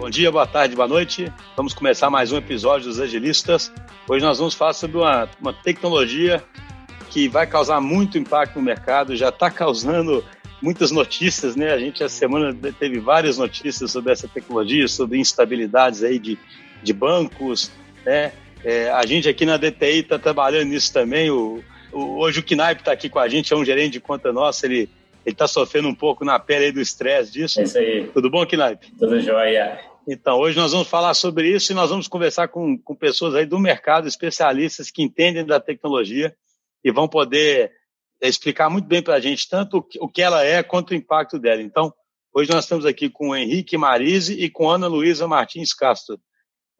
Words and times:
Bom 0.00 0.08
dia, 0.08 0.32
boa 0.32 0.46
tarde, 0.46 0.74
boa 0.74 0.88
noite. 0.88 1.30
Vamos 1.54 1.74
começar 1.74 2.08
mais 2.08 2.32
um 2.32 2.38
episódio 2.38 2.88
dos 2.88 2.98
Agilistas. 2.98 3.70
Hoje 4.08 4.24
nós 4.24 4.38
vamos 4.38 4.54
falar 4.54 4.72
sobre 4.72 4.96
uma, 4.96 5.28
uma 5.38 5.52
tecnologia 5.52 6.42
que 7.10 7.28
vai 7.28 7.46
causar 7.46 7.82
muito 7.82 8.16
impacto 8.16 8.56
no 8.56 8.62
mercado, 8.62 9.14
já 9.14 9.28
está 9.28 9.50
causando 9.50 10.24
muitas 10.62 10.90
notícias, 10.90 11.54
né? 11.54 11.70
A 11.74 11.78
gente 11.78 12.02
essa 12.02 12.16
semana 12.16 12.56
teve 12.78 12.98
várias 12.98 13.36
notícias 13.36 13.90
sobre 13.90 14.10
essa 14.10 14.26
tecnologia, 14.26 14.88
sobre 14.88 15.18
instabilidades 15.18 16.02
aí 16.02 16.18
de, 16.18 16.38
de 16.82 16.92
bancos, 16.94 17.70
né? 18.02 18.32
É, 18.64 18.90
a 18.90 19.04
gente 19.04 19.28
aqui 19.28 19.44
na 19.44 19.58
DTI 19.58 20.00
está 20.00 20.18
trabalhando 20.18 20.70
nisso 20.70 20.90
também. 20.94 21.30
O, 21.30 21.62
o, 21.92 22.20
hoje 22.20 22.40
o 22.40 22.42
Knaip 22.42 22.80
está 22.80 22.92
aqui 22.92 23.10
com 23.10 23.18
a 23.18 23.28
gente, 23.28 23.52
é 23.52 23.56
um 23.56 23.66
gerente 23.66 23.92
de 23.92 24.00
conta 24.00 24.32
nossa, 24.32 24.64
ele 24.64 24.88
ele 25.26 25.34
está 25.34 25.46
sofrendo 25.46 25.86
um 25.86 25.94
pouco 25.94 26.24
na 26.24 26.38
pele 26.38 26.64
aí 26.64 26.72
do 26.72 26.80
estresse 26.80 27.30
disso. 27.30 27.60
É 27.60 27.64
isso 27.64 27.76
aí. 27.76 28.08
Tudo 28.14 28.30
bom, 28.30 28.46
Knaip? 28.46 28.90
Tudo 28.98 29.20
jóia. 29.20 29.89
Então, 30.08 30.38
hoje 30.38 30.56
nós 30.56 30.72
vamos 30.72 30.88
falar 30.88 31.14
sobre 31.14 31.48
isso 31.54 31.72
e 31.72 31.74
nós 31.74 31.90
vamos 31.90 32.08
conversar 32.08 32.48
com, 32.48 32.78
com 32.78 32.94
pessoas 32.94 33.34
aí 33.34 33.44
do 33.44 33.58
mercado, 33.58 34.08
especialistas 34.08 34.90
que 34.90 35.02
entendem 35.02 35.44
da 35.44 35.60
tecnologia 35.60 36.34
e 36.82 36.90
vão 36.90 37.06
poder 37.06 37.72
explicar 38.20 38.68
muito 38.70 38.86
bem 38.86 39.02
para 39.02 39.14
a 39.14 39.20
gente 39.20 39.48
tanto 39.48 39.86
o 40.00 40.08
que 40.08 40.22
ela 40.22 40.44
é 40.44 40.62
quanto 40.62 40.90
o 40.90 40.94
impacto 40.94 41.38
dela. 41.38 41.62
Então, 41.62 41.92
hoje 42.34 42.50
nós 42.50 42.64
estamos 42.64 42.84
aqui 42.84 43.08
com 43.08 43.30
o 43.30 43.36
Henrique 43.36 43.76
Marise 43.76 44.34
e 44.34 44.50
com 44.50 44.68
Ana 44.68 44.86
Luísa 44.86 45.28
Martins 45.28 45.72
Castro. 45.72 46.20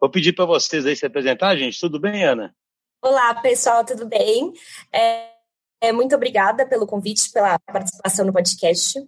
Vou 0.01 0.11
pedir 0.11 0.33
para 0.33 0.47
vocês 0.47 0.87
aí 0.87 0.97
se 0.97 1.05
apresentar, 1.05 1.57
gente. 1.57 1.79
Tudo 1.79 2.01
bem, 2.01 2.25
Ana? 2.25 2.55
Olá, 3.03 3.35
pessoal, 3.41 3.85
tudo 3.85 4.07
bem? 4.07 4.53
É, 4.93 5.29
é, 5.83 5.93
muito 5.93 6.15
obrigada 6.15 6.67
pelo 6.67 6.87
convite, 6.87 7.31
pela 7.31 7.59
participação 7.59 8.27
no 8.27 8.33
podcast. 8.33 8.99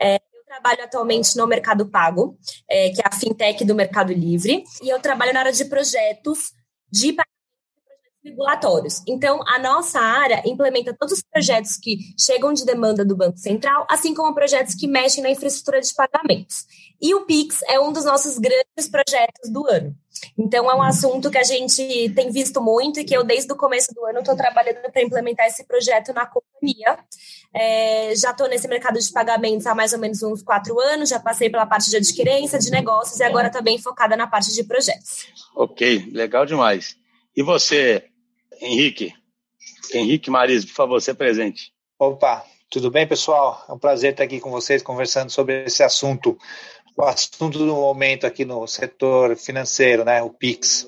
É, 0.00 0.20
trabalho 0.50 0.82
atualmente 0.82 1.36
no 1.36 1.46
Mercado 1.46 1.86
Pago, 1.86 2.36
é, 2.68 2.90
que 2.90 3.00
é 3.00 3.04
a 3.06 3.12
fintech 3.12 3.64
do 3.64 3.72
Mercado 3.72 4.12
Livre, 4.12 4.64
e 4.82 4.88
eu 4.88 4.98
trabalho 4.98 5.32
na 5.32 5.40
área 5.40 5.52
de 5.52 5.64
projetos 5.66 6.52
de 6.90 7.16
regulatórios. 8.22 9.00
Então, 9.06 9.40
a 9.46 9.60
nossa 9.60 10.00
área 10.00 10.42
implementa 10.44 10.94
todos 10.98 11.18
os 11.18 11.22
projetos 11.22 11.76
que 11.76 11.98
chegam 12.18 12.52
de 12.52 12.66
demanda 12.66 13.04
do 13.04 13.16
Banco 13.16 13.38
Central, 13.38 13.86
assim 13.88 14.12
como 14.12 14.34
projetos 14.34 14.74
que 14.74 14.88
mexem 14.88 15.22
na 15.22 15.30
infraestrutura 15.30 15.80
de 15.80 15.94
pagamentos. 15.94 16.66
E 17.00 17.14
o 17.14 17.24
Pix 17.24 17.62
é 17.68 17.78
um 17.78 17.92
dos 17.92 18.04
nossos 18.04 18.36
grandes 18.36 18.88
projetos 18.90 19.50
do 19.52 19.66
ano. 19.68 19.94
Então, 20.36 20.68
é 20.68 20.74
um 20.74 20.82
assunto 20.82 21.30
que 21.30 21.38
a 21.38 21.44
gente 21.44 22.10
tem 22.10 22.30
visto 22.32 22.60
muito 22.60 22.98
e 22.98 23.04
que 23.04 23.16
eu, 23.16 23.22
desde 23.22 23.50
o 23.52 23.56
começo 23.56 23.94
do 23.94 24.04
ano, 24.04 24.18
estou 24.18 24.36
trabalhando 24.36 24.90
para 24.90 25.00
implementar 25.00 25.46
esse 25.46 25.64
projeto 25.64 26.12
na 26.12 26.26
companhia. 26.60 26.98
É, 27.52 28.14
já 28.14 28.30
estou 28.30 28.48
nesse 28.48 28.68
mercado 28.68 28.98
de 28.98 29.12
pagamentos 29.12 29.66
há 29.66 29.74
mais 29.74 29.92
ou 29.92 29.98
menos 29.98 30.22
uns 30.22 30.42
quatro 30.42 30.78
anos, 30.78 31.08
já 31.08 31.18
passei 31.18 31.50
pela 31.50 31.66
parte 31.66 31.90
de 31.90 31.96
adquirência, 31.96 32.58
de 32.58 32.70
negócios 32.70 33.18
e 33.18 33.24
agora 33.24 33.48
estou 33.48 33.62
bem 33.62 33.78
focada 33.78 34.16
na 34.16 34.26
parte 34.26 34.54
de 34.54 34.62
projetos. 34.62 35.26
Ok, 35.56 36.10
legal 36.12 36.46
demais. 36.46 36.96
E 37.36 37.42
você, 37.42 38.04
Henrique? 38.60 39.12
Henrique 39.92 40.30
Maris, 40.30 40.64
por 40.64 40.74
favor, 40.74 41.00
você 41.00 41.12
presente. 41.12 41.72
Opa, 41.98 42.44
tudo 42.70 42.90
bem, 42.90 43.06
pessoal? 43.06 43.64
É 43.68 43.72
um 43.72 43.78
prazer 43.78 44.12
estar 44.12 44.22
aqui 44.22 44.38
com 44.38 44.50
vocês 44.50 44.82
conversando 44.82 45.30
sobre 45.30 45.64
esse 45.64 45.82
assunto 45.82 46.38
o 46.96 47.04
assunto 47.04 47.58
do 47.58 47.74
momento 47.74 48.26
aqui 48.26 48.44
no 48.44 48.66
setor 48.66 49.34
financeiro, 49.36 50.04
né, 50.04 50.22
o 50.22 50.30
PIX. 50.30 50.86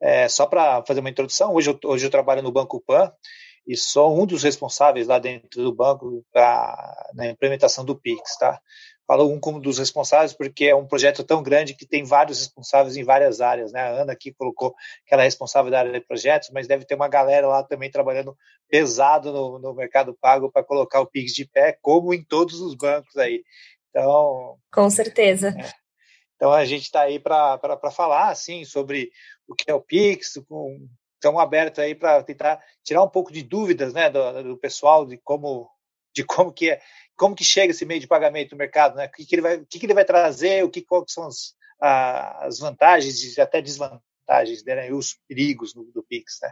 É, 0.00 0.28
só 0.28 0.46
para 0.46 0.82
fazer 0.84 0.98
uma 0.98 1.10
introdução, 1.10 1.54
hoje 1.54 1.70
eu, 1.70 1.78
hoje 1.84 2.04
eu 2.04 2.10
trabalho 2.10 2.42
no 2.42 2.50
Banco 2.50 2.80
Pan 2.80 3.12
e 3.66 3.76
sou 3.76 4.20
um 4.20 4.26
dos 4.26 4.42
responsáveis 4.42 5.06
lá 5.06 5.18
dentro 5.18 5.62
do 5.62 5.74
banco 5.74 6.24
pra, 6.32 7.10
na 7.14 7.28
implementação 7.28 7.84
do 7.84 7.96
PIX, 7.96 8.36
tá? 8.38 8.60
Falo 9.06 9.30
um 9.30 9.38
como 9.38 9.60
dos 9.60 9.78
responsáveis 9.78 10.32
porque 10.32 10.66
é 10.66 10.74
um 10.74 10.86
projeto 10.86 11.24
tão 11.24 11.42
grande 11.42 11.74
que 11.74 11.86
tem 11.86 12.04
vários 12.04 12.38
responsáveis 12.38 12.96
em 12.96 13.04
várias 13.04 13.40
áreas, 13.40 13.72
né? 13.72 13.80
A 13.80 14.02
Ana 14.02 14.12
aqui 14.12 14.32
colocou 14.32 14.74
que 15.06 15.12
ela 15.12 15.22
é 15.22 15.26
responsável 15.26 15.70
da 15.70 15.80
área 15.80 15.92
de 15.92 16.00
projetos, 16.00 16.50
mas 16.50 16.66
deve 16.66 16.84
ter 16.84 16.94
uma 16.94 17.08
galera 17.08 17.46
lá 17.46 17.62
também 17.62 17.90
trabalhando 17.90 18.36
pesado 18.68 19.32
no, 19.32 19.58
no 19.58 19.74
mercado 19.74 20.16
pago 20.20 20.50
para 20.50 20.64
colocar 20.64 21.00
o 21.00 21.06
PIX 21.06 21.32
de 21.32 21.44
pé, 21.46 21.76
como 21.80 22.14
em 22.14 22.24
todos 22.24 22.60
os 22.60 22.74
bancos 22.74 23.16
aí. 23.16 23.42
Então. 23.90 24.56
Com 24.72 24.88
certeza. 24.88 25.48
É. 25.48 25.82
Então 26.36 26.52
a 26.52 26.64
gente 26.64 26.82
está 26.82 27.02
aí 27.02 27.20
para 27.20 27.78
falar 27.92 28.28
assim 28.28 28.64
sobre 28.64 29.12
o 29.46 29.54
que 29.54 29.70
é 29.70 29.74
o 29.74 29.80
Pix, 29.80 30.42
com, 30.48 30.88
estamos 31.22 31.40
abertos 31.40 31.78
aí 31.78 31.94
para 31.94 32.20
tentar 32.24 32.60
tirar 32.82 33.04
um 33.04 33.08
pouco 33.08 33.32
de 33.32 33.44
dúvidas 33.44 33.94
né, 33.94 34.10
do, 34.10 34.42
do, 34.42 34.56
pessoal 34.56 35.06
de 35.06 35.16
como 35.18 35.70
de 36.12 36.24
como 36.24 36.52
que 36.52 36.70
é 36.70 36.80
como 37.16 37.36
que 37.36 37.44
chega 37.44 37.70
esse 37.70 37.84
meio 37.84 38.00
de 38.00 38.08
pagamento 38.08 38.52
no 38.52 38.58
mercado, 38.58 38.96
né? 38.96 39.06
O 39.06 39.10
que, 39.12 39.24
que 39.24 39.34
ele 39.36 39.42
vai 39.42 39.56
o 39.56 39.66
que, 39.66 39.78
que 39.78 39.86
ele 39.86 39.94
vai 39.94 40.04
trazer, 40.04 40.64
o 40.64 40.68
que 40.68 40.82
quais 40.82 41.12
são 41.12 41.26
as, 41.26 41.54
as 41.80 42.58
vantagens 42.58 43.36
e 43.36 43.40
até 43.40 43.62
desvantagens 43.62 44.64
né, 44.66 44.88
e 44.88 44.92
os 44.92 45.16
perigos 45.28 45.72
do, 45.72 45.84
do 45.84 46.02
Pix, 46.02 46.40
né? 46.42 46.50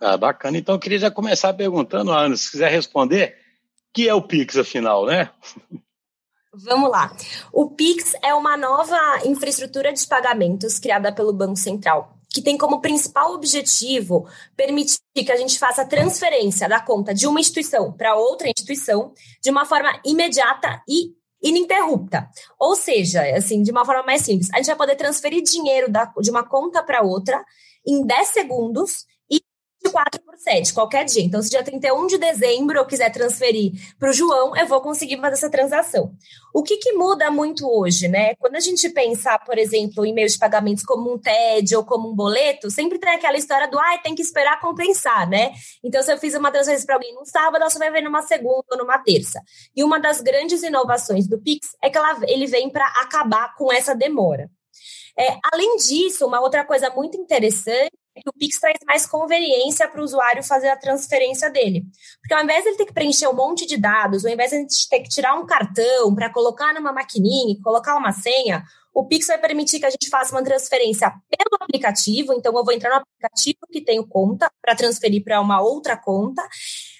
Ah, 0.00 0.16
bacana. 0.16 0.58
Então 0.58 0.74
eu 0.74 0.78
queria 0.80 0.98
já 0.98 1.10
começar 1.10 1.54
perguntando, 1.54 2.10
Ana, 2.10 2.36
se 2.36 2.50
quiser 2.50 2.70
responder, 2.70 3.38
o 3.88 3.92
que 3.94 4.08
é 4.08 4.14
o 4.14 4.20
Pix 4.20 4.58
afinal, 4.58 5.06
né? 5.06 5.30
Vamos 6.52 6.90
lá. 6.90 7.14
O 7.52 7.70
Pix 7.70 8.14
é 8.22 8.34
uma 8.34 8.56
nova 8.56 8.98
infraestrutura 9.24 9.92
de 9.92 10.06
pagamentos 10.06 10.78
criada 10.78 11.14
pelo 11.14 11.32
Banco 11.32 11.56
Central, 11.56 12.15
que 12.30 12.42
tem 12.42 12.58
como 12.58 12.80
principal 12.80 13.32
objetivo 13.32 14.28
permitir 14.56 14.98
que 15.14 15.32
a 15.32 15.36
gente 15.36 15.58
faça 15.58 15.82
a 15.82 15.86
transferência 15.86 16.68
da 16.68 16.80
conta 16.80 17.14
de 17.14 17.26
uma 17.26 17.40
instituição 17.40 17.92
para 17.92 18.14
outra 18.14 18.48
instituição 18.48 19.12
de 19.42 19.50
uma 19.50 19.64
forma 19.64 19.98
imediata 20.04 20.82
e 20.88 21.14
ininterrupta. 21.42 22.28
Ou 22.58 22.74
seja, 22.74 23.22
assim, 23.36 23.62
de 23.62 23.70
uma 23.70 23.84
forma 23.84 24.02
mais 24.02 24.22
simples, 24.22 24.50
a 24.52 24.56
gente 24.58 24.66
vai 24.66 24.76
poder 24.76 24.96
transferir 24.96 25.42
dinheiro 25.42 25.90
da, 25.90 26.12
de 26.20 26.30
uma 26.30 26.46
conta 26.46 26.82
para 26.82 27.02
outra 27.02 27.44
em 27.86 28.04
10 28.04 28.28
segundos 28.28 29.06
4 29.90 30.20
por 30.22 30.36
7, 30.36 30.72
qualquer 30.74 31.04
dia. 31.04 31.22
Então, 31.22 31.42
se 31.42 31.50
dia 31.50 31.62
31 31.62 32.06
de 32.06 32.18
dezembro 32.18 32.78
eu 32.78 32.86
quiser 32.86 33.10
transferir 33.10 33.72
para 33.98 34.10
o 34.10 34.12
João, 34.12 34.56
eu 34.56 34.66
vou 34.66 34.80
conseguir 34.80 35.16
fazer 35.18 35.34
essa 35.34 35.50
transação. 35.50 36.12
O 36.52 36.62
que, 36.62 36.76
que 36.76 36.92
muda 36.92 37.30
muito 37.30 37.68
hoje, 37.68 38.08
né? 38.08 38.34
Quando 38.36 38.56
a 38.56 38.60
gente 38.60 38.88
pensar, 38.90 39.38
por 39.44 39.58
exemplo, 39.58 40.04
em 40.04 40.12
meios 40.12 40.32
de 40.32 40.38
pagamentos 40.38 40.84
como 40.84 41.12
um 41.12 41.18
TED 41.18 41.76
ou 41.76 41.84
como 41.84 42.10
um 42.10 42.14
boleto, 42.14 42.70
sempre 42.70 42.98
tem 42.98 43.10
aquela 43.10 43.36
história 43.36 43.68
do, 43.68 43.78
ah, 43.78 43.98
tem 44.02 44.14
que 44.14 44.22
esperar 44.22 44.60
compensar, 44.60 45.28
né? 45.28 45.52
Então, 45.82 46.02
se 46.02 46.12
eu 46.12 46.18
fiz 46.18 46.34
uma 46.34 46.50
transferência 46.50 46.86
para 46.86 46.96
alguém 46.96 47.14
no 47.14 47.24
sábado, 47.24 47.62
ela 47.62 47.70
só 47.70 47.78
vai 47.78 47.90
ver 47.90 48.02
numa 48.02 48.22
segunda 48.22 48.64
ou 48.72 48.78
numa 48.78 48.98
terça. 48.98 49.40
E 49.74 49.82
uma 49.84 49.98
das 49.98 50.20
grandes 50.20 50.62
inovações 50.62 51.26
do 51.26 51.40
Pix 51.40 51.68
é 51.82 51.90
que 51.90 51.98
ela, 51.98 52.18
ele 52.26 52.46
vem 52.46 52.70
para 52.70 52.86
acabar 53.00 53.54
com 53.54 53.72
essa 53.72 53.94
demora. 53.94 54.50
É, 55.18 55.38
além 55.52 55.76
disso, 55.76 56.26
uma 56.26 56.40
outra 56.40 56.64
coisa 56.64 56.90
muito 56.90 57.16
interessante 57.16 57.90
que 58.20 58.28
o 58.28 58.32
Pix 58.32 58.58
traz 58.58 58.76
mais 58.86 59.06
conveniência 59.06 59.88
para 59.88 60.00
o 60.00 60.04
usuário 60.04 60.42
fazer 60.42 60.68
a 60.68 60.76
transferência 60.76 61.50
dele. 61.50 61.84
Porque 62.20 62.34
ao 62.34 62.42
invés 62.42 62.62
de 62.62 62.70
ele 62.70 62.76
ter 62.76 62.86
que 62.86 62.92
preencher 62.94 63.28
um 63.28 63.34
monte 63.34 63.66
de 63.66 63.76
dados, 63.76 64.24
ao 64.24 64.32
invés 64.32 64.50
de 64.50 64.58
gente 64.58 64.88
ter 64.88 65.00
que 65.00 65.08
tirar 65.08 65.34
um 65.34 65.46
cartão 65.46 66.14
para 66.14 66.32
colocar 66.32 66.72
numa 66.74 66.92
maquininha, 66.92 67.56
colocar 67.62 67.96
uma 67.96 68.12
senha, 68.12 68.62
o 68.96 69.04
Pix 69.06 69.26
vai 69.26 69.38
permitir 69.38 69.78
que 69.78 69.84
a 69.84 69.90
gente 69.90 70.08
faça 70.08 70.34
uma 70.34 70.42
transferência 70.42 71.10
pelo 71.10 71.62
aplicativo. 71.62 72.32
Então, 72.32 72.56
eu 72.56 72.64
vou 72.64 72.72
entrar 72.72 72.88
no 72.88 72.96
aplicativo 72.96 73.58
que 73.70 73.82
tenho 73.82 74.06
conta 74.06 74.50
para 74.62 74.74
transferir 74.74 75.22
para 75.22 75.38
uma 75.38 75.60
outra 75.60 75.98
conta, 75.98 76.42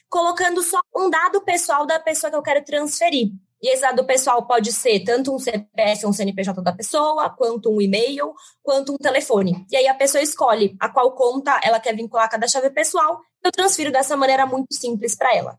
colocando 0.08 0.62
só 0.62 0.78
um 0.94 1.08
dado 1.08 1.40
pessoal 1.40 1.86
da 1.86 1.98
pessoa 1.98 2.30
que 2.30 2.36
eu 2.36 2.42
quero 2.42 2.62
transferir. 2.62 3.30
E 3.62 3.72
esse 3.72 3.82
dado 3.82 4.04
pessoal 4.04 4.46
pode 4.46 4.72
ser 4.72 5.00
tanto 5.00 5.34
um 5.34 5.38
CPF, 5.38 6.06
um 6.06 6.12
CNPJ 6.12 6.62
da 6.62 6.72
pessoa, 6.72 7.30
quanto 7.30 7.70
um 7.70 7.80
e-mail, 7.80 8.34
quanto 8.62 8.92
um 8.92 8.98
telefone. 8.98 9.64
E 9.70 9.76
aí 9.76 9.88
a 9.88 9.94
pessoa 9.94 10.22
escolhe 10.22 10.76
a 10.78 10.88
qual 10.88 11.12
conta 11.14 11.58
ela 11.62 11.80
quer 11.80 11.96
vincular 11.96 12.28
cada 12.28 12.46
chave 12.46 12.70
pessoal. 12.70 13.18
Eu 13.42 13.50
transfiro 13.50 13.90
dessa 13.90 14.16
maneira 14.16 14.46
muito 14.46 14.74
simples 14.74 15.16
para 15.16 15.34
ela. 15.34 15.58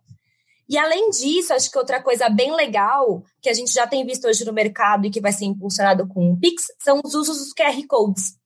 E 0.69 0.78
além 0.78 1.09
disso, 1.09 1.53
acho 1.53 1.72
que 1.72 1.78
outra 1.78 2.03
coisa 2.03 2.30
bem 2.30 2.53
legal 2.53 3.24
que 3.41 3.50
a 3.50 3.53
gente 3.53 3.72
já 3.72 3.88
tem 3.88 4.06
visto 4.06 4.28
hoje 4.28 4.44
no 4.44 4.52
mercado 4.52 5.07
e 5.07 5.09
que 5.09 5.22
vai 5.22 5.31
ser 5.31 5.46
impulsionado 5.46 6.07
com 6.07 6.31
o 6.31 6.38
Pix 6.38 6.66
são 6.80 7.00
os 7.03 7.16
usos 7.16 7.38
dos 7.38 7.53
QR 7.53 7.81
Codes. 7.88 8.37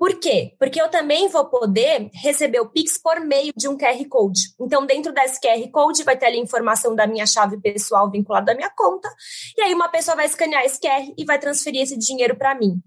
Por 0.00 0.18
quê? 0.18 0.54
Porque 0.58 0.80
eu 0.80 0.88
também 0.88 1.28
vou 1.28 1.44
poder 1.50 2.08
receber 2.14 2.58
o 2.58 2.70
Pix 2.70 2.96
por 2.96 3.20
meio 3.20 3.52
de 3.54 3.68
um 3.68 3.76
QR 3.76 4.02
Code. 4.08 4.40
Então, 4.58 4.86
dentro 4.86 5.12
desse 5.12 5.38
QR 5.38 5.70
Code 5.70 6.04
vai 6.04 6.16
ter 6.16 6.24
ali 6.24 6.38
a 6.38 6.42
informação 6.42 6.94
da 6.96 7.06
minha 7.06 7.26
chave 7.26 7.60
pessoal 7.60 8.10
vinculada 8.10 8.52
à 8.52 8.54
minha 8.54 8.70
conta. 8.70 9.10
E 9.58 9.60
aí 9.60 9.74
uma 9.74 9.90
pessoa 9.90 10.16
vai 10.16 10.24
escanear 10.24 10.64
esse 10.64 10.80
QR 10.80 11.12
e 11.18 11.24
vai 11.26 11.38
transferir 11.38 11.82
esse 11.82 11.98
dinheiro 11.98 12.34
para 12.34 12.54
mim. 12.54 12.80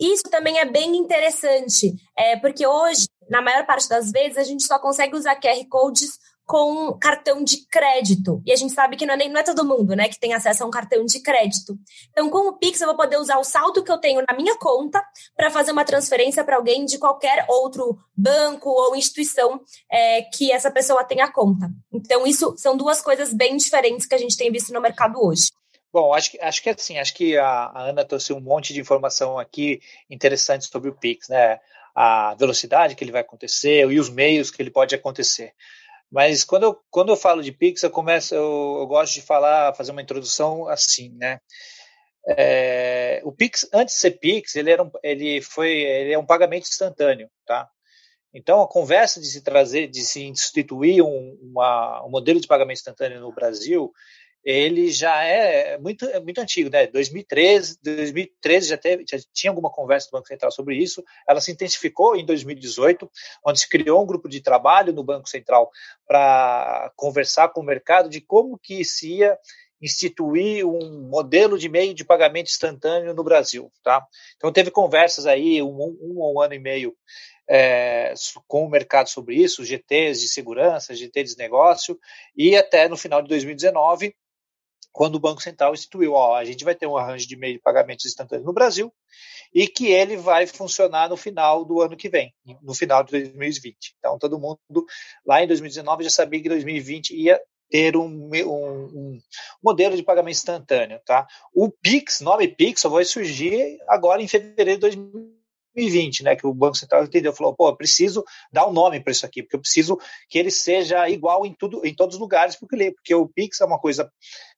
Isso 0.00 0.22
também 0.30 0.58
é 0.58 0.64
bem 0.64 0.96
interessante, 0.96 1.94
é, 2.16 2.38
porque 2.38 2.66
hoje, 2.66 3.08
na 3.28 3.42
maior 3.42 3.66
parte 3.66 3.86
das 3.86 4.10
vezes, 4.10 4.38
a 4.38 4.42
gente 4.42 4.64
só 4.64 4.78
consegue 4.78 5.14
usar 5.14 5.38
QR 5.38 5.62
Codes 5.68 6.18
com 6.46 6.92
cartão 6.98 7.42
de 7.42 7.66
crédito. 7.66 8.42
E 8.44 8.52
a 8.52 8.56
gente 8.56 8.72
sabe 8.72 8.96
que 8.96 9.06
não 9.06 9.14
é, 9.14 9.16
nem, 9.16 9.30
não 9.30 9.40
é 9.40 9.42
todo 9.42 9.64
mundo 9.64 9.96
né, 9.96 10.08
que 10.08 10.20
tem 10.20 10.34
acesso 10.34 10.62
a 10.62 10.66
um 10.66 10.70
cartão 10.70 11.04
de 11.04 11.20
crédito. 11.20 11.78
Então, 12.10 12.28
com 12.28 12.48
o 12.48 12.58
Pix, 12.58 12.80
eu 12.80 12.88
vou 12.88 12.96
poder 12.96 13.16
usar 13.16 13.38
o 13.38 13.44
saldo 13.44 13.82
que 13.82 13.90
eu 13.90 13.98
tenho 13.98 14.22
na 14.28 14.36
minha 14.36 14.56
conta 14.58 15.02
para 15.36 15.50
fazer 15.50 15.72
uma 15.72 15.84
transferência 15.84 16.44
para 16.44 16.56
alguém 16.56 16.84
de 16.84 16.98
qualquer 16.98 17.46
outro 17.48 17.98
banco 18.16 18.68
ou 18.68 18.94
instituição 18.94 19.60
é, 19.90 20.22
que 20.22 20.52
essa 20.52 20.70
pessoa 20.70 21.04
tenha 21.04 21.32
conta. 21.32 21.70
Então, 21.92 22.26
isso 22.26 22.54
são 22.58 22.76
duas 22.76 23.00
coisas 23.00 23.32
bem 23.32 23.56
diferentes 23.56 24.06
que 24.06 24.14
a 24.14 24.18
gente 24.18 24.36
tem 24.36 24.52
visto 24.52 24.72
no 24.72 24.80
mercado 24.80 25.18
hoje. 25.24 25.48
Bom, 25.94 26.12
acho 26.12 26.32
que, 26.32 26.40
acho 26.40 26.60
que 26.60 26.70
assim, 26.70 26.98
acho 26.98 27.14
que 27.14 27.38
a, 27.38 27.46
a, 27.46 27.82
Ana 27.88 28.04
trouxe 28.04 28.32
um 28.32 28.40
monte 28.40 28.74
de 28.74 28.80
informação 28.80 29.38
aqui 29.38 29.80
interessante 30.10 30.66
sobre 30.66 30.90
o 30.90 30.94
Pix, 30.94 31.28
né? 31.28 31.60
A 31.94 32.34
velocidade 32.34 32.96
que 32.96 33.04
ele 33.04 33.12
vai 33.12 33.20
acontecer 33.20 33.88
e 33.88 34.00
os 34.00 34.10
meios 34.10 34.50
que 34.50 34.60
ele 34.60 34.72
pode 34.72 34.92
acontecer. 34.92 35.52
Mas 36.14 36.44
quando 36.44 36.62
eu, 36.62 36.80
quando 36.92 37.08
eu 37.08 37.16
falo 37.16 37.42
de 37.42 37.50
Pix, 37.50 37.82
eu 37.82 37.90
começo, 37.90 38.32
eu, 38.36 38.76
eu 38.78 38.86
gosto 38.86 39.14
de 39.14 39.20
falar, 39.20 39.74
fazer 39.74 39.90
uma 39.90 40.00
introdução 40.00 40.68
assim, 40.68 41.10
né? 41.16 41.40
É, 42.38 43.20
o 43.24 43.32
Pix, 43.32 43.68
antes 43.72 43.96
de 43.96 44.00
ser 44.00 44.12
Pix, 44.12 44.54
ele, 44.54 44.70
era 44.70 44.84
um, 44.84 44.90
ele, 45.02 45.42
foi, 45.42 45.72
ele 45.72 46.12
é 46.12 46.18
um 46.18 46.24
pagamento 46.24 46.68
instantâneo, 46.68 47.28
tá? 47.44 47.68
Então, 48.32 48.62
a 48.62 48.68
conversa 48.68 49.20
de 49.20 49.26
se 49.26 49.42
trazer, 49.42 49.88
de 49.88 50.02
se 50.02 50.22
instituir 50.22 51.04
um, 51.04 51.36
uma, 51.42 52.06
um 52.06 52.10
modelo 52.10 52.40
de 52.40 52.46
pagamento 52.46 52.78
instantâneo 52.78 53.20
no 53.20 53.32
Brasil, 53.32 53.92
ele 54.44 54.90
já 54.90 55.24
é 55.24 55.78
muito, 55.78 56.04
é 56.04 56.20
muito 56.20 56.38
antigo, 56.40 56.68
né? 56.68 56.86
2013, 56.86 57.78
2013 57.82 58.68
já, 58.68 58.76
teve, 58.76 59.04
já 59.08 59.16
tinha 59.32 59.50
alguma 59.50 59.70
conversa 59.70 60.08
do 60.08 60.12
Banco 60.12 60.28
Central 60.28 60.50
sobre 60.50 60.76
isso. 60.76 61.02
Ela 61.26 61.40
se 61.40 61.50
intensificou 61.50 62.14
em 62.14 62.26
2018, 62.26 63.10
onde 63.46 63.60
se 63.60 63.68
criou 63.68 64.02
um 64.02 64.06
grupo 64.06 64.28
de 64.28 64.42
trabalho 64.42 64.92
no 64.92 65.02
Banco 65.02 65.28
Central 65.28 65.70
para 66.06 66.92
conversar 66.94 67.48
com 67.48 67.62
o 67.62 67.64
mercado 67.64 68.10
de 68.10 68.20
como 68.20 68.58
que 68.58 68.84
se 68.84 69.14
ia 69.14 69.38
instituir 69.80 70.66
um 70.66 71.08
modelo 71.08 71.58
de 71.58 71.68
meio 71.68 71.94
de 71.94 72.04
pagamento 72.04 72.48
instantâneo 72.48 73.14
no 73.14 73.24
Brasil, 73.24 73.70
tá? 73.82 74.06
Então 74.36 74.52
teve 74.52 74.70
conversas 74.70 75.26
aí 75.26 75.62
um, 75.62 75.96
um 76.00 76.32
um 76.34 76.40
ano 76.40 76.54
e 76.54 76.58
meio 76.58 76.94
é, 77.48 78.14
com 78.46 78.64
o 78.64 78.70
mercado 78.70 79.08
sobre 79.08 79.36
isso, 79.36 79.64
GTs 79.64 80.20
de 80.20 80.28
segurança, 80.28 80.94
GTs 80.94 81.34
de 81.34 81.38
negócio, 81.38 81.98
e 82.36 82.56
até 82.56 82.88
no 82.88 82.96
final 82.96 83.20
de 83.20 83.28
2019 83.28 84.14
quando 84.94 85.16
o 85.16 85.20
Banco 85.20 85.42
Central 85.42 85.74
instituiu, 85.74 86.12
ó, 86.12 86.36
a 86.36 86.44
gente 86.44 86.64
vai 86.64 86.72
ter 86.72 86.86
um 86.86 86.96
arranjo 86.96 87.26
de 87.26 87.36
meio 87.36 87.54
de 87.54 87.60
pagamentos 87.60 88.06
instantâneos 88.06 88.46
no 88.46 88.52
Brasil 88.52 88.94
e 89.52 89.66
que 89.66 89.88
ele 89.88 90.16
vai 90.16 90.46
funcionar 90.46 91.08
no 91.08 91.16
final 91.16 91.64
do 91.64 91.82
ano 91.82 91.96
que 91.96 92.08
vem, 92.08 92.32
no 92.62 92.72
final 92.72 93.02
de 93.02 93.10
2020. 93.10 93.96
Então, 93.98 94.16
todo 94.20 94.38
mundo 94.38 94.86
lá 95.26 95.42
em 95.42 95.48
2019 95.48 96.04
já 96.04 96.10
sabia 96.10 96.40
que 96.40 96.48
2020 96.48 97.10
ia 97.10 97.40
ter 97.68 97.96
um, 97.96 98.06
um, 98.06 98.84
um, 98.84 99.18
modelo 99.60 99.96
de 99.96 100.02
pagamento 100.04 100.36
instantâneo, 100.36 101.00
tá? 101.04 101.26
O 101.52 101.68
Pix, 101.68 102.20
nome 102.20 102.46
Pix, 102.46 102.80
só 102.80 102.88
vai 102.88 103.04
surgir 103.04 103.78
agora 103.88 104.22
em 104.22 104.28
fevereiro 104.28 104.78
de 104.78 104.96
2020, 104.96 105.33
né? 106.22 106.36
Que 106.36 106.46
o 106.46 106.54
Banco 106.54 106.76
Central 106.76 107.04
entendeu, 107.04 107.32
falou, 107.32 107.54
pô, 107.54 107.68
eu 107.68 107.76
preciso 107.76 108.24
dar 108.52 108.66
um 108.66 108.72
nome 108.72 109.00
para 109.00 109.12
isso 109.12 109.26
aqui, 109.26 109.42
porque 109.42 109.56
eu 109.56 109.60
preciso 109.60 109.98
que 110.28 110.38
ele 110.38 110.50
seja 110.50 111.08
igual 111.08 111.44
em 111.44 111.52
tudo, 111.52 111.84
em 111.84 111.94
todos 111.94 112.16
os 112.16 112.20
lugares, 112.20 112.56
porque, 112.56 112.92
porque 112.92 113.14
o 113.14 113.28
Pix 113.28 113.60
é 113.60 113.64
uma 113.64 113.78
coisa 113.78 114.10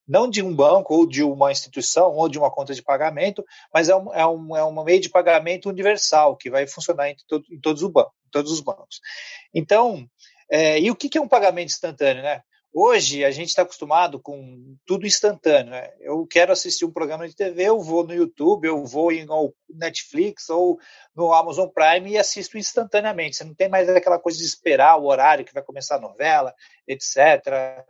não 0.07 0.31
de 0.31 0.43
um 0.43 0.55
banco 0.55 0.95
ou 0.95 1.07
de 1.07 1.23
uma 1.23 1.51
instituição 1.51 2.13
ou 2.13 2.29
de 2.29 2.39
uma 2.39 2.51
conta 2.51 2.73
de 2.73 2.83
pagamento, 2.83 3.45
mas 3.73 3.89
é 3.89 3.97
um, 3.97 4.15
é 4.15 4.27
um, 4.27 4.57
é 4.57 4.65
um 4.65 4.85
meio 4.85 5.01
de 5.01 5.11
pagamento 5.11 5.69
universal 5.69 6.37
que 6.37 6.51
vai 6.51 6.67
funcionar 6.67 7.11
em, 7.11 7.17
todo, 7.27 7.45
em 7.51 7.61
todos, 7.61 7.83
os 7.83 7.91
bancos, 7.91 8.13
todos 8.31 8.53
os 8.53 8.61
bancos. 8.61 9.01
Então, 9.53 10.09
é, 10.51 10.79
e 10.81 10.91
o 10.91 10.97
que, 10.97 11.09
que 11.09 11.19
é 11.19 11.21
um 11.21 11.29
pagamento 11.29 11.71
instantâneo, 11.71 12.23
né? 12.23 12.43
Hoje 12.79 13.25
a 13.25 13.31
gente 13.31 13.49
está 13.49 13.63
acostumado 13.63 14.21
com 14.21 14.77
tudo 14.85 15.07
instantâneo. 15.07 15.71
Né? 15.71 15.91
Eu 15.99 16.27
quero 16.27 16.53
assistir 16.53 16.85
um 16.85 16.93
programa 16.93 17.27
de 17.27 17.35
TV, 17.35 17.63
eu 17.63 17.81
vou 17.81 18.07
no 18.07 18.13
YouTube, 18.13 18.69
eu 18.69 18.85
vou 18.85 19.11
em 19.11 19.27
Netflix 19.71 20.51
ou 20.51 20.79
no 21.15 21.33
Amazon 21.33 21.71
Prime 21.71 22.11
e 22.11 22.19
assisto 22.19 22.59
instantaneamente. 22.59 23.37
Você 23.37 23.45
não 23.45 23.55
tem 23.55 23.71
mais 23.71 23.89
aquela 23.89 24.19
coisa 24.19 24.37
de 24.37 24.45
esperar 24.45 24.99
o 24.99 25.07
horário 25.07 25.43
que 25.43 25.55
vai 25.55 25.63
começar 25.63 25.97
a 25.97 26.01
novela, 26.01 26.55
etc 26.87 27.83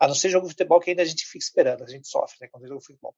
a 0.00 0.08
não 0.08 0.14
ser 0.14 0.30
jogo 0.30 0.46
de 0.46 0.52
futebol 0.52 0.80
que 0.80 0.90
ainda 0.90 1.02
a 1.02 1.06
gente 1.06 1.26
fica 1.26 1.44
esperando, 1.44 1.84
a 1.84 1.88
gente 1.88 2.08
sofre 2.08 2.38
né, 2.40 2.48
quando 2.50 2.66
joga 2.66 2.80
futebol. 2.80 3.14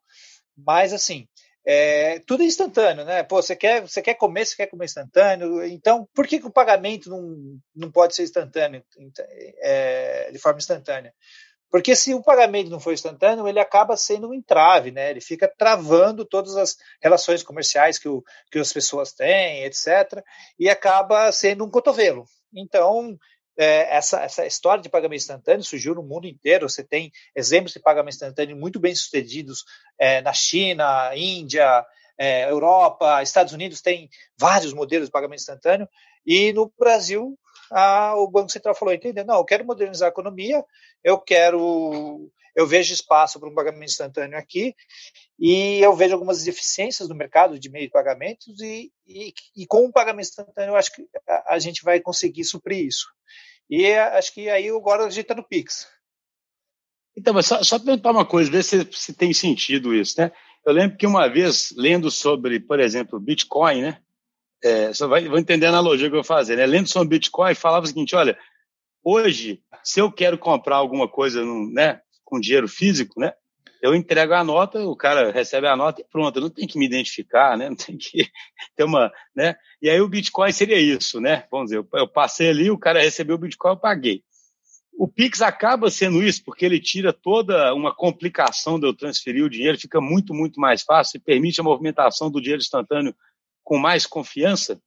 Mas 0.56 0.92
assim, 0.92 1.28
é, 1.68 2.20
tudo 2.20 2.44
é 2.44 2.46
instantâneo, 2.46 3.04
né? 3.04 3.24
Pô, 3.24 3.42
você 3.42 3.56
quer, 3.56 3.80
você 3.82 4.00
quer 4.00 4.14
comer, 4.14 4.46
você 4.46 4.54
quer 4.54 4.68
comer 4.68 4.84
instantâneo. 4.84 5.64
Então, 5.64 6.08
por 6.14 6.24
que, 6.24 6.38
que 6.38 6.46
o 6.46 6.52
pagamento 6.52 7.10
não, 7.10 7.58
não 7.74 7.90
pode 7.90 8.14
ser 8.14 8.22
instantâneo, 8.22 8.84
é, 9.60 10.30
de 10.30 10.38
forma 10.38 10.58
instantânea? 10.58 11.12
Porque 11.68 11.96
se 11.96 12.14
o 12.14 12.22
pagamento 12.22 12.70
não 12.70 12.78
for 12.78 12.92
instantâneo, 12.92 13.48
ele 13.48 13.58
acaba 13.58 13.96
sendo 13.96 14.28
um 14.28 14.34
entrave, 14.34 14.92
né? 14.92 15.10
Ele 15.10 15.20
fica 15.20 15.52
travando 15.58 16.24
todas 16.24 16.56
as 16.56 16.76
relações 17.02 17.42
comerciais 17.42 17.98
que, 17.98 18.08
o, 18.08 18.22
que 18.50 18.60
as 18.60 18.72
pessoas 18.72 19.12
têm, 19.12 19.64
etc. 19.64 20.22
E 20.56 20.70
acaba 20.70 21.32
sendo 21.32 21.64
um 21.64 21.70
cotovelo. 21.70 22.24
Então, 22.54 23.18
é, 23.58 23.96
essa, 23.96 24.20
essa 24.20 24.46
história 24.46 24.82
de 24.82 24.88
pagamento 24.88 25.20
instantâneo 25.20 25.64
surgiu 25.64 25.94
no 25.94 26.02
mundo 26.02 26.26
inteiro. 26.26 26.68
Você 26.68 26.84
tem 26.84 27.10
exemplos 27.34 27.72
de 27.72 27.80
pagamento 27.80 28.14
instantâneo 28.14 28.56
muito 28.56 28.78
bem 28.78 28.94
sucedidos 28.94 29.64
é, 29.98 30.20
na 30.20 30.32
China, 30.32 31.10
Índia, 31.14 31.84
é, 32.18 32.50
Europa, 32.50 33.22
Estados 33.22 33.52
Unidos 33.52 33.82
tem 33.82 34.08
vários 34.38 34.72
modelos 34.72 35.08
de 35.08 35.12
pagamento 35.12 35.40
instantâneo. 35.40 35.88
E 36.24 36.52
no 36.52 36.72
Brasil, 36.78 37.38
a, 37.70 38.14
o 38.16 38.28
Banco 38.28 38.50
Central 38.50 38.74
falou: 38.74 38.94
entendeu? 38.94 39.24
Não, 39.24 39.36
eu 39.36 39.44
quero 39.44 39.64
modernizar 39.64 40.06
a 40.08 40.10
economia, 40.10 40.64
eu 41.04 41.18
quero. 41.18 42.30
Eu 42.56 42.66
vejo 42.66 42.94
espaço 42.94 43.38
para 43.38 43.50
um 43.50 43.54
pagamento 43.54 43.84
instantâneo 43.84 44.38
aqui 44.38 44.74
e 45.38 45.78
eu 45.80 45.94
vejo 45.94 46.14
algumas 46.14 46.42
deficiências 46.42 47.06
no 47.06 47.14
mercado 47.14 47.58
de 47.58 47.68
meio 47.68 47.84
de 47.84 47.92
pagamentos 47.92 48.58
e, 48.62 48.90
e, 49.06 49.34
e 49.54 49.66
com 49.66 49.84
o 49.84 49.92
pagamento 49.92 50.28
instantâneo 50.28 50.72
eu 50.72 50.76
acho 50.76 50.90
que 50.90 51.06
a, 51.28 51.54
a 51.54 51.58
gente 51.58 51.84
vai 51.84 52.00
conseguir 52.00 52.44
suprir 52.44 52.86
isso. 52.86 53.06
E 53.68 53.92
acho 53.94 54.32
que 54.32 54.48
aí 54.48 54.70
agora 54.70 55.04
a 55.04 55.10
gente 55.10 55.22
está 55.22 55.34
no 55.34 55.46
Pix. 55.46 55.86
Então, 57.14 57.34
mas 57.34 57.46
só, 57.46 57.62
só 57.62 57.78
perguntar 57.78 58.10
uma 58.10 58.24
coisa, 58.24 58.50
ver 58.50 58.62
se, 58.62 58.88
se 58.90 59.12
tem 59.12 59.34
sentido 59.34 59.94
isso, 59.94 60.20
né? 60.20 60.32
Eu 60.64 60.72
lembro 60.72 60.96
que 60.96 61.06
uma 61.06 61.28
vez, 61.28 61.72
lendo 61.76 62.10
sobre, 62.10 62.58
por 62.58 62.80
exemplo, 62.80 63.20
Bitcoin, 63.20 63.82
né? 63.82 64.00
É, 64.62 64.92
só 64.92 65.06
vai, 65.06 65.28
vou 65.28 65.38
entender 65.38 65.66
a 65.66 65.68
analogia 65.68 66.08
que 66.08 66.14
eu 66.14 66.22
vou 66.22 66.24
fazer, 66.24 66.56
né? 66.56 66.66
Lendo 66.66 66.88
sobre 66.88 67.16
Bitcoin, 67.16 67.54
falava 67.54 67.84
o 67.84 67.86
seguinte: 67.86 68.16
olha, 68.16 68.38
hoje, 69.02 69.62
se 69.82 70.00
eu 70.00 70.10
quero 70.10 70.36
comprar 70.36 70.76
alguma 70.76 71.08
coisa 71.08 71.42
né, 71.72 72.00
com 72.26 72.40
dinheiro 72.40 72.68
físico, 72.68 73.18
né? 73.18 73.32
Eu 73.80 73.94
entrego 73.94 74.34
a 74.34 74.42
nota, 74.42 74.80
o 74.80 74.96
cara 74.96 75.30
recebe 75.30 75.66
a 75.68 75.76
nota 75.76 76.00
e 76.00 76.04
pronto, 76.04 76.40
não 76.40 76.50
tem 76.50 76.66
que 76.66 76.78
me 76.78 76.84
identificar, 76.84 77.56
né? 77.56 77.68
Não 77.70 77.76
tem 77.76 77.96
que 77.96 78.28
ter 78.74 78.84
uma, 78.84 79.12
né? 79.34 79.54
E 79.80 79.88
aí 79.88 80.00
o 80.00 80.08
Bitcoin 80.08 80.50
seria 80.50 80.78
isso, 80.78 81.20
né? 81.20 81.44
Vamos 81.50 81.70
dizer, 81.70 81.86
eu 81.94 82.08
passei 82.08 82.48
ali, 82.48 82.70
o 82.70 82.78
cara 82.78 83.00
recebeu 83.00 83.36
o 83.36 83.38
Bitcoin, 83.38 83.72
eu 83.72 83.76
paguei. 83.76 84.24
O 84.98 85.06
Pix 85.06 85.42
acaba 85.42 85.90
sendo 85.90 86.22
isso, 86.22 86.42
porque 86.42 86.64
ele 86.64 86.80
tira 86.80 87.12
toda 87.12 87.72
uma 87.74 87.94
complicação 87.94 88.80
de 88.80 88.86
eu 88.86 88.94
transferir 88.94 89.44
o 89.44 89.50
dinheiro, 89.50 89.78
fica 89.78 90.00
muito, 90.00 90.32
muito 90.32 90.58
mais 90.58 90.82
fácil 90.82 91.18
e 91.18 91.20
permite 91.20 91.60
a 91.60 91.64
movimentação 91.64 92.30
do 92.30 92.40
dinheiro 92.40 92.62
instantâneo 92.62 93.14
com 93.62 93.78
mais 93.78 94.06
confiança, 94.06 94.80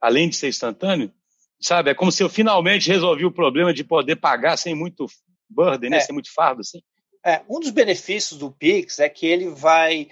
além 0.00 0.28
de 0.28 0.34
ser 0.34 0.48
instantâneo. 0.48 1.12
Sabe? 1.60 1.90
É 1.90 1.94
como 1.94 2.10
se 2.10 2.24
eu 2.24 2.28
finalmente 2.28 2.88
resolvi 2.88 3.24
o 3.24 3.30
problema 3.30 3.72
de 3.72 3.84
poder 3.84 4.16
pagar 4.16 4.56
sem 4.56 4.74
muito 4.74 5.06
burden, 5.52 5.90
né? 5.90 5.98
É. 5.98 6.00
Sem 6.00 6.12
muito 6.12 6.32
fardo, 6.32 6.60
assim. 6.60 6.80
É, 7.24 7.40
um 7.48 7.60
dos 7.60 7.70
benefícios 7.70 8.38
do 8.38 8.50
Pix 8.50 8.98
é 8.98 9.08
que 9.08 9.26
ele 9.26 9.48
vai 9.48 10.08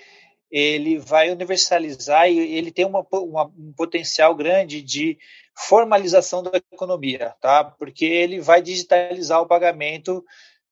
ele 0.51 0.99
vai 0.99 1.31
universalizar 1.31 2.29
e 2.29 2.39
ele 2.39 2.73
tem 2.73 2.85
uma, 2.85 3.07
uma, 3.13 3.45
um 3.57 3.73
potencial 3.77 4.35
grande 4.35 4.83
de 4.83 5.17
formalização 5.57 6.43
da 6.43 6.59
economia, 6.73 7.37
tá? 7.41 7.63
Porque 7.63 8.05
ele 8.05 8.41
vai 8.41 8.61
digitalizar 8.61 9.41
o 9.41 9.47
pagamento 9.47 10.25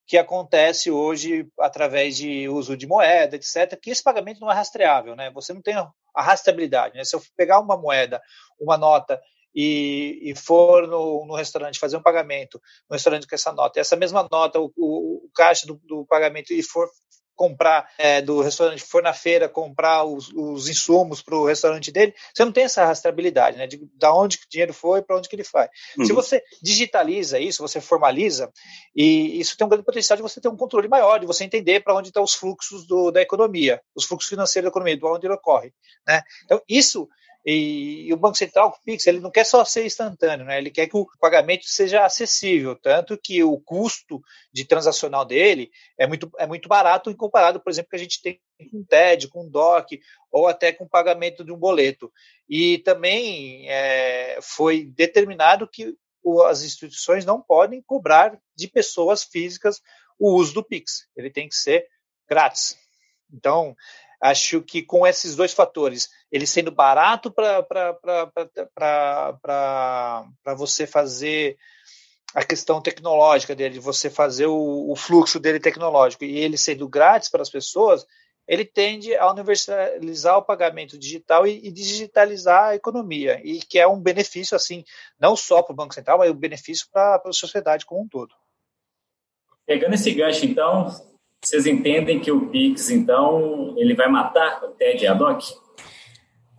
que 0.05 0.17
acontece 0.17 0.91
hoje 0.91 1.47
através 1.61 2.17
de 2.17 2.49
uso 2.49 2.77
de 2.77 2.87
moeda, 2.87 3.37
etc. 3.37 3.79
Que 3.81 3.91
esse 3.91 4.03
pagamento 4.03 4.41
não 4.41 4.51
é 4.51 4.55
rastreável, 4.55 5.15
né? 5.15 5.31
Você 5.33 5.53
não 5.53 5.63
tem 5.63 5.75
a 5.75 6.23
rastreabilidade, 6.23 6.97
né? 6.97 7.05
Se 7.05 7.15
eu 7.15 7.23
pegar 7.37 7.61
uma 7.61 7.77
moeda, 7.77 8.21
uma 8.59 8.77
nota 8.77 9.21
e, 9.61 10.31
e 10.31 10.37
for 10.37 10.87
no, 10.87 11.27
no, 11.27 11.35
restaurante 11.35 11.81
fazer 11.81 11.97
um 11.97 12.03
pagamento 12.03 12.63
no 12.89 12.95
restaurante 12.95 13.27
com 13.27 13.35
essa 13.35 13.53
nota, 13.53 13.77
e 13.77 13.81
essa 13.81 13.97
mesma 13.97 14.29
nota, 14.31 14.61
o, 14.61 14.73
o, 14.77 15.27
o 15.27 15.31
caixa 15.35 15.67
do, 15.67 15.75
do, 15.85 16.07
pagamento, 16.07 16.53
e 16.53 16.63
for 16.63 16.89
comprar 17.35 17.91
é, 17.99 18.23
do 18.23 18.41
restaurante, 18.41 18.85
for 18.85 19.03
na 19.03 19.13
feira 19.13 19.49
comprar 19.49 20.05
os, 20.05 20.29
os 20.33 20.69
insumos 20.69 21.23
para 21.23 21.35
o 21.35 21.45
restaurante 21.45 21.91
dele, 21.91 22.15
você 22.33 22.45
não 22.45 22.53
tem 22.53 22.65
essa 22.65 22.85
rastreabilidade, 22.85 23.57
né? 23.57 23.67
De, 23.67 23.81
da 23.97 24.15
onde 24.15 24.37
o 24.37 24.41
dinheiro 24.49 24.73
foi 24.73 25.03
para 25.03 25.17
onde 25.17 25.29
que 25.29 25.35
ele 25.35 25.45
vai. 25.53 25.69
Uhum. 25.99 26.05
Se 26.05 26.13
você 26.13 26.41
digitaliza 26.63 27.41
isso, 27.41 27.61
você 27.61 27.81
formaliza, 27.81 28.53
e 28.95 29.41
isso 29.41 29.57
tem 29.57 29.67
um 29.67 29.71
grande 29.71 29.85
potencial 29.85 30.17
de 30.17 30.23
você 30.23 30.41
ter 30.41 30.49
um 30.49 30.57
controle 30.57 30.87
maior, 30.87 31.19
de 31.19 31.27
você 31.27 31.43
entender 31.43 31.81
para 31.81 31.97
onde 31.97 32.11
estão 32.11 32.23
os 32.23 32.35
fluxos 32.35 32.87
do, 32.87 33.11
da 33.11 33.21
economia, 33.21 33.81
os 33.93 34.05
fluxos 34.05 34.29
financeiros 34.29 34.67
da 34.67 34.71
economia, 34.71 34.97
de 34.97 35.05
onde 35.05 35.27
ele 35.27 35.35
ocorre. 35.35 35.73
Né? 36.07 36.23
Então, 36.45 36.63
isso 36.69 37.09
e, 37.51 38.07
e, 38.07 38.13
o 38.13 38.17
Banco 38.19 38.37
Central, 38.37 38.69
o 38.69 38.85
Pix, 38.85 39.07
ele 39.07 39.21
não 39.21 39.31
quer 39.31 39.45
só 39.45 39.65
ser 39.65 39.87
instantâneo, 39.87 40.45
né? 40.45 40.59
ele 40.59 40.71
quer 40.71 40.87
que 40.87 40.99
o 40.99 41.07
pagamento 41.19 41.65
seja 41.65 42.05
acessível, 42.05 42.77
tanto 42.77 43.17
que 43.17 43.43
o 43.43 43.59
custo 43.59 44.21
de 44.53 44.67
transacional 44.67 45.25
dele 45.25 45.71
é 45.97 46.07
muito, 46.07 46.31
é 46.39 46.47
muito 46.47 46.69
barato 46.69 47.11
em 47.11 47.17
comparado, 47.17 47.59
por 47.59 47.71
exemplo, 47.71 47.89
que 47.89 47.97
a 47.97 48.01
gente 48.01 48.21
tem 48.21 48.39
com 48.71 48.85
TED, 48.85 49.29
com 49.29 49.49
DOC, 49.49 49.99
ou 50.31 50.47
até 50.47 50.75
com 50.75 50.87
pagamento 50.87 51.43
de 51.43 51.51
um 51.51 51.57
boleto. 51.57 52.13
E 52.47 52.81
também 52.81 53.67
é, 53.71 54.39
foi 54.43 54.85
determinado 54.85 55.67
que 55.67 55.97
as 56.47 56.63
instituições 56.63 57.25
não 57.25 57.41
podem 57.41 57.81
cobrar 57.81 58.39
de 58.55 58.69
pessoas 58.69 59.25
físicas 59.25 59.81
o 60.19 60.35
uso 60.35 60.53
do 60.53 60.63
Pix, 60.63 61.09
ele 61.17 61.31
tem 61.31 61.49
que 61.49 61.55
ser 61.55 61.87
grátis. 62.29 62.77
Então, 63.33 63.75
acho 64.21 64.61
que 64.63 64.83
com 64.83 65.07
esses 65.07 65.37
dois 65.37 65.53
fatores, 65.53 66.09
ele 66.31 66.47
sendo 66.47 66.71
barato 66.71 67.31
para 67.31 67.61
você 70.57 70.87
fazer 70.87 71.57
a 72.35 72.45
questão 72.45 72.81
tecnológica 72.81 73.55
dele, 73.55 73.79
você 73.79 74.11
fazer 74.11 74.47
o, 74.47 74.91
o, 74.91 74.97
fluxo 74.97 75.41
dele 75.41 75.59
tecnológico 75.59 76.25
e 76.25 76.39
ele 76.39 76.59
sendo 76.59 76.89
grátis 76.89 77.31
para 77.31 77.43
as 77.43 77.49
pessoas, 77.49 78.05
ele 78.47 78.65
tende 78.65 79.15
a 79.15 79.31
universalizar 79.31 80.37
o 80.39 80.45
pagamento 80.45 80.99
digital 80.99 81.47
e, 81.47 81.67
e 81.67 81.71
digitalizar 81.71 82.65
a 82.65 82.75
economia, 82.75 83.41
e 83.45 83.61
que 83.61 83.79
é 83.79 83.87
um 83.87 84.01
benefício, 84.01 84.57
assim, 84.57 84.85
não 85.19 85.37
só 85.37 85.63
para 85.63 85.73
o 85.73 85.77
Banco 85.77 85.95
Central, 85.95 86.19
mas 86.19 86.31
um 86.31 86.35
benefício 86.35 86.87
para 86.91 87.21
a 87.25 87.33
sociedade 87.33 87.85
como 87.85 88.03
um 88.03 88.09
todo. 88.09 88.35
Pegando 89.67 89.95
esse 89.95 90.11
gancho, 90.13 90.47
então, 90.47 90.89
vocês 91.43 91.67
entendem 91.67 92.21
que 92.21 92.31
o 92.31 92.49
Pix, 92.49 92.91
então, 92.91 93.75
ele 93.77 93.95
vai 93.95 94.09
matar 94.09 94.63
o 94.65 94.69
TED 94.69 95.07
ad 95.07 95.23
hoc? 95.23 95.43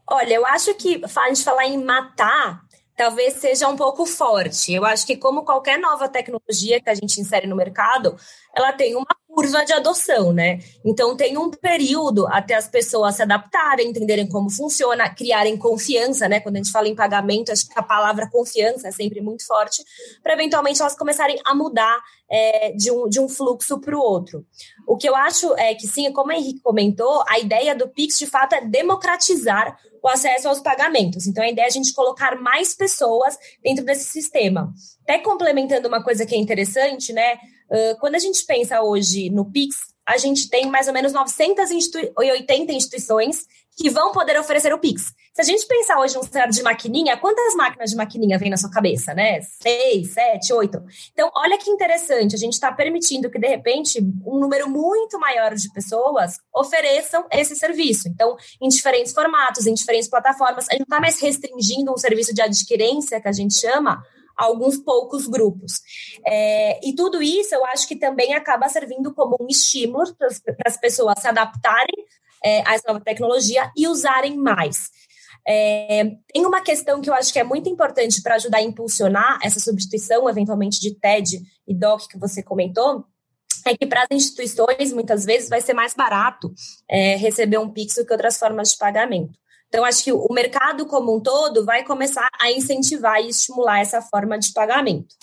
Olha, 0.07 0.33
eu 0.33 0.45
acho 0.45 0.73
que 0.75 1.01
a 1.03 1.27
gente 1.27 1.43
falar 1.43 1.65
em 1.65 1.83
matar 1.83 2.61
talvez 2.99 3.35
seja 3.35 3.65
um 3.69 3.77
pouco 3.77 4.05
forte. 4.05 4.73
Eu 4.73 4.83
acho 4.83 5.07
que, 5.07 5.15
como 5.15 5.45
qualquer 5.45 5.79
nova 5.79 6.09
tecnologia 6.09 6.81
que 6.81 6.89
a 6.89 6.93
gente 6.93 7.21
insere 7.21 7.47
no 7.47 7.55
mercado, 7.55 8.17
ela 8.53 8.73
tem 8.73 8.93
uma 8.93 9.15
curva 9.33 9.63
de 9.63 9.71
adoção, 9.71 10.33
né? 10.33 10.59
Então, 10.83 11.15
tem 11.15 11.37
um 11.37 11.51
período 11.51 12.27
até 12.27 12.55
as 12.55 12.67
pessoas 12.67 13.15
se 13.15 13.21
adaptarem, 13.21 13.89
entenderem 13.89 14.27
como 14.27 14.49
funciona, 14.49 15.07
criarem 15.09 15.55
confiança, 15.55 16.27
né? 16.27 16.39
Quando 16.39 16.55
a 16.55 16.57
gente 16.57 16.71
fala 16.71 16.87
em 16.87 16.95
pagamento, 16.95 17.51
acho 17.51 17.67
que 17.67 17.77
a 17.79 17.83
palavra 17.83 18.29
confiança 18.29 18.87
é 18.87 18.91
sempre 18.91 19.21
muito 19.21 19.45
forte, 19.45 19.83
para 20.23 20.33
eventualmente 20.33 20.81
elas 20.81 20.97
começarem 20.97 21.39
a 21.45 21.53
mudar 21.53 21.99
é, 22.29 22.71
de, 22.71 22.91
um, 22.91 23.07
de 23.07 23.19
um 23.19 23.29
fluxo 23.29 23.79
para 23.79 23.95
o 23.95 24.01
outro. 24.01 24.45
O 24.87 24.97
que 24.97 25.07
eu 25.07 25.15
acho 25.15 25.53
é 25.57 25.75
que, 25.75 25.87
sim, 25.87 26.11
como 26.11 26.31
o 26.31 26.33
Henrique 26.33 26.61
comentou, 26.61 27.23
a 27.27 27.39
ideia 27.39 27.75
do 27.75 27.87
Pix, 27.87 28.17
de 28.17 28.25
fato, 28.25 28.53
é 28.53 28.61
democratizar 28.61 29.77
o 30.01 30.07
acesso 30.07 30.47
aos 30.47 30.59
pagamentos. 30.59 31.27
Então, 31.27 31.43
a 31.43 31.49
ideia 31.49 31.65
é 31.65 31.67
a 31.67 31.71
gente 31.71 31.93
colocar 31.93 32.35
mais 32.41 32.73
pessoas 32.73 33.37
dentro 33.63 33.85
desse 33.85 34.05
sistema. 34.05 34.73
Até 35.03 35.19
complementando 35.19 35.87
uma 35.87 36.03
coisa 36.03 36.25
que 36.25 36.33
é 36.33 36.37
interessante, 36.37 37.13
né? 37.13 37.37
Uh, 37.71 37.97
quando 37.99 38.15
a 38.15 38.19
gente 38.19 38.45
pensa 38.45 38.81
hoje 38.81 39.29
no 39.29 39.45
Pix, 39.45 39.77
a 40.09 40.17
gente 40.17 40.49
tem 40.49 40.67
mais 40.67 40.87
ou 40.87 40.93
menos 40.93 41.13
980 41.13 42.73
instituições 42.73 43.45
que 43.77 43.89
vão 43.89 44.11
poder 44.11 44.37
oferecer 44.39 44.73
o 44.73 44.77
Pix. 44.77 45.13
Se 45.33 45.41
a 45.41 45.43
gente 45.43 45.65
pensar 45.67 45.99
hoje 45.99 46.15
num 46.15 46.23
cenário 46.23 46.51
de 46.51 46.61
maquininha, 46.61 47.15
quantas 47.15 47.55
máquinas 47.55 47.91
de 47.91 47.95
maquininha 47.95 48.37
vem 48.37 48.49
na 48.49 48.57
sua 48.57 48.69
cabeça, 48.69 49.13
né? 49.13 49.39
Seis, 49.41 50.11
sete, 50.11 50.51
oito. 50.51 50.83
Então, 51.13 51.31
olha 51.33 51.57
que 51.57 51.69
interessante, 51.69 52.35
a 52.35 52.37
gente 52.37 52.53
está 52.53 52.71
permitindo 52.73 53.29
que, 53.29 53.39
de 53.39 53.47
repente, 53.47 54.01
um 54.25 54.37
número 54.37 54.67
muito 54.67 55.17
maior 55.17 55.53
de 55.55 55.71
pessoas 55.71 56.39
ofereçam 56.53 57.25
esse 57.31 57.55
serviço. 57.55 58.09
Então, 58.09 58.35
em 58.59 58.67
diferentes 58.67 59.13
formatos, 59.13 59.65
em 59.65 59.73
diferentes 59.73 60.09
plataformas, 60.09 60.67
a 60.67 60.71
gente 60.71 60.81
não 60.81 60.95
está 60.95 60.99
mais 60.99 61.21
restringindo 61.21 61.93
um 61.93 61.97
serviço 61.97 62.33
de 62.33 62.41
adquirência, 62.41 63.21
que 63.21 63.27
a 63.27 63.31
gente 63.31 63.53
chama, 63.53 64.03
alguns 64.35 64.77
poucos 64.77 65.27
grupos. 65.27 65.81
É, 66.25 66.79
e 66.87 66.95
tudo 66.95 67.21
isso 67.21 67.53
eu 67.53 67.65
acho 67.65 67.87
que 67.87 67.95
também 67.95 68.33
acaba 68.33 68.69
servindo 68.69 69.13
como 69.13 69.37
um 69.39 69.47
estímulo 69.47 70.15
para 70.15 70.27
as 70.65 70.77
pessoas 70.77 71.19
se 71.19 71.27
adaptarem 71.27 72.05
é, 72.43 72.67
a 72.67 72.73
essa 72.73 72.87
nova 72.87 73.03
tecnologia 73.03 73.71
e 73.75 73.87
usarem 73.87 74.37
mais. 74.37 74.89
É, 75.47 76.03
tem 76.31 76.45
uma 76.45 76.61
questão 76.61 77.01
que 77.01 77.09
eu 77.09 77.13
acho 77.13 77.31
que 77.33 77.39
é 77.39 77.43
muito 77.43 77.69
importante 77.69 78.21
para 78.21 78.35
ajudar 78.35 78.59
a 78.59 78.63
impulsionar 78.63 79.39
essa 79.43 79.59
substituição, 79.59 80.29
eventualmente, 80.29 80.79
de 80.79 80.93
TED 80.95 81.41
e 81.67 81.73
DOC 81.73 82.07
que 82.07 82.19
você 82.19 82.43
comentou, 82.43 83.05
é 83.65 83.75
que 83.75 83.85
para 83.85 84.03
as 84.03 84.07
instituições, 84.11 84.93
muitas 84.93 85.25
vezes, 85.25 85.49
vai 85.49 85.61
ser 85.61 85.73
mais 85.73 85.93
barato 85.93 86.53
é, 86.89 87.15
receber 87.15 87.57
um 87.57 87.69
Pix 87.69 87.95
do 87.95 88.05
que 88.05 88.13
outras 88.13 88.37
formas 88.37 88.71
de 88.71 88.77
pagamento. 88.77 89.37
Então, 89.69 89.85
acho 89.85 90.03
que 90.03 90.11
o 90.11 90.27
mercado 90.31 90.85
como 90.87 91.15
um 91.15 91.21
todo 91.21 91.63
vai 91.63 91.83
começar 91.83 92.27
a 92.41 92.51
incentivar 92.51 93.21
e 93.21 93.29
estimular 93.29 93.79
essa 93.79 94.01
forma 94.01 94.37
de 94.37 94.51
pagamento. 94.51 95.15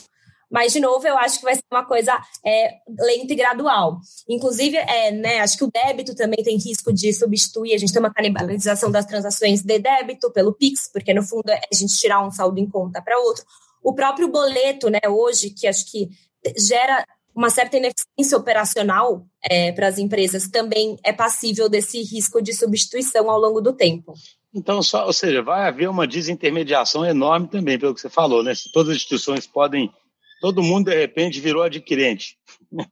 Mas, 0.48 0.72
de 0.72 0.80
novo, 0.80 1.06
eu 1.06 1.18
acho 1.18 1.38
que 1.38 1.44
vai 1.44 1.56
ser 1.56 1.64
uma 1.72 1.84
coisa 1.84 2.16
é, 2.44 2.76
lenta 3.00 3.32
e 3.32 3.36
gradual. 3.36 3.98
Inclusive, 4.28 4.76
é, 4.76 5.10
né, 5.10 5.40
acho 5.40 5.58
que 5.58 5.64
o 5.64 5.70
débito 5.70 6.14
também 6.14 6.42
tem 6.44 6.56
risco 6.56 6.92
de 6.92 7.12
substituir, 7.12 7.74
a 7.74 7.78
gente 7.78 7.92
tem 7.92 8.00
uma 8.00 8.14
canibalização 8.14 8.90
das 8.90 9.04
transações 9.04 9.62
de 9.62 9.78
débito 9.78 10.30
pelo 10.30 10.54
Pix, 10.54 10.88
porque 10.92 11.12
no 11.12 11.24
fundo 11.24 11.50
é 11.50 11.60
a 11.72 11.74
gente 11.74 11.96
tirar 11.98 12.24
um 12.24 12.30
saldo 12.30 12.60
em 12.60 12.68
conta 12.68 13.02
para 13.02 13.18
outro. 13.18 13.44
O 13.82 13.92
próprio 13.92 14.28
boleto, 14.28 14.88
né, 14.88 15.00
hoje, 15.08 15.50
que 15.50 15.66
acho 15.66 15.90
que 15.90 16.08
gera 16.56 17.04
uma 17.34 17.50
certa 17.50 17.76
ineficiência 17.76 18.38
operacional 18.38 19.26
é, 19.42 19.70
para 19.72 19.88
as 19.88 19.98
empresas, 19.98 20.48
também 20.48 20.96
é 21.04 21.12
passível 21.12 21.68
desse 21.68 22.02
risco 22.02 22.40
de 22.40 22.54
substituição 22.54 23.30
ao 23.30 23.38
longo 23.38 23.60
do 23.60 23.74
tempo. 23.74 24.14
Então, 24.56 24.82
só, 24.82 25.04
ou 25.04 25.12
seja, 25.12 25.42
vai 25.42 25.68
haver 25.68 25.86
uma 25.86 26.06
desintermediação 26.06 27.04
enorme 27.04 27.46
também, 27.46 27.78
pelo 27.78 27.94
que 27.94 28.00
você 28.00 28.08
falou, 28.08 28.42
né? 28.42 28.54
Se 28.54 28.72
todas 28.72 28.88
as 28.88 28.96
instituições 28.96 29.46
podem 29.46 29.92
todo 30.40 30.62
mundo 30.62 30.90
de 30.90 30.96
repente 30.96 31.40
virou 31.40 31.62
adquirente. 31.62 32.38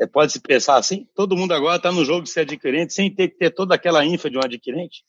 É, 0.00 0.06
pode 0.06 0.32
se 0.32 0.40
pensar 0.40 0.76
assim? 0.76 1.08
Todo 1.12 1.36
mundo 1.36 1.52
agora 1.52 1.76
está 1.76 1.90
no 1.90 2.04
jogo 2.04 2.22
de 2.22 2.30
ser 2.30 2.42
adquirente 2.42 2.94
sem 2.94 3.12
ter 3.12 3.28
que 3.28 3.36
ter 3.36 3.50
toda 3.50 3.74
aquela 3.74 4.04
infra 4.04 4.30
de 4.30 4.38
um 4.38 4.40
adquirente? 4.40 5.02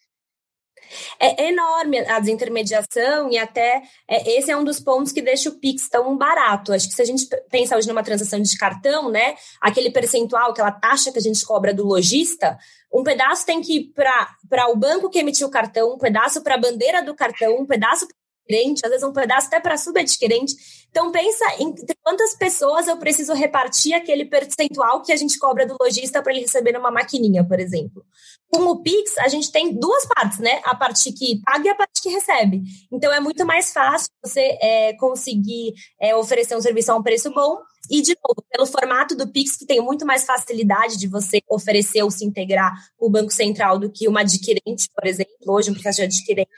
É 1.20 1.50
enorme 1.50 2.00
a 2.00 2.20
desintermediação 2.20 3.30
e 3.32 3.38
até 3.38 3.82
é, 4.08 4.38
esse 4.38 4.52
é 4.52 4.58
um 4.58 4.64
dos 4.64 4.80
pontos 4.80 5.12
que 5.12 5.22
deixa 5.22 5.50
o 5.50 5.60
Pix 5.60 5.90
tão 5.90 6.18
barato. 6.18 6.74
Acho 6.74 6.88
que 6.88 6.96
se 6.96 7.02
a 7.02 7.06
gente 7.06 7.28
pensa 7.50 7.78
hoje 7.78 7.88
numa 7.88 8.04
transação 8.04 8.42
de 8.42 8.58
cartão, 8.58 9.10
né, 9.10 9.36
aquele 9.60 9.92
percentual, 9.92 10.52
aquela 10.52 10.72
taxa 10.72 11.12
que 11.12 11.20
a 11.20 11.22
gente 11.22 11.46
cobra 11.46 11.74
do 11.74 11.86
lojista, 11.86 12.58
um 12.94 13.04
pedaço 13.04 13.46
tem 13.46 13.62
que 13.62 13.78
ir 13.78 13.94
para 13.94 14.70
o 14.70 14.76
banco 14.76 15.10
que 15.10 15.20
emitiu 15.20 15.48
o 15.48 15.52
cartão, 15.52 15.94
um 15.94 15.98
pedaço 15.98 16.42
para 16.44 16.56
a 16.56 16.60
bandeira 16.60 17.04
do 17.04 17.16
cartão, 17.16 17.58
um 17.58 17.66
pedaço 17.66 18.08
adquirente, 18.44 18.82
às 18.84 18.92
vezes 18.92 19.06
um 19.06 19.14
pedaço 19.14 19.48
até 19.48 19.60
para 19.60 19.78
subadquirente. 19.78 20.56
Então 20.90 21.12
pensa 21.12 21.44
em 21.60 21.74
quantas 22.04 22.36
pessoas 22.36 22.88
eu 22.88 22.98
preciso 22.98 23.34
repartir 23.34 23.94
aquele 23.96 24.26
percentual 24.26 25.02
que 25.02 25.12
a 25.12 25.16
gente 25.16 25.40
cobra 25.40 25.66
do 25.66 25.76
lojista 25.82 26.22
para 26.22 26.32
ele 26.34 26.42
receber 26.42 26.72
numa 26.74 26.92
maquininha, 26.92 27.44
por 27.44 27.60
exemplo. 27.60 28.06
Com 28.52 28.64
o 28.66 28.84
Pix, 28.84 29.18
a 29.18 29.28
gente 29.28 29.52
tem 29.52 29.74
duas 29.74 30.06
partes, 30.06 30.38
né? 30.38 30.62
A 30.64 30.76
parte 30.76 31.12
que 31.12 31.42
paga 31.44 31.68
e 31.68 31.70
a 31.70 31.76
parte 31.76 32.00
que 32.02 32.10
recebe. 32.10 32.62
Então 32.92 33.12
é 33.12 33.20
muito 33.20 33.44
mais 33.46 33.74
fácil 33.74 34.10
você 34.24 34.58
é, 34.62 34.94
conseguir 34.98 35.74
é, 36.00 36.16
oferecer 36.16 36.56
um 36.56 36.62
serviço 36.62 36.92
a 36.92 36.96
um 36.96 37.02
preço 37.02 37.32
bom. 37.34 37.58
E, 37.90 38.02
de 38.02 38.16
novo, 38.24 38.42
pelo 38.50 38.66
formato 38.66 39.14
do 39.14 39.28
Pix, 39.28 39.58
que 39.58 39.66
tem 39.66 39.82
muito 39.82 40.06
mais 40.06 40.24
facilidade 40.24 40.98
de 40.98 41.06
você 41.08 41.42
oferecer 41.50 42.02
ou 42.02 42.10
se 42.10 42.24
integrar 42.24 42.72
o 42.98 43.10
Banco 43.10 43.32
Central 43.32 43.78
do 43.78 43.92
que 43.92 44.08
uma 44.08 44.22
adquirente, 44.22 44.88
por 44.96 45.06
exemplo, 45.06 45.34
hoje 45.48 45.70
um 45.70 45.74
processo 45.74 45.98
de 45.98 46.04
adquirente 46.04 46.50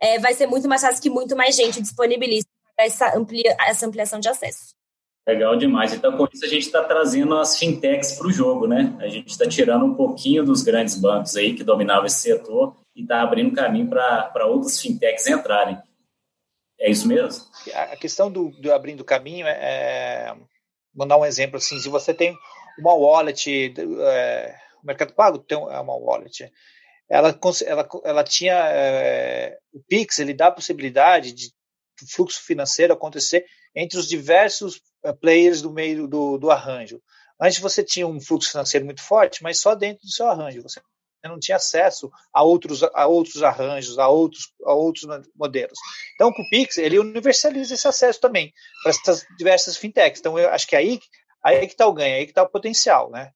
é, 0.00 0.18
vai 0.18 0.34
ser 0.34 0.46
muito 0.46 0.68
mais 0.68 0.82
fácil 0.82 1.02
que 1.02 1.10
muito 1.10 1.36
mais 1.36 1.56
gente 1.56 1.80
disponibilize 1.80 2.46
essa, 2.78 3.16
amplia, 3.16 3.56
essa 3.66 3.86
ampliação 3.86 4.20
de 4.20 4.28
acesso. 4.28 4.74
Legal 5.26 5.56
demais. 5.56 5.92
Então, 5.92 6.16
com 6.16 6.26
isso, 6.32 6.44
a 6.44 6.48
gente 6.48 6.64
está 6.66 6.82
trazendo 6.82 7.36
as 7.36 7.58
fintechs 7.58 8.12
para 8.12 8.26
o 8.26 8.32
jogo, 8.32 8.66
né? 8.66 8.96
A 8.98 9.08
gente 9.08 9.28
está 9.28 9.46
tirando 9.46 9.84
um 9.84 9.94
pouquinho 9.94 10.42
dos 10.42 10.62
grandes 10.62 10.98
bancos 10.98 11.36
aí 11.36 11.54
que 11.54 11.62
dominavam 11.62 12.06
esse 12.06 12.20
setor 12.20 12.74
e 12.96 13.02
está 13.02 13.20
abrindo 13.20 13.54
caminho 13.54 13.88
para 13.88 14.46
outras 14.46 14.80
fintechs 14.80 15.26
entrarem. 15.26 15.76
É 16.80 16.90
isso 16.90 17.06
mesmo? 17.06 17.44
A 17.74 17.96
questão 17.96 18.30
do, 18.30 18.50
do 18.52 18.72
abrindo 18.72 19.04
caminho 19.04 19.46
é, 19.46 19.50
é. 19.50 20.36
Vou 20.94 21.06
dar 21.06 21.18
um 21.18 21.26
exemplo 21.26 21.58
assim: 21.58 21.78
se 21.78 21.90
você 21.90 22.14
tem 22.14 22.34
uma 22.78 22.94
wallet, 22.94 23.74
é, 23.76 24.56
o 24.82 24.86
Mercado 24.86 25.12
Pago 25.12 25.38
tem 25.38 25.58
uma 25.58 25.94
wallet, 25.94 26.50
ela, 27.08 27.38
ela, 27.64 27.88
ela 28.04 28.24
tinha 28.24 28.54
é, 28.54 29.58
o 29.72 29.80
Pix, 29.80 30.18
ele 30.18 30.34
dá 30.34 30.48
a 30.48 30.52
possibilidade 30.52 31.32
de 31.32 31.50
fluxo 32.14 32.42
financeiro 32.44 32.92
acontecer 32.92 33.46
entre 33.74 33.98
os 33.98 34.06
diversos 34.06 34.80
é, 35.04 35.12
players 35.12 35.62
do 35.62 35.72
meio 35.72 36.06
do, 36.06 36.38
do 36.38 36.50
arranjo. 36.50 37.00
Antes 37.40 37.60
você 37.60 37.82
tinha 37.82 38.06
um 38.06 38.20
fluxo 38.20 38.50
financeiro 38.50 38.84
muito 38.84 39.02
forte, 39.02 39.42
mas 39.42 39.60
só 39.60 39.74
dentro 39.74 40.02
do 40.04 40.12
seu 40.12 40.28
arranjo. 40.28 40.62
Você 40.62 40.80
não 41.24 41.38
tinha 41.38 41.56
acesso 41.56 42.10
a 42.32 42.42
outros, 42.42 42.82
a 42.82 43.06
outros 43.06 43.42
arranjos, 43.42 43.98
a 43.98 44.08
outros, 44.08 44.52
a 44.64 44.72
outros 44.72 45.04
modelos. 45.34 45.78
Então, 46.14 46.32
com 46.32 46.42
o 46.42 46.48
Pix, 46.48 46.78
ele 46.78 46.98
universaliza 46.98 47.74
esse 47.74 47.88
acesso 47.88 48.20
também 48.20 48.52
para 48.82 48.90
essas 48.90 49.26
diversas 49.36 49.76
fintechs. 49.76 50.20
Então, 50.20 50.38
eu 50.38 50.48
acho 50.50 50.66
que 50.66 50.76
aí, 50.76 51.00
aí 51.44 51.66
que 51.66 51.74
está 51.74 51.86
o 51.86 51.92
ganho, 51.92 52.16
aí 52.16 52.24
que 52.24 52.32
está 52.32 52.42
o 52.42 52.48
potencial, 52.48 53.10
né? 53.10 53.30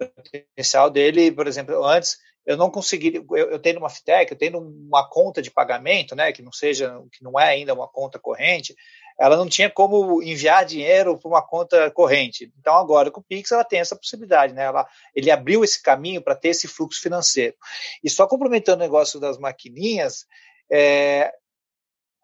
O 0.00 0.06
potencial 0.06 0.90
dele, 0.90 1.32
por 1.32 1.46
exemplo, 1.46 1.84
antes 1.84 2.16
eu 2.48 2.56
não 2.56 2.70
conseguiria, 2.70 3.22
eu, 3.30 3.50
eu 3.50 3.58
tenho 3.58 3.78
uma 3.78 3.90
FITEC, 3.90 4.32
eu 4.32 4.38
tenho 4.38 4.58
uma 4.58 5.06
conta 5.06 5.42
de 5.42 5.50
pagamento, 5.50 6.16
né, 6.16 6.32
que 6.32 6.40
não 6.40 6.50
seja, 6.50 6.98
que 7.12 7.22
não 7.22 7.38
é 7.38 7.50
ainda 7.50 7.74
uma 7.74 7.86
conta 7.86 8.18
corrente, 8.18 8.74
ela 9.20 9.36
não 9.36 9.46
tinha 9.46 9.68
como 9.68 10.22
enviar 10.22 10.64
dinheiro 10.64 11.18
para 11.18 11.28
uma 11.28 11.46
conta 11.46 11.90
corrente. 11.90 12.50
Então 12.58 12.74
agora 12.74 13.10
com 13.10 13.20
o 13.20 13.22
Pix 13.22 13.52
ela 13.52 13.64
tem 13.64 13.80
essa 13.80 13.94
possibilidade, 13.94 14.54
né? 14.54 14.62
Ela, 14.62 14.86
ele 15.14 15.30
abriu 15.30 15.62
esse 15.62 15.82
caminho 15.82 16.22
para 16.22 16.34
ter 16.34 16.48
esse 16.48 16.66
fluxo 16.66 17.02
financeiro. 17.02 17.54
E 18.02 18.08
só 18.08 18.26
complementando 18.26 18.78
o 18.78 18.86
negócio 18.86 19.20
das 19.20 19.36
maquininhas, 19.36 20.24
é, 20.72 21.30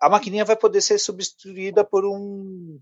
a 0.00 0.09
maquininha 0.09 0.45
vai 0.45 0.57
poder 0.57 0.81
ser 0.81 0.99
substituída 0.99 1.85
por 1.85 2.07
um 2.07 2.81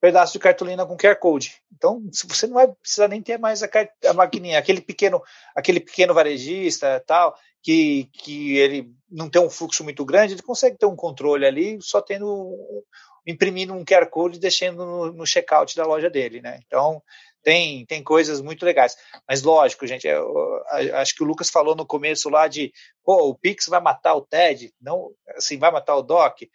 pedaço 0.00 0.32
de 0.32 0.38
cartolina 0.38 0.86
com 0.86 0.96
QR 0.96 1.16
Code. 1.16 1.60
Então, 1.76 2.02
você 2.28 2.46
não 2.46 2.54
vai 2.54 2.68
precisar 2.68 3.08
nem 3.08 3.22
ter 3.22 3.38
mais 3.38 3.62
a, 3.62 3.68
a 4.06 4.12
maquininha, 4.12 4.58
aquele 4.58 4.80
pequeno, 4.80 5.22
aquele 5.54 5.80
pequeno 5.80 6.14
varejista 6.14 7.02
tal, 7.06 7.36
que, 7.62 8.08
que 8.12 8.56
ele 8.56 8.92
não 9.10 9.28
tem 9.28 9.42
um 9.42 9.50
fluxo 9.50 9.82
muito 9.82 10.04
grande, 10.04 10.34
ele 10.34 10.42
consegue 10.42 10.78
ter 10.78 10.86
um 10.86 10.96
controle 10.96 11.44
ali, 11.46 11.78
só 11.80 12.00
tendo 12.00 12.84
imprimindo 13.26 13.74
um 13.74 13.84
QR 13.84 14.06
Code 14.06 14.36
e 14.36 14.40
deixando 14.40 14.86
no, 14.86 15.12
no 15.12 15.26
checkout 15.26 15.76
da 15.76 15.84
loja 15.84 16.08
dele, 16.08 16.40
né? 16.40 16.60
Então, 16.66 17.02
tem, 17.42 17.84
tem 17.86 18.02
coisas 18.02 18.40
muito 18.40 18.64
legais. 18.64 18.96
Mas 19.28 19.42
lógico, 19.42 19.86
gente, 19.86 20.06
eu, 20.06 20.62
eu, 20.80 20.96
acho 20.96 21.14
que 21.14 21.22
o 21.22 21.26
Lucas 21.26 21.50
falou 21.50 21.74
no 21.74 21.86
começo 21.86 22.28
lá 22.30 22.48
de, 22.48 22.72
pô, 23.04 23.28
o 23.28 23.34
Pix 23.34 23.66
vai 23.66 23.80
matar 23.80 24.14
o 24.14 24.22
TED, 24.22 24.72
não, 24.80 25.12
assim, 25.36 25.58
vai 25.58 25.70
matar 25.70 25.96
o 25.96 26.02
DOC. 26.02 26.48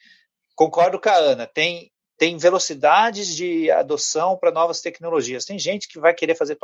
Concordo 0.55 0.99
com 0.99 1.09
a 1.09 1.15
Ana, 1.15 1.47
tem 1.47 1.91
tem 2.23 2.37
velocidades 2.37 3.35
de 3.35 3.69
adoção 3.69 4.37
para 4.37 4.49
novas 4.49 4.79
tecnologias. 4.79 5.43
Tem 5.43 5.59
gente 5.59 5.89
que 5.89 5.99
vai 5.99 6.13
querer 6.13 6.35
fazer 6.35 6.57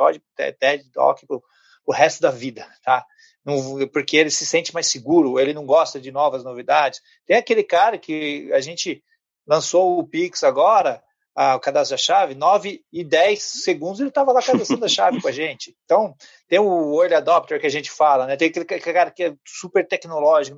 TED, 0.58 0.90
pro, 1.26 1.44
o 1.84 1.92
resto 1.92 2.22
da 2.22 2.30
vida, 2.30 2.66
tá? 2.82 3.04
Não, 3.44 3.86
porque 3.88 4.16
ele 4.16 4.30
se 4.30 4.46
sente 4.46 4.72
mais 4.72 4.86
seguro, 4.86 5.38
ele 5.38 5.52
não 5.52 5.66
gosta 5.66 6.00
de 6.00 6.10
novas 6.10 6.42
novidades. 6.42 7.02
Tem 7.26 7.36
aquele 7.36 7.62
cara 7.62 7.98
que 7.98 8.50
a 8.54 8.60
gente 8.62 9.04
lançou 9.46 9.98
o 9.98 10.08
Pix 10.08 10.42
agora, 10.44 11.02
a, 11.36 11.56
o 11.56 11.60
cadastro 11.60 11.94
da 11.94 12.02
chave, 12.02 12.34
9 12.34 12.82
e 12.90 13.04
10 13.04 13.42
segundos 13.42 14.00
ele 14.00 14.08
estava 14.08 14.32
lá 14.32 14.40
cadastrando 14.42 14.86
a 14.86 14.88
chave 14.88 15.20
com 15.20 15.28
a 15.28 15.32
gente. 15.32 15.76
Então, 15.84 16.16
tem 16.48 16.58
o 16.58 17.02
early 17.02 17.16
adopter 17.16 17.60
que 17.60 17.66
a 17.66 17.70
gente 17.70 17.90
fala, 17.90 18.26
né? 18.26 18.34
Tem 18.34 18.48
aquele 18.48 18.64
cara 18.64 19.10
que 19.10 19.24
é 19.24 19.34
super 19.46 19.86
tecnológico. 19.86 20.56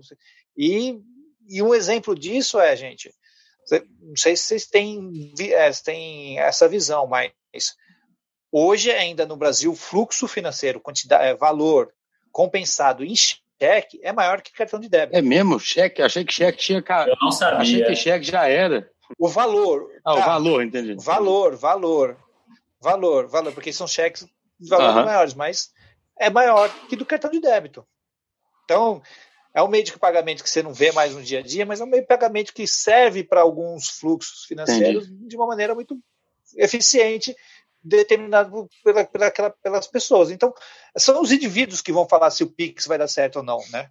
E, 0.56 0.96
e 1.48 1.60
um 1.60 1.74
exemplo 1.74 2.14
disso 2.14 2.60
é, 2.60 2.76
gente, 2.76 3.12
não 3.70 4.16
sei 4.16 4.36
se 4.36 4.44
vocês 4.44 4.66
têm, 4.66 5.32
é, 5.38 5.70
têm 5.70 6.38
essa 6.38 6.68
visão, 6.68 7.06
mas 7.06 7.32
hoje 8.50 8.90
ainda 8.90 9.26
no 9.26 9.36
Brasil, 9.36 9.74
fluxo 9.74 10.26
financeiro, 10.26 10.80
quantidade, 10.80 11.24
é, 11.24 11.34
valor 11.34 11.92
compensado 12.30 13.04
em 13.04 13.14
cheque 13.14 14.00
é 14.02 14.12
maior 14.12 14.42
que 14.42 14.52
cartão 14.52 14.80
de 14.80 14.88
débito. 14.88 15.16
É 15.16 15.22
mesmo? 15.22 15.60
Cheque? 15.60 16.02
Achei 16.02 16.24
que 16.24 16.32
cheque 16.32 16.58
tinha. 16.58 16.84
Eu 17.06 17.16
não 17.20 17.30
sabia. 17.30 17.58
Achei 17.58 17.84
que 17.84 17.94
cheque 17.94 18.24
já 18.24 18.48
era. 18.48 18.90
O 19.18 19.28
valor. 19.28 19.88
Ah, 20.04 20.14
tá. 20.14 20.20
o 20.20 20.24
valor, 20.24 20.64
entendi. 20.64 20.96
Valor, 20.98 21.56
valor. 21.56 22.16
Valor, 22.80 23.28
valor, 23.28 23.52
porque 23.52 23.72
são 23.72 23.86
cheques 23.86 24.26
de 24.58 24.68
valores 24.68 24.96
uh 24.96 24.98
-huh. 24.98 25.04
maiores, 25.04 25.34
mas 25.34 25.70
é 26.18 26.28
maior 26.28 26.68
que 26.88 26.96
do 26.96 27.06
cartão 27.06 27.30
de 27.30 27.40
débito. 27.40 27.86
Então, 28.64 29.00
é 29.54 29.62
um 29.62 29.68
meio 29.68 29.84
de 29.84 29.98
pagamento 29.98 30.42
que 30.42 30.48
você 30.48 30.62
não 30.62 30.72
vê 30.72 30.92
mais 30.92 31.14
no 31.14 31.22
dia 31.22 31.40
a 31.40 31.42
dia, 31.42 31.66
mas 31.66 31.80
é 31.80 31.84
um 31.84 31.88
meio 31.88 32.02
de 32.02 32.08
pagamento 32.08 32.54
que 32.54 32.66
serve 32.66 33.22
para 33.22 33.42
alguns 33.42 33.88
fluxos 33.88 34.44
financeiros 34.44 35.06
Entendi. 35.06 35.28
de 35.28 35.36
uma 35.36 35.46
maneira 35.46 35.74
muito 35.74 35.98
eficiente, 36.56 37.34
determinado 37.82 38.68
pela, 38.84 39.04
pela, 39.04 39.50
pelas 39.50 39.86
pessoas. 39.86 40.30
Então, 40.30 40.54
são 40.96 41.20
os 41.20 41.32
indivíduos 41.32 41.82
que 41.82 41.92
vão 41.92 42.08
falar 42.08 42.30
se 42.30 42.44
o 42.44 42.50
Pix 42.50 42.86
vai 42.86 42.96
dar 42.96 43.08
certo 43.08 43.36
ou 43.36 43.42
não, 43.42 43.58
né? 43.70 43.90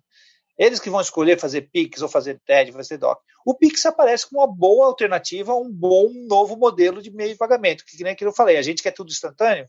Eles 0.57 0.79
que 0.79 0.89
vão 0.89 1.01
escolher 1.01 1.39
fazer 1.39 1.69
Pix 1.71 2.01
ou 2.01 2.09
fazer 2.09 2.39
TED, 2.45 2.71
fazer 2.71 2.97
DOC. 2.97 3.19
O 3.45 3.55
Pix 3.55 3.85
aparece 3.85 4.29
como 4.29 4.41
uma 4.41 4.47
boa 4.47 4.85
alternativa, 4.85 5.55
um 5.55 5.71
bom 5.71 6.11
novo 6.27 6.55
modelo 6.55 7.01
de 7.01 7.11
meio 7.11 7.31
de 7.31 7.37
pagamento, 7.37 7.83
que 7.85 8.03
nem 8.03 8.15
que 8.15 8.23
eu 8.23 8.33
falei, 8.33 8.57
a 8.57 8.61
gente 8.61 8.83
quer 8.83 8.91
tudo 8.91 9.09
instantâneo, 9.09 9.67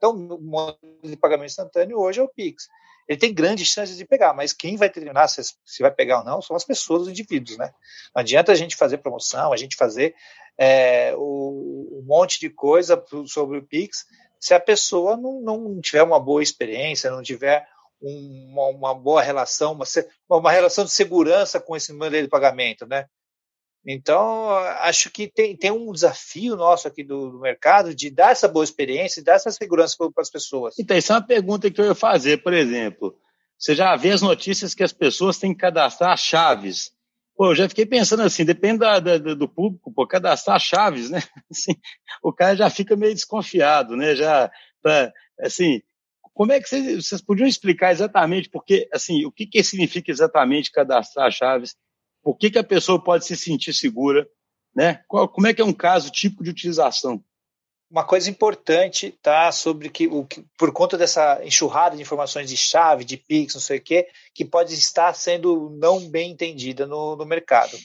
então 0.00 0.12
o 0.12 0.40
modelo 0.40 0.78
de 1.02 1.16
pagamento 1.16 1.50
instantâneo 1.50 1.98
hoje 1.98 2.20
é 2.20 2.22
o 2.22 2.28
Pix 2.28 2.68
ele 3.10 3.18
tem 3.18 3.34
grandes 3.34 3.66
chances 3.66 3.96
de 3.96 4.04
pegar, 4.04 4.32
mas 4.32 4.52
quem 4.52 4.76
vai 4.76 4.88
determinar 4.88 5.26
se, 5.26 5.42
se 5.42 5.82
vai 5.82 5.90
pegar 5.90 6.20
ou 6.20 6.24
não 6.24 6.40
são 6.40 6.54
as 6.54 6.62
pessoas, 6.62 7.02
os 7.02 7.08
indivíduos, 7.08 7.58
né? 7.58 7.72
Não 8.14 8.20
adianta 8.20 8.52
a 8.52 8.54
gente 8.54 8.76
fazer 8.76 8.98
promoção, 8.98 9.52
a 9.52 9.56
gente 9.56 9.74
fazer 9.74 10.14
é, 10.56 11.12
o, 11.16 11.98
um 12.00 12.04
monte 12.06 12.38
de 12.38 12.48
coisa 12.48 13.02
sobre 13.26 13.58
o 13.58 13.66
Pix, 13.66 14.06
se 14.38 14.54
a 14.54 14.60
pessoa 14.60 15.16
não, 15.16 15.40
não 15.40 15.80
tiver 15.80 16.04
uma 16.04 16.20
boa 16.20 16.40
experiência, 16.40 17.10
não 17.10 17.20
tiver 17.20 17.66
uma, 18.00 18.68
uma 18.68 18.94
boa 18.94 19.22
relação, 19.22 19.72
uma, 19.72 19.84
uma 20.28 20.52
relação 20.52 20.84
de 20.84 20.92
segurança 20.92 21.58
com 21.58 21.74
esse 21.74 21.92
modelo 21.92 22.22
de 22.22 22.30
pagamento, 22.30 22.86
né? 22.86 23.06
Então, 23.86 24.50
acho 24.80 25.10
que 25.10 25.26
tem, 25.26 25.56
tem 25.56 25.70
um 25.70 25.90
desafio 25.90 26.54
nosso 26.54 26.86
aqui 26.86 27.02
do, 27.02 27.30
do 27.30 27.40
mercado 27.40 27.94
de 27.94 28.10
dar 28.10 28.32
essa 28.32 28.46
boa 28.46 28.64
experiência 28.64 29.20
e 29.20 29.24
dar 29.24 29.34
essa 29.34 29.50
segurança 29.50 29.96
para 29.96 30.22
as 30.22 30.30
pessoas. 30.30 30.78
Então, 30.78 30.96
isso 30.96 31.12
é 31.12 31.16
uma 31.16 31.26
pergunta 31.26 31.70
que 31.70 31.80
eu 31.80 31.86
ia 31.86 31.94
fazer, 31.94 32.42
por 32.42 32.52
exemplo. 32.52 33.16
Você 33.58 33.74
já 33.74 33.96
vê 33.96 34.10
as 34.10 34.22
notícias 34.22 34.74
que 34.74 34.82
as 34.82 34.92
pessoas 34.92 35.38
têm 35.38 35.52
que 35.52 35.60
cadastrar 35.60 36.16
chaves. 36.16 36.92
Pô, 37.34 37.52
eu 37.52 37.54
já 37.54 37.68
fiquei 37.68 37.86
pensando 37.86 38.22
assim, 38.22 38.44
depende 38.44 38.80
da, 38.80 38.98
da, 38.98 39.16
do 39.16 39.48
público, 39.48 39.92
pô, 39.92 40.06
cadastrar 40.06 40.60
chaves, 40.60 41.08
né? 41.08 41.22
Assim, 41.50 41.74
o 42.22 42.32
cara 42.32 42.54
já 42.54 42.68
fica 42.68 42.94
meio 42.96 43.14
desconfiado, 43.14 43.96
né? 43.96 44.14
Já, 44.14 44.50
pra, 44.82 45.10
assim, 45.40 45.80
como 46.34 46.52
é 46.52 46.60
que 46.60 46.68
vocês, 46.68 47.06
vocês 47.06 47.20
podiam 47.22 47.46
explicar 47.46 47.92
exatamente, 47.92 48.48
porque, 48.50 48.88
assim, 48.92 49.24
o 49.24 49.32
que, 49.32 49.46
que 49.46 49.64
significa 49.64 50.10
exatamente 50.10 50.70
cadastrar 50.70 51.30
chaves? 51.30 51.76
Por 52.22 52.36
que, 52.36 52.50
que 52.50 52.58
a 52.58 52.64
pessoa 52.64 53.02
pode 53.02 53.24
se 53.24 53.36
sentir 53.36 53.72
segura? 53.72 54.28
Né? 54.74 55.02
Qual, 55.08 55.28
como 55.28 55.46
é 55.46 55.54
que 55.54 55.62
é 55.62 55.64
um 55.64 55.72
caso 55.72 56.10
típico 56.10 56.44
de 56.44 56.50
utilização? 56.50 57.22
Uma 57.90 58.04
coisa 58.04 58.30
importante, 58.30 59.18
tá, 59.20 59.50
sobre 59.50 59.88
que, 59.88 60.06
o, 60.06 60.24
que 60.24 60.46
por 60.56 60.72
conta 60.72 60.96
dessa 60.96 61.44
enxurrada 61.44 61.96
de 61.96 62.02
informações 62.02 62.48
de 62.48 62.56
chave, 62.56 63.04
de 63.04 63.16
Pix, 63.16 63.54
não 63.54 63.60
sei 63.60 63.78
o 63.78 63.82
quê, 63.82 64.08
que 64.32 64.44
pode 64.44 64.74
estar 64.74 65.12
sendo 65.14 65.70
não 65.70 66.08
bem 66.08 66.30
entendida 66.30 66.86
no, 66.86 67.16
no 67.16 67.26
mercado. 67.26 67.76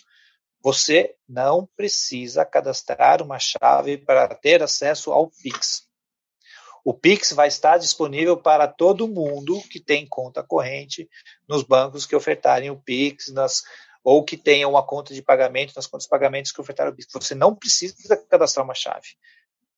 Você 0.61 1.15
não 1.27 1.67
precisa 1.75 2.45
cadastrar 2.45 3.21
uma 3.21 3.39
chave 3.39 3.97
para 3.97 4.35
ter 4.35 4.61
acesso 4.61 5.11
ao 5.11 5.29
Pix. 5.29 5.87
O 6.83 6.93
Pix 6.93 7.31
vai 7.31 7.47
estar 7.47 7.79
disponível 7.79 8.37
para 8.37 8.67
todo 8.67 9.07
mundo 9.07 9.59
que 9.71 9.79
tem 9.79 10.05
conta 10.07 10.43
corrente 10.43 11.09
nos 11.47 11.63
bancos 11.63 12.05
que 12.05 12.15
ofertarem 12.15 12.69
o 12.69 12.79
Pix, 12.79 13.33
nas, 13.33 13.63
ou 14.05 14.23
que 14.23 14.37
tenha 14.37 14.67
uma 14.67 14.85
conta 14.85 15.15
de 15.15 15.21
pagamento 15.23 15.73
nas 15.75 15.87
contas 15.87 16.03
de 16.03 16.09
pagamentos 16.09 16.51
que 16.51 16.61
ofertaram 16.61 16.91
o 16.91 16.95
Pix. 16.95 17.07
Você 17.11 17.33
não 17.33 17.55
precisa 17.55 18.15
cadastrar 18.29 18.63
uma 18.63 18.75
chave. 18.75 19.17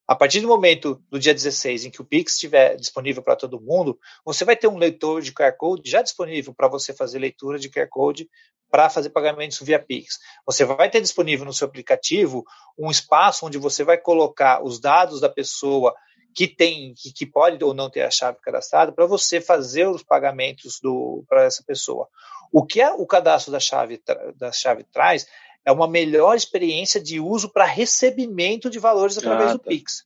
A 0.05 0.15
partir 0.15 0.41
do 0.41 0.49
momento 0.49 1.01
do 1.09 1.17
dia 1.17 1.33
16 1.33 1.85
em 1.85 1.89
que 1.89 2.01
o 2.01 2.05
Pix 2.05 2.33
estiver 2.33 2.75
disponível 2.75 3.23
para 3.23 3.37
todo 3.37 3.61
mundo, 3.61 3.97
você 4.25 4.43
vai 4.43 4.57
ter 4.57 4.67
um 4.67 4.77
leitor 4.77 5.21
de 5.21 5.31
QR 5.31 5.53
Code 5.57 5.89
já 5.89 6.01
disponível 6.01 6.53
para 6.53 6.67
você 6.67 6.93
fazer 6.93 7.19
leitura 7.19 7.57
de 7.57 7.69
QR 7.69 7.87
Code 7.89 8.29
para 8.69 8.89
fazer 8.89 9.11
pagamentos 9.11 9.59
via 9.61 9.79
Pix. 9.79 10.19
Você 10.45 10.65
vai 10.65 10.89
ter 10.89 10.99
disponível 10.99 11.45
no 11.45 11.53
seu 11.53 11.65
aplicativo 11.65 12.45
um 12.77 12.91
espaço 12.91 13.45
onde 13.45 13.57
você 13.57 13.85
vai 13.85 13.97
colocar 13.97 14.61
os 14.61 14.77
dados 14.77 15.21
da 15.21 15.29
pessoa 15.29 15.95
que 16.37 16.47
tem, 16.47 16.93
que, 16.95 17.11
que 17.11 17.25
pode 17.25 17.63
ou 17.63 17.73
não 17.73 17.89
ter 17.89 18.03
a 18.03 18.11
chave 18.11 18.37
cadastrada, 18.41 18.91
para 18.91 19.07
você 19.07 19.41
fazer 19.41 19.87
os 19.87 20.03
pagamentos 20.03 20.79
para 21.27 21.45
essa 21.45 21.63
pessoa. 21.63 22.07
O 22.51 22.65
que 22.65 22.83
o 22.83 23.05
cadastro 23.05 23.51
da 23.51 23.59
chave, 23.59 24.01
da 24.35 24.51
chave 24.51 24.83
traz 24.83 25.27
é 25.65 25.71
uma 25.71 25.87
melhor 25.87 26.35
experiência 26.35 27.01
de 27.01 27.19
uso 27.19 27.49
para 27.49 27.65
recebimento 27.65 28.69
de 28.69 28.79
valores 28.79 29.17
através 29.17 29.51
ah, 29.51 29.57
tá. 29.57 29.57
do 29.57 29.59
Pix. 29.59 30.05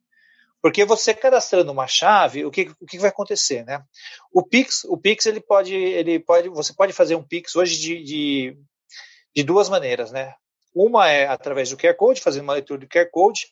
Porque 0.62 0.86
você 0.86 1.14
cadastrando 1.14 1.72
uma 1.72 1.88
chave, 1.88 2.46
o 2.46 2.52
que, 2.52 2.72
o 2.80 2.86
que 2.86 3.00
vai 3.00 3.10
acontecer, 3.10 3.66
né? 3.66 3.84
O 4.32 4.44
Pix, 4.44 4.84
o 4.86 4.98
Pix 4.98 5.26
ele 5.26 5.42
pode, 5.42 5.74
ele 5.74 6.20
pode, 6.20 6.50
você 6.50 6.74
pode 6.74 6.94
fazer 6.94 7.16
um 7.16 7.24
Pix 7.24 7.56
hoje 7.56 7.80
de, 7.80 8.04
de, 8.04 8.58
de 9.36 9.44
duas 9.44 9.70
maneiras, 9.70 10.12
né? 10.12 10.36
Uma 10.74 11.10
é 11.10 11.28
através 11.28 11.70
do 11.70 11.78
QR 11.78 11.96
Code, 11.96 12.22
fazendo 12.22 12.44
uma 12.44 12.54
leitura 12.54 12.80
do 12.80 12.88
QR 12.88 13.10
Code, 13.12 13.48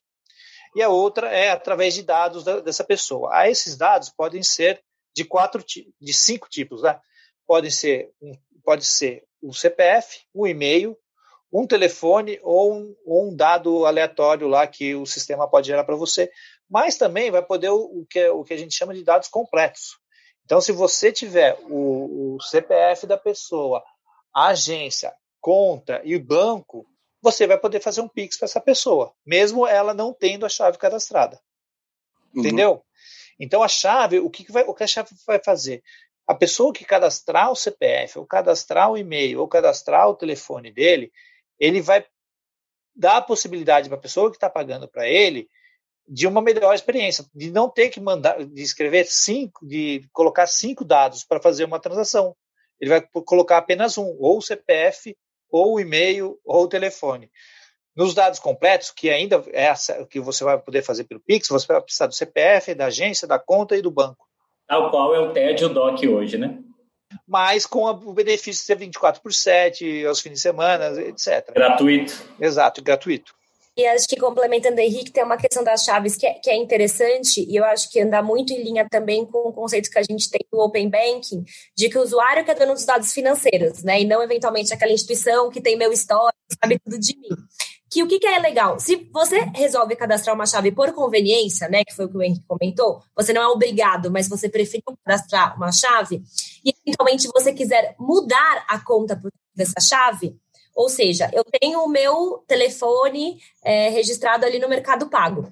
e 0.75 0.83
a 0.83 0.89
outra 0.89 1.29
é 1.29 1.49
através 1.49 1.95
de 1.95 2.03
dados 2.03 2.43
da, 2.43 2.59
dessa 2.59 2.83
pessoa. 2.83 3.31
Ah, 3.33 3.49
esses 3.49 3.75
dados 3.75 4.09
podem 4.09 4.43
ser 4.43 4.81
de 5.15 5.25
quatro, 5.25 5.63
de 5.99 6.13
cinco 6.13 6.47
tipos, 6.47 6.83
né? 6.83 6.99
Podem 7.49 7.71
ser 7.71 8.11
um 8.21 8.31
pode 8.69 8.85
ser 8.85 9.23
o 9.41 9.51
CPF, 9.51 10.19
o 10.31 10.45
e-mail, 10.45 10.95
um 11.51 11.65
telefone 11.65 12.39
ou 12.43 12.75
um, 12.75 12.95
ou 13.03 13.27
um, 13.27 13.35
dado 13.35 13.83
aleatório 13.83 14.47
lá 14.47 14.67
que 14.67 14.93
o 14.93 15.07
sistema 15.07 15.49
pode 15.49 15.65
gerar 15.65 15.83
para 15.85 15.95
você, 15.95 16.31
mas 16.69 16.95
também 16.95 17.31
vai 17.31 17.41
poder 17.41 17.69
o, 17.69 18.01
o, 18.01 18.05
que, 18.07 18.29
o 18.29 18.43
que 18.43 18.53
a 18.53 18.57
gente 18.57 18.75
chama 18.75 18.93
de 18.93 19.03
dados 19.03 19.27
completos. 19.27 19.97
Então, 20.45 20.61
se 20.61 20.71
você 20.71 21.11
tiver 21.11 21.57
o, 21.67 22.35
o 22.35 22.41
CPF 22.41 23.07
da 23.07 23.17
pessoa, 23.17 23.83
a 24.31 24.49
agência, 24.49 25.11
conta 25.41 25.99
e 26.03 26.15
banco, 26.19 26.85
você 27.19 27.47
vai 27.47 27.57
poder 27.57 27.81
fazer 27.81 28.01
um 28.01 28.07
Pix 28.07 28.37
para 28.37 28.45
essa 28.45 28.61
pessoa, 28.61 29.11
mesmo 29.25 29.65
ela 29.65 29.95
não 29.95 30.13
tendo 30.13 30.45
a 30.45 30.49
chave 30.49 30.77
cadastrada. 30.77 31.41
Uhum. 32.35 32.41
Entendeu? 32.41 32.83
Então, 33.39 33.63
a 33.63 33.67
chave, 33.67 34.19
o 34.19 34.29
que, 34.29 34.43
que 34.43 34.51
vai, 34.51 34.63
o 34.63 34.75
que 34.75 34.83
a 34.83 34.87
chave 34.87 35.09
vai 35.25 35.41
fazer? 35.43 35.81
A 36.29 36.35
pessoa 36.35 36.71
que 36.71 36.85
cadastrar 36.85 37.51
o 37.51 37.55
CPF, 37.55 38.19
ou 38.19 38.25
cadastrar 38.27 38.91
o 38.91 38.95
e-mail, 38.95 39.39
ou 39.39 39.47
cadastrar 39.47 40.07
o 40.07 40.15
telefone 40.15 40.71
dele, 40.71 41.11
ele 41.59 41.81
vai 41.81 42.05
dar 42.95 43.17
a 43.17 43.21
possibilidade 43.21 43.89
para 43.89 43.97
a 43.97 44.01
pessoa 44.01 44.29
que 44.29 44.37
está 44.37 44.47
pagando 44.47 44.87
para 44.87 45.09
ele 45.09 45.49
de 46.07 46.27
uma 46.27 46.39
melhor 46.39 46.75
experiência, 46.75 47.25
de 47.33 47.49
não 47.49 47.67
ter 47.67 47.89
que 47.89 47.99
mandar, 47.99 48.45
de 48.45 48.61
escrever 48.61 49.07
cinco, 49.07 49.65
de 49.65 50.07
colocar 50.13 50.45
cinco 50.45 50.85
dados 50.85 51.23
para 51.23 51.41
fazer 51.41 51.63
uma 51.63 51.79
transação. 51.79 52.35
Ele 52.79 52.91
vai 52.91 53.01
colocar 53.25 53.57
apenas 53.57 53.97
um, 53.97 54.15
ou 54.19 54.37
o 54.37 54.41
CPF, 54.41 55.17
ou 55.49 55.73
o 55.73 55.79
e-mail, 55.79 56.39
ou 56.45 56.65
o 56.65 56.69
telefone. 56.69 57.31
Nos 57.95 58.13
dados 58.13 58.37
completos, 58.37 58.91
que 58.91 59.09
ainda 59.09 59.43
é 59.47 59.63
essa, 59.63 60.05
que 60.05 60.19
você 60.19 60.43
vai 60.43 60.59
poder 60.59 60.83
fazer 60.83 61.05
pelo 61.05 61.21
Pix, 61.21 61.47
você 61.47 61.65
vai 61.65 61.81
precisar 61.81 62.05
do 62.05 62.13
CPF, 62.13 62.75
da 62.75 62.85
agência, 62.85 63.27
da 63.27 63.39
conta 63.39 63.75
e 63.75 63.81
do 63.81 63.89
banco. 63.89 64.28
Tal 64.69 64.91
qual 64.91 65.15
é 65.15 65.19
o 65.19 65.33
TED 65.33 65.63
e 65.63 65.65
o 65.65 65.69
DOC 65.69 66.07
hoje, 66.07 66.37
né? 66.37 66.59
Mas 67.27 67.65
com 67.65 67.85
o 67.85 68.13
benefício 68.13 68.61
de 68.61 68.67
ser 68.67 68.75
24 68.75 69.19
por 69.19 69.33
7, 69.33 70.05
aos 70.05 70.19
fins 70.19 70.33
de 70.33 70.39
semana, 70.39 70.91
etc. 71.01 71.51
Gratuito. 71.51 72.13
Exato, 72.39 72.79
gratuito. 72.83 73.33
E 73.75 73.87
acho 73.87 74.07
que 74.07 74.17
complementando 74.17 74.79
Henrique, 74.79 75.11
tem 75.11 75.23
uma 75.23 75.37
questão 75.37 75.63
das 75.63 75.83
chaves 75.83 76.15
que 76.15 76.27
é, 76.27 76.33
que 76.33 76.49
é, 76.51 76.55
interessante, 76.55 77.43
e 77.49 77.55
eu 77.55 77.63
acho 77.63 77.89
que 77.89 77.99
anda 77.99 78.21
muito 78.21 78.53
em 78.53 78.61
linha 78.61 78.85
também 78.87 79.25
com 79.25 79.49
o 79.49 79.53
conceito 79.53 79.89
que 79.89 79.97
a 79.97 80.03
gente 80.03 80.29
tem 80.29 80.41
do 80.51 80.59
Open 80.59 80.89
Banking, 80.89 81.43
de 81.75 81.89
que 81.89 81.97
o 81.97 82.01
usuário 82.01 82.45
que 82.45 82.51
é 82.51 82.55
dono 82.55 82.73
dos 82.73 82.85
dados 82.85 83.11
financeiros, 83.11 83.81
né? 83.81 84.01
E 84.01 84.05
não 84.05 84.21
eventualmente 84.21 84.73
aquela 84.73 84.91
instituição 84.91 85.49
que 85.49 85.61
tem 85.61 85.77
meu 85.77 85.91
histórico, 85.91 86.37
sabe 86.61 86.77
tudo 86.77 86.99
de 86.99 87.17
mim. 87.17 87.29
Que 87.89 88.03
o 88.03 88.07
que, 88.07 88.19
que 88.19 88.27
é 88.27 88.37
legal? 88.39 88.79
Se 88.79 89.09
você 89.11 89.39
resolve 89.55 89.95
cadastrar 89.95 90.35
uma 90.35 90.45
chave 90.45 90.71
por 90.71 90.93
conveniência, 90.93 91.67
né? 91.67 91.83
Que 91.83 91.93
foi 91.93 92.05
o 92.05 92.09
que 92.09 92.17
o 92.17 92.21
Henrique 92.21 92.45
comentou, 92.47 93.01
você 93.15 93.33
não 93.33 93.41
é 93.41 93.47
obrigado, 93.47 94.11
mas 94.11 94.29
você 94.29 94.47
preferiu 94.47 94.83
cadastrar 95.03 95.57
uma 95.57 95.71
chave, 95.71 96.21
e 96.63 96.73
eventualmente 96.85 97.27
você 97.33 97.51
quiser 97.51 97.95
mudar 97.99 98.65
a 98.67 98.79
conta 98.79 99.19
dessa 99.55 99.79
chave, 99.81 100.37
ou 100.75 100.87
seja, 100.87 101.29
eu 101.33 101.43
tenho 101.43 101.83
o 101.83 101.89
meu 101.89 102.43
telefone 102.47 103.37
é, 103.63 103.89
registrado 103.89 104.45
ali 104.45 104.59
no 104.59 104.69
Mercado 104.69 105.09
Pago. 105.09 105.51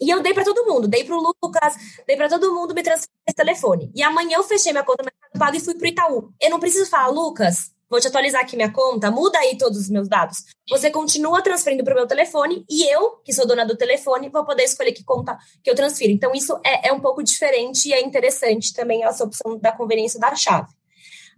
E 0.00 0.10
eu 0.10 0.20
dei 0.20 0.34
para 0.34 0.42
todo 0.42 0.66
mundo, 0.66 0.88
dei 0.88 1.04
para 1.04 1.16
o 1.16 1.20
Lucas, 1.20 1.76
dei 2.06 2.16
para 2.16 2.28
todo 2.28 2.52
mundo 2.52 2.74
me 2.74 2.82
transferir 2.82 3.14
esse 3.24 3.36
telefone. 3.36 3.92
E 3.94 4.02
amanhã 4.02 4.38
eu 4.38 4.42
fechei 4.42 4.72
minha 4.72 4.82
conta 4.82 5.04
no 5.04 5.10
Mercado 5.12 5.38
Pago 5.38 5.56
e 5.56 5.60
fui 5.60 5.74
para 5.74 5.84
o 5.84 5.88
Itaú. 5.88 6.32
Eu 6.40 6.50
não 6.50 6.58
preciso 6.58 6.90
falar, 6.90 7.06
Lucas, 7.08 7.70
vou 7.92 8.00
te 8.00 8.08
atualizar 8.08 8.40
aqui 8.40 8.56
minha 8.56 8.72
conta, 8.72 9.10
muda 9.10 9.38
aí 9.38 9.58
todos 9.58 9.78
os 9.78 9.90
meus 9.90 10.08
dados. 10.08 10.46
Você 10.70 10.90
continua 10.90 11.42
transferindo 11.42 11.84
para 11.84 11.92
o 11.92 11.96
meu 11.96 12.06
telefone 12.06 12.64
e 12.68 12.90
eu, 12.90 13.20
que 13.22 13.34
sou 13.34 13.46
dona 13.46 13.66
do 13.66 13.76
telefone, 13.76 14.30
vou 14.30 14.46
poder 14.46 14.62
escolher 14.62 14.92
que 14.92 15.04
conta 15.04 15.36
que 15.62 15.68
eu 15.68 15.74
transfiro. 15.74 16.10
Então, 16.10 16.32
isso 16.34 16.58
é, 16.64 16.88
é 16.88 16.92
um 16.92 17.00
pouco 17.00 17.22
diferente 17.22 17.90
e 17.90 17.92
é 17.92 18.00
interessante 18.00 18.72
também 18.72 19.04
essa 19.04 19.22
opção 19.22 19.58
da 19.58 19.72
conveniência 19.72 20.18
da 20.18 20.34
chave. 20.34 20.68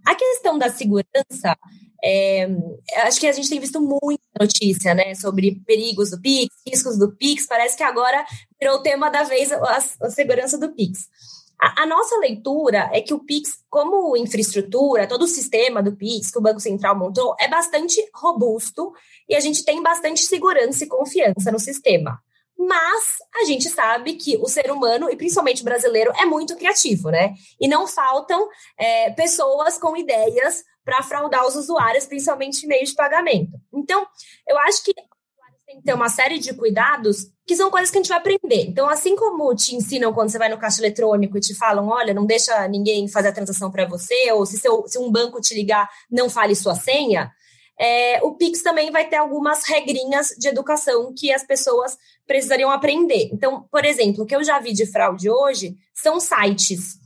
A 0.07 0.14
questão 0.14 0.57
da 0.57 0.71
segurança, 0.71 1.59
é, 2.05 2.47
acho 2.99 3.19
que 3.19 3.27
a 3.27 3.33
gente 3.33 3.49
tem 3.49 3.59
visto 3.59 3.81
muita 3.81 4.23
notícia, 4.38 4.95
né, 4.95 5.12
sobre 5.17 5.61
perigos 5.67 6.11
do 6.11 6.21
Pix, 6.21 6.55
riscos 6.64 6.97
do 6.97 7.17
Pix. 7.17 7.49
Parece 7.49 7.77
que 7.77 7.83
agora 7.83 8.25
virou 8.61 8.77
o 8.77 8.83
tema 8.83 9.11
da 9.11 9.25
vez 9.25 9.51
a, 9.51 9.79
a 10.03 10.11
segurança 10.11 10.57
do 10.57 10.73
Pix. 10.73 11.09
A, 11.64 11.85
a, 11.85 11.87
nossa 11.87 12.18
leitura 12.18 12.90
é 12.92 13.00
que 13.00 13.14
o 13.14 13.20
Pix, 13.20 13.64
como 13.70 14.14
infraestrutura, 14.18 15.09
todo 15.09 15.22
o 15.22 15.27
sistema 15.27 15.83
do 15.83 15.96
Pix 15.96 16.31
que 16.31 16.38
o 16.38 16.42
Banco 16.42 16.61
Central 16.61 16.94
montou, 16.94 17.35
é 17.40 17.48
bastante 17.48 17.96
robusto 18.14 18.92
e 19.27 19.35
a 19.35 19.40
gente 19.40 19.64
tem 19.64 19.83
bastante 19.83 20.20
segurança 20.24 20.85
e 20.85 20.88
confiança 20.88 21.50
no 21.50 21.59
sistema. 21.59 22.20
Mas 22.59 23.16
a 23.35 23.44
gente 23.44 23.70
sabe 23.70 24.12
que 24.14 24.37
o 24.37 24.46
ser 24.46 24.70
humano, 24.70 25.09
e 25.11 25.16
principalmente 25.16 25.62
o 25.62 25.64
brasileiro, 25.64 26.12
é 26.18 26.27
muito 26.27 26.55
criativo, 26.55 27.09
né? 27.09 27.33
E 27.59 27.66
não 27.66 27.87
faltam 27.87 28.46
é, 28.79 29.11
pessoas 29.12 29.79
com 29.79 29.96
ideias 29.96 30.62
para 30.85 31.03
fraudar 31.03 31.46
os 31.46 31.57
usuários, 31.57 32.05
principalmente 32.05 32.64
em 32.64 32.68
meio 32.68 32.85
de 32.85 32.94
pagamento. 32.94 33.59
Então, 33.72 34.07
eu 34.46 34.59
acho 34.59 34.85
que 34.85 34.94
tem 35.75 35.81
que 35.81 35.85
ter 35.85 35.95
uma 35.95 36.09
série 36.09 36.39
de 36.39 36.55
cuidados 36.55 37.27
que 37.47 37.57
são 37.57 37.71
coisas 37.71 37.91
que 37.91 37.99
a 37.99 38.01
gente 38.01 38.09
vai 38.09 38.19
aprender. 38.19 38.67
Então, 38.67 38.89
assim 38.89 39.17
como 39.17 39.55
te 39.55 39.75
ensinam 39.75 40.13
quando 40.13 40.31
você 40.31 40.39
vai 40.39 40.49
no 40.49 40.59
caixa 40.59 40.81
eletrônico 40.81 41.37
e 41.37 41.41
te 41.41 41.55
falam, 41.55 41.89
olha, 41.89 42.15
não 42.15 42.25
deixa 42.25 42.67
ninguém 42.69 43.09
fazer 43.09 43.29
a 43.29 43.33
transação 43.33 43.71
para 43.71 43.87
você, 43.87 44.33
ou 44.33 44.47
se, 44.47 44.59
seu, 44.59 44.87
se 44.87 44.99
um 44.99 45.11
banco 45.11 45.41
te 45.41 45.55
ligar, 45.55 45.89
não 46.11 46.31
fale 46.31 46.55
sua 46.55 46.75
senha, 46.75 47.31
é, 47.79 48.23
o 48.23 48.37
Pix 48.37 48.63
também 48.63 48.91
vai 48.91 49.09
ter 49.09 49.17
algumas 49.17 49.65
regrinhas 49.65 50.29
de 50.39 50.49
educação 50.49 51.13
que 51.17 51.33
as 51.33 51.45
pessoas 51.45 51.99
precisariam 52.27 52.71
aprender. 52.71 53.29
Então, 53.33 53.67
por 53.71 53.85
exemplo, 53.85 54.23
o 54.23 54.27
que 54.27 54.37
eu 54.37 54.45
já 54.45 54.61
vi 54.61 54.73
de 54.73 54.87
fraude 54.87 55.29
hoje 55.29 55.75
são 55.93 56.21
sites 56.21 57.01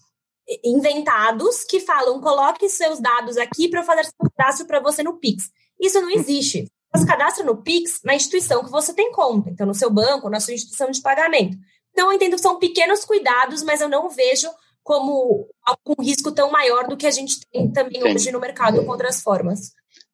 inventados 0.63 1.65
que 1.65 1.81
falam: 1.81 2.21
coloque 2.21 2.69
seus 2.69 3.01
dados 3.01 3.39
aqui 3.39 3.69
para 3.69 3.81
eu 3.81 3.85
fazer 3.85 4.05
seu 4.05 4.31
cadastro 4.37 4.67
para 4.67 4.81
você 4.81 5.03
no 5.03 5.19
Pix. 5.19 5.51
Isso 5.81 6.01
não 6.01 6.11
existe. 6.11 6.71
Você 6.95 7.07
cadastra 7.07 7.45
no 7.45 7.63
Pix 7.63 8.01
na 8.03 8.15
instituição 8.15 8.65
que 8.65 8.71
você 8.71 8.95
tem 8.95 9.13
conta, 9.13 9.51
então 9.51 9.67
no 9.67 9.75
seu 9.75 9.91
banco, 9.91 10.31
na 10.31 10.41
sua 10.41 10.55
instituição 10.55 10.91
de 10.91 11.03
pagamento. 11.03 11.57
Então, 11.91 12.11
eu 12.11 12.13
entendo 12.13 12.37
que 12.37 12.43
são 12.43 12.59
pequenos 12.59 13.05
cuidados, 13.05 13.63
mas 13.63 13.81
eu 13.81 13.89
não 13.89 14.09
vejo 14.09 14.49
como 14.83 15.47
algum 15.63 16.01
risco 16.03 16.33
tão 16.33 16.51
maior 16.51 16.87
do 16.89 16.97
que 16.97 17.07
a 17.07 17.11
gente 17.11 17.41
tem 17.51 17.71
também 17.71 17.99
Entendi. 17.99 18.15
hoje 18.15 18.33
no 18.33 18.41
mercado 18.41 18.83
com 18.85 18.91
outras 18.91 19.21
formas. 19.21 19.73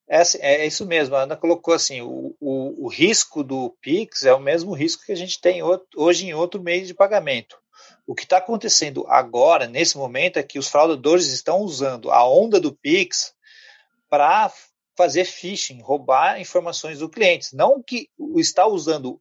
É, 0.08 0.18
assim, 0.18 0.38
é, 0.40 0.66
isso 0.66 0.84
mesmo, 0.84 1.14
a 1.14 1.22
Ana 1.22 1.36
colocou 1.36 1.72
assim: 1.72 2.00
o, 2.02 2.34
o, 2.40 2.86
o 2.86 2.88
risco 2.88 3.44
do 3.44 3.70
Pix 3.80 4.24
é 4.24 4.34
o 4.34 4.40
mesmo 4.40 4.72
risco 4.72 5.04
que 5.04 5.12
a 5.12 5.16
gente 5.16 5.40
tem 5.40 5.60
hoje 5.96 6.26
em 6.26 6.34
outro 6.34 6.62
meio 6.62 6.84
de 6.84 6.92
pagamento. 6.92 7.56
O 8.06 8.14
que 8.14 8.24
está 8.24 8.38
acontecendo 8.38 9.04
agora, 9.08 9.66
nesse 9.66 9.96
momento, 9.96 10.38
é 10.38 10.42
que 10.42 10.58
os 10.58 10.68
fraudadores 10.68 11.26
estão 11.28 11.60
usando 11.60 12.10
a 12.10 12.26
onda 12.28 12.60
do 12.60 12.72
Pix 12.72 13.32
para 14.10 14.50
fazer 14.96 15.24
phishing, 15.24 15.80
roubar 15.80 16.40
informações 16.40 16.98
do 16.98 17.08
cliente. 17.08 17.54
Não 17.54 17.82
que 17.82 18.08
está 18.36 18.66
usando 18.66 19.20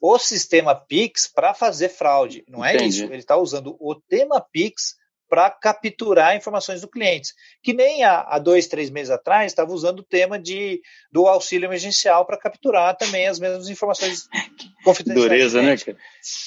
o 0.00 0.18
sistema 0.18 0.74
Pix 0.74 1.26
para 1.26 1.54
fazer 1.54 1.88
fraude. 1.88 2.44
Não 2.48 2.64
é 2.64 2.74
Entendi. 2.74 2.88
isso. 2.88 3.04
Ele 3.04 3.16
está 3.16 3.36
usando 3.36 3.76
o 3.80 3.94
tema 3.94 4.40
Pix 4.52 4.96
para 5.28 5.50
capturar 5.50 6.36
informações 6.36 6.82
do 6.82 6.88
cliente. 6.88 7.32
Que 7.62 7.72
nem 7.72 8.04
há, 8.04 8.20
há, 8.20 8.38
dois, 8.38 8.66
três 8.66 8.90
meses 8.90 9.10
atrás 9.10 9.50
estava 9.50 9.72
usando 9.72 10.00
o 10.00 10.04
tema 10.04 10.38
de, 10.38 10.80
do 11.10 11.26
auxílio 11.26 11.66
emergencial 11.66 12.26
para 12.26 12.38
capturar 12.38 12.96
também 12.96 13.26
as 13.26 13.40
mesmas 13.40 13.68
informações 13.68 14.28
confidenciais. 14.84 15.28
Dureza, 15.28 15.62
né? 15.62 15.74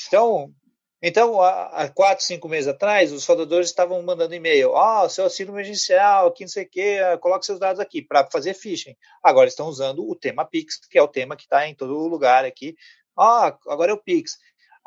Então, 0.07 0.51
então, 1.01 1.41
há 1.41 1.87
quatro, 1.93 2.25
cinco 2.25 2.49
meses 2.49 2.67
atrás, 2.67 3.11
os 3.11 3.23
soldadores 3.23 3.67
estavam 3.67 4.01
mandando 4.01 4.33
e-mail, 4.33 4.71
ó, 4.71 5.05
oh, 5.05 5.09
seu 5.09 5.25
auxílio 5.25 5.53
emergencial, 5.53 6.27
aqui 6.27 6.43
não 6.43 6.49
sei 6.49 6.63
o 6.63 6.69
quê, 6.69 6.99
coloque 7.21 7.45
seus 7.45 7.59
dados 7.59 7.79
aqui, 7.79 8.01
para 8.01 8.27
fazer 8.31 8.55
phishing. 8.55 8.95
Agora 9.23 9.47
estão 9.47 9.67
usando 9.67 10.09
o 10.09 10.15
tema 10.15 10.43
Pix, 10.43 10.79
que 10.89 10.97
é 10.97 11.01
o 11.01 11.07
tema 11.07 11.35
que 11.35 11.43
está 11.43 11.67
em 11.67 11.75
todo 11.75 11.93
lugar 12.07 12.45
aqui. 12.45 12.75
Ó, 13.15 13.47
oh, 13.47 13.71
agora 13.71 13.91
é 13.91 13.93
o 13.93 14.01
Pix. 14.01 14.37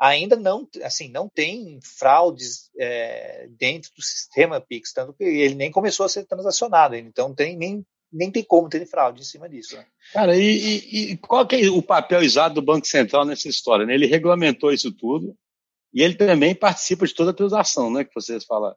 Ainda 0.01 0.35
não, 0.35 0.67
assim, 0.83 1.09
não 1.09 1.29
tem 1.29 1.79
fraudes 1.81 2.69
é, 2.77 3.47
dentro 3.51 3.91
do 3.95 4.01
sistema 4.01 4.59
Pix, 4.59 4.91
tanto 4.91 5.13
que 5.13 5.23
ele 5.23 5.55
nem 5.55 5.71
começou 5.71 6.05
a 6.05 6.09
ser 6.09 6.25
transacionado, 6.25 6.95
então 6.95 7.33
tem, 7.33 7.55
nem, 7.55 7.85
nem 8.11 8.31
tem 8.31 8.43
como 8.43 8.67
ter 8.67 8.85
fraude 8.85 9.21
em 9.21 9.23
cima 9.23 9.47
disso. 9.47 9.77
Né? 9.77 9.85
Cara, 10.11 10.35
e, 10.35 10.41
e, 10.41 11.11
e, 11.11 11.17
qual 11.17 11.47
é 11.51 11.69
o 11.69 11.81
papel 11.81 12.21
exato 12.21 12.55
do 12.55 12.61
Banco 12.61 12.85
Central 12.85 13.23
nessa 13.23 13.47
história? 13.47 13.85
Né? 13.85 13.93
Ele 13.93 14.07
regulamentou 14.07 14.73
isso 14.73 14.91
tudo, 14.91 15.37
e 15.93 16.01
ele 16.01 16.15
também 16.15 16.55
participa 16.55 17.05
de 17.05 17.13
toda 17.13 17.31
a 17.31 17.35
transação, 17.35 17.91
né, 17.91 18.03
que 18.03 18.13
vocês 18.13 18.45
falaram. 18.45 18.75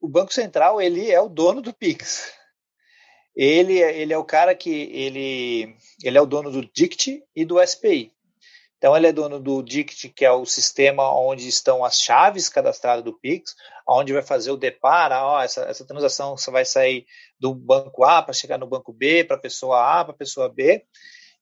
O 0.00 0.08
Banco 0.08 0.32
Central, 0.32 0.80
ele 0.80 1.10
é 1.10 1.20
o 1.20 1.28
dono 1.28 1.60
do 1.60 1.72
Pix. 1.72 2.32
Ele, 3.34 3.78
ele 3.78 4.12
é 4.12 4.18
o 4.18 4.24
cara 4.24 4.54
que 4.54 4.70
ele, 4.70 5.76
ele 6.02 6.16
é 6.16 6.20
o 6.20 6.26
dono 6.26 6.50
do 6.50 6.62
DICT 6.62 7.22
e 7.34 7.44
do 7.44 7.62
SPI. 7.64 8.12
Então 8.78 8.96
ele 8.96 9.06
é 9.06 9.12
dono 9.12 9.40
do 9.40 9.62
DICT, 9.62 10.10
que 10.10 10.24
é 10.24 10.30
o 10.30 10.44
sistema 10.44 11.10
onde 11.18 11.48
estão 11.48 11.84
as 11.84 12.00
chaves 12.00 12.48
cadastradas 12.48 13.04
do 13.04 13.18
Pix, 13.18 13.54
onde 13.88 14.12
vai 14.12 14.22
fazer 14.22 14.50
o 14.50 14.56
depar, 14.56 15.12
ah, 15.12 15.42
essa, 15.42 15.62
essa 15.62 15.86
transação 15.86 16.36
você 16.36 16.50
vai 16.50 16.64
sair 16.64 17.06
do 17.38 17.54
banco 17.54 18.04
A 18.04 18.22
para 18.22 18.34
chegar 18.34 18.58
no 18.58 18.66
banco 18.66 18.92
B, 18.92 19.24
para 19.24 19.36
a 19.36 19.40
pessoa 19.40 20.00
A, 20.00 20.04
para 20.04 20.14
a 20.14 20.16
pessoa 20.16 20.48
B. 20.48 20.84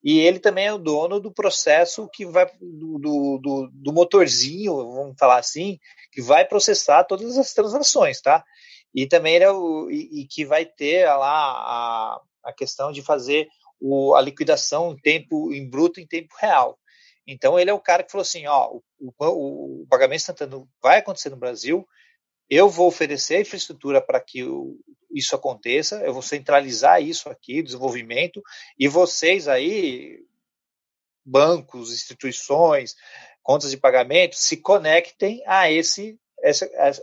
E 0.05 0.21
ele 0.21 0.39
também 0.39 0.67
é 0.67 0.73
o 0.73 0.79
dono 0.79 1.19
do 1.19 1.33
processo 1.33 2.07
que 2.13 2.27
vai 2.27 2.47
do, 2.61 2.99
do, 3.41 3.71
do, 3.73 3.93
motorzinho, 3.93 4.77
vamos 4.77 5.17
falar 5.19 5.39
assim, 5.39 5.79
que 6.13 6.21
vai 6.21 6.45
processar 6.45 7.05
todas 7.05 7.39
as 7.39 7.55
transações, 7.55 8.21
tá? 8.21 8.45
E 8.95 9.07
também 9.07 9.37
ele 9.37 9.45
é 9.45 9.51
o 9.51 9.91
e, 9.91 10.21
e 10.21 10.27
que 10.27 10.45
vai 10.45 10.67
ter 10.67 11.07
lá 11.07 11.27
a, 11.27 12.21
a 12.45 12.53
questão 12.53 12.93
de 12.93 13.01
fazer 13.01 13.49
o, 13.81 14.15
a 14.15 14.21
liquidação 14.21 14.93
em 14.93 14.97
tempo 14.99 15.51
em 15.55 15.67
bruto 15.69 15.99
em 15.99 16.07
tempo 16.07 16.35
real. 16.39 16.79
Então 17.27 17.59
ele 17.59 17.71
é 17.71 17.75
o 17.75 17.81
cara 17.81 18.03
que 18.03 18.13
falou 18.13 18.23
assim, 18.23 18.47
ó, 18.47 18.75
o, 18.99 19.13
o, 19.19 19.83
o 19.83 19.87
pagamento 19.89 20.21
instantâneo 20.21 20.69
vai 20.83 20.99
acontecer 20.99 21.31
no 21.31 21.37
Brasil, 21.39 21.89
eu 22.49 22.69
vou 22.69 22.87
oferecer 22.87 23.37
a 23.37 23.41
infraestrutura 23.41 24.01
para 24.01 24.21
que 24.21 24.45
isso 25.11 25.35
aconteça, 25.35 26.01
eu 26.01 26.13
vou 26.13 26.23
centralizar 26.23 27.03
isso 27.03 27.29
aqui, 27.29 27.63
desenvolvimento, 27.63 28.43
e 28.79 28.89
vocês 28.89 29.49
aí, 29.49 30.21
bancos, 31.25 31.93
instituições, 31.93 32.97
contas 33.43 33.71
de 33.71 33.77
pagamento, 33.77 34.35
se 34.37 34.57
conectem 34.57 35.43
a 35.47 35.71
esse, 35.71 36.19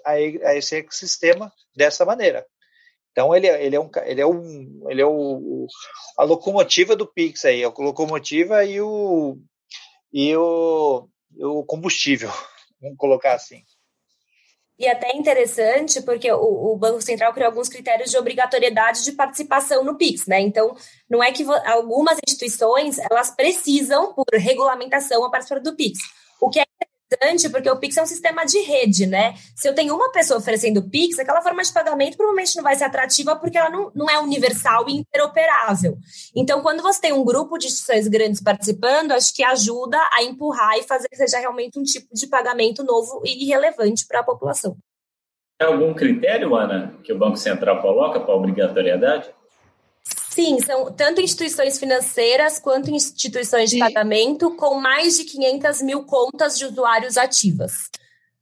a, 0.06 0.12
a, 0.12 0.56
esse 0.56 0.76
ecossistema 0.76 1.52
dessa 1.76 2.04
maneira. 2.04 2.46
Então 3.12 3.36
ele, 3.36 3.48
é, 3.48 3.66
ele 3.66 3.76
é 3.76 3.80
um 3.80 3.90
ele 4.06 4.22
é 4.22 4.26
um 4.26 4.90
ele 4.90 5.02
é 5.02 5.06
o, 5.06 5.68
a 6.18 6.24
locomotiva 6.24 6.96
do 6.96 7.06
Pix 7.06 7.44
aí, 7.44 7.64
a 7.64 7.68
locomotiva 7.68 8.64
e 8.64 8.80
o 8.80 9.38
e 10.14 10.36
o, 10.36 11.10
o 11.40 11.64
combustível, 11.66 12.30
vamos 12.82 12.98
colocar 12.98 13.34
assim. 13.34 13.64
E 14.82 14.88
até 14.88 15.16
interessante, 15.16 16.02
porque 16.02 16.32
o, 16.32 16.72
o, 16.72 16.76
Banco 16.76 17.00
Central 17.04 17.32
criou 17.34 17.50
alguns 17.50 17.70
critérios 17.70 18.10
de 18.10 18.18
obrigatoriedade 18.18 19.04
de 19.04 19.12
participação 19.12 19.84
no 19.84 19.96
PIX, 19.96 20.26
né? 20.26 20.40
Então, 20.42 20.76
não 21.08 21.24
é 21.24 21.32
que 21.32 21.46
algumas 21.68 22.18
instituições 22.28 22.98
elas 22.98 23.30
precisam, 23.30 24.12
por 24.12 24.26
regulamentação, 24.34 25.24
a 25.24 25.30
participar 25.30 25.60
do 25.60 25.76
PIX. 25.76 26.00
O 26.42 26.50
que 26.50 26.62
é 26.62 26.66
porque 27.52 27.70
o 27.70 27.78
Pix 27.78 27.98
é 27.98 28.04
um 28.04 28.06
sistema 28.06 28.46
de 28.46 28.60
rede, 28.60 29.06
né? 29.06 29.34
Se 29.56 29.68
eu 29.68 29.76
tenho 29.76 29.96
uma 29.96 30.12
pessoa 30.12 30.40
oferecendo 30.40 30.84
Pix, 30.84 31.20
aquela 31.20 31.42
forma 31.42 31.62
de 31.64 31.72
pagamento 31.72 32.18
provavelmente 32.18 32.56
não 32.56 32.64
vai 32.64 32.76
ser 32.76 32.86
atrativa 32.86 33.36
porque 33.36 33.58
ela 33.58 33.70
não, 33.70 33.92
não 33.94 34.10
é 34.10 34.20
universal 34.20 34.88
e 34.88 34.98
interoperável. 34.98 35.98
Então, 36.36 36.62
quando 36.62 36.82
você 36.82 37.02
tem 37.02 37.14
um 37.14 37.24
grupo 37.24 37.58
de 37.58 37.68
instituições 37.68 38.08
grandes 38.08 38.42
participando, 38.42 39.12
acho 39.12 39.34
que 39.34 39.44
ajuda 39.44 39.98
a 40.14 40.24
empurrar 40.24 40.78
e 40.78 40.84
fazer 40.84 41.08
que 41.10 41.16
seja 41.16 41.40
realmente 41.40 41.78
um 41.78 41.84
tipo 41.84 42.08
de 42.14 42.28
pagamento 42.28 42.84
novo 42.84 43.22
e 43.26 43.46
relevante 43.46 44.06
para 44.08 44.20
a 44.20 44.24
população. 44.24 44.78
Tem 45.60 45.68
algum 45.68 45.94
critério, 45.94 46.56
Ana, 46.56 46.98
que 47.04 47.14
o 47.14 47.18
Banco 47.18 47.38
Central 47.38 47.82
coloca 47.82 48.20
para 48.20 48.34
obrigatoriedade? 48.34 49.30
Sim, 50.34 50.62
são 50.62 50.92
tanto 50.94 51.20
instituições 51.20 51.78
financeiras 51.78 52.58
quanto 52.58 52.90
instituições 52.90 53.70
de 53.70 53.80
pagamento 53.80 54.56
com 54.56 54.76
mais 54.76 55.18
de 55.18 55.26
500 55.26 55.82
mil 55.82 56.04
contas 56.06 56.58
de 56.58 56.66
usuários 56.66 57.18
ativas. 57.18 57.90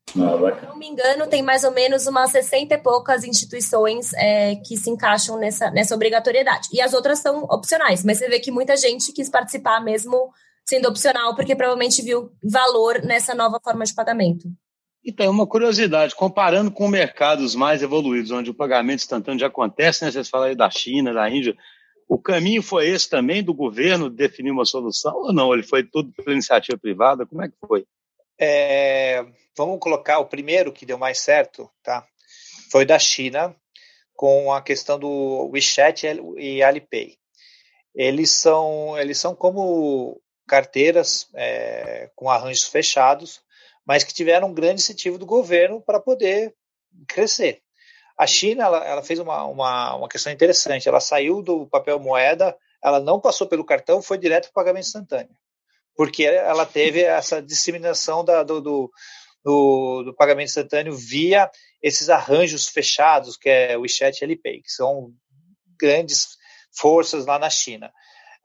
Ah, 0.10 0.60
Se 0.60 0.66
não 0.68 0.78
me 0.78 0.88
engano, 0.88 1.28
tem 1.28 1.42
mais 1.42 1.64
ou 1.64 1.72
menos 1.72 2.06
umas 2.06 2.32
60 2.32 2.76
e 2.76 2.78
poucas 2.78 3.24
instituições 3.24 4.14
é, 4.14 4.56
que 4.56 4.78
se 4.78 4.90
encaixam 4.90 5.38
nessa, 5.38 5.72
nessa 5.72 5.96
obrigatoriedade. 5.96 6.68
E 6.72 6.80
as 6.80 6.94
outras 6.94 7.20
são 7.20 7.44
opcionais, 7.44 8.04
mas 8.04 8.20
você 8.20 8.28
vê 8.28 8.40
que 8.40 8.52
muita 8.52 8.78
gente 8.78 9.12
quis 9.12 9.28
participar 9.28 9.84
mesmo 9.84 10.32
sendo 10.68 10.88
opcional, 10.88 11.36
porque 11.36 11.56
provavelmente 11.56 12.04
viu 12.04 12.32
valor 12.44 13.02
nessa 13.04 13.34
nova 13.34 13.60
forma 13.64 13.84
de 13.84 13.96
pagamento. 13.96 14.48
Então, 15.04 15.32
uma 15.32 15.48
curiosidade, 15.48 16.16
comparando 16.16 16.70
com 16.70 16.88
mercados 16.88 17.56
mais 17.56 17.82
evoluídos, 17.82 18.30
onde 18.30 18.52
o 18.52 18.54
pagamento 18.54 19.00
instantâneo 19.00 19.40
já 19.40 19.48
acontece, 19.48 20.06
né? 20.06 20.12
Vocês 20.12 20.30
falaram 20.30 20.52
aí 20.52 20.56
da 20.56 20.70
China, 20.70 21.14
da 21.14 21.28
Índia, 21.28 21.56
o 22.10 22.18
caminho 22.18 22.64
foi 22.64 22.90
esse 22.90 23.08
também 23.08 23.44
do 23.44 23.54
governo 23.54 24.10
definir 24.10 24.50
uma 24.50 24.66
solução 24.66 25.16
ou 25.16 25.32
não? 25.32 25.54
Ele 25.54 25.62
foi 25.62 25.84
tudo 25.84 26.12
pela 26.12 26.34
iniciativa 26.34 26.76
privada? 26.76 27.24
Como 27.24 27.44
é 27.44 27.48
que 27.48 27.56
foi? 27.68 27.86
É, 28.36 29.24
vamos 29.56 29.80
colocar 29.80 30.18
o 30.18 30.26
primeiro 30.26 30.74
que 30.74 30.88
deu 30.88 30.98
mais 30.98 31.20
certo, 31.20 31.70
tá? 31.84 32.04
Foi 32.72 32.84
da 32.84 32.98
China 32.98 33.56
com 34.16 34.52
a 34.52 34.60
questão 34.60 34.98
do 34.98 35.52
WeChat 35.54 36.08
e 36.38 36.64
Alipay. 36.64 37.16
Eles 37.94 38.32
são 38.32 38.98
eles 38.98 39.20
são 39.20 39.36
como 39.36 40.20
carteiras 40.48 41.30
é, 41.36 42.10
com 42.16 42.28
arranjos 42.28 42.64
fechados, 42.64 43.40
mas 43.86 44.04
que 44.04 44.16
tiveram 44.16 44.48
um 44.48 44.54
grande 44.54 44.82
incentivo 44.82 45.20
do 45.20 45.28
governo 45.28 45.80
para 45.80 46.00
poder 46.00 46.56
crescer. 47.08 47.62
A 48.20 48.28
China 48.28 48.66
ela, 48.66 48.86
ela 48.86 49.02
fez 49.02 49.18
uma, 49.18 49.46
uma, 49.46 49.96
uma, 49.96 50.10
questão 50.10 50.34
interessante. 50.34 50.90
Ela 50.90 51.00
saiu 51.00 51.42
do 51.42 51.66
papel 51.68 51.98
moeda, 52.02 52.54
ela 52.84 53.00
não 53.00 53.18
passou 53.18 53.48
pelo 53.48 53.64
cartão, 53.64 54.02
foi 54.02 54.18
direto 54.18 54.44
para 54.44 54.50
o 54.50 54.54
pagamento 54.54 54.88
instantâneo, 54.88 55.34
porque 55.96 56.26
ela 56.26 56.66
teve 56.66 57.02
essa 57.02 57.42
disseminação 57.42 58.26
da, 58.26 58.44
do, 58.44 58.60
do, 58.60 58.92
do, 59.42 60.04
do, 60.04 60.16
pagamento 60.16 60.50
instantâneo 60.50 60.94
via 60.94 61.50
esses 61.82 62.10
arranjos 62.10 62.68
fechados, 62.68 63.38
que 63.38 63.50
é 63.50 63.78
o 63.78 63.82
WeChat 63.82 64.20
e 64.20 64.26
Alipay, 64.26 64.62
que 64.64 64.72
são 64.72 65.14
grandes 65.80 66.38
forças 66.78 67.26
lá 67.26 67.40
na 67.40 67.50
China. 67.50 67.90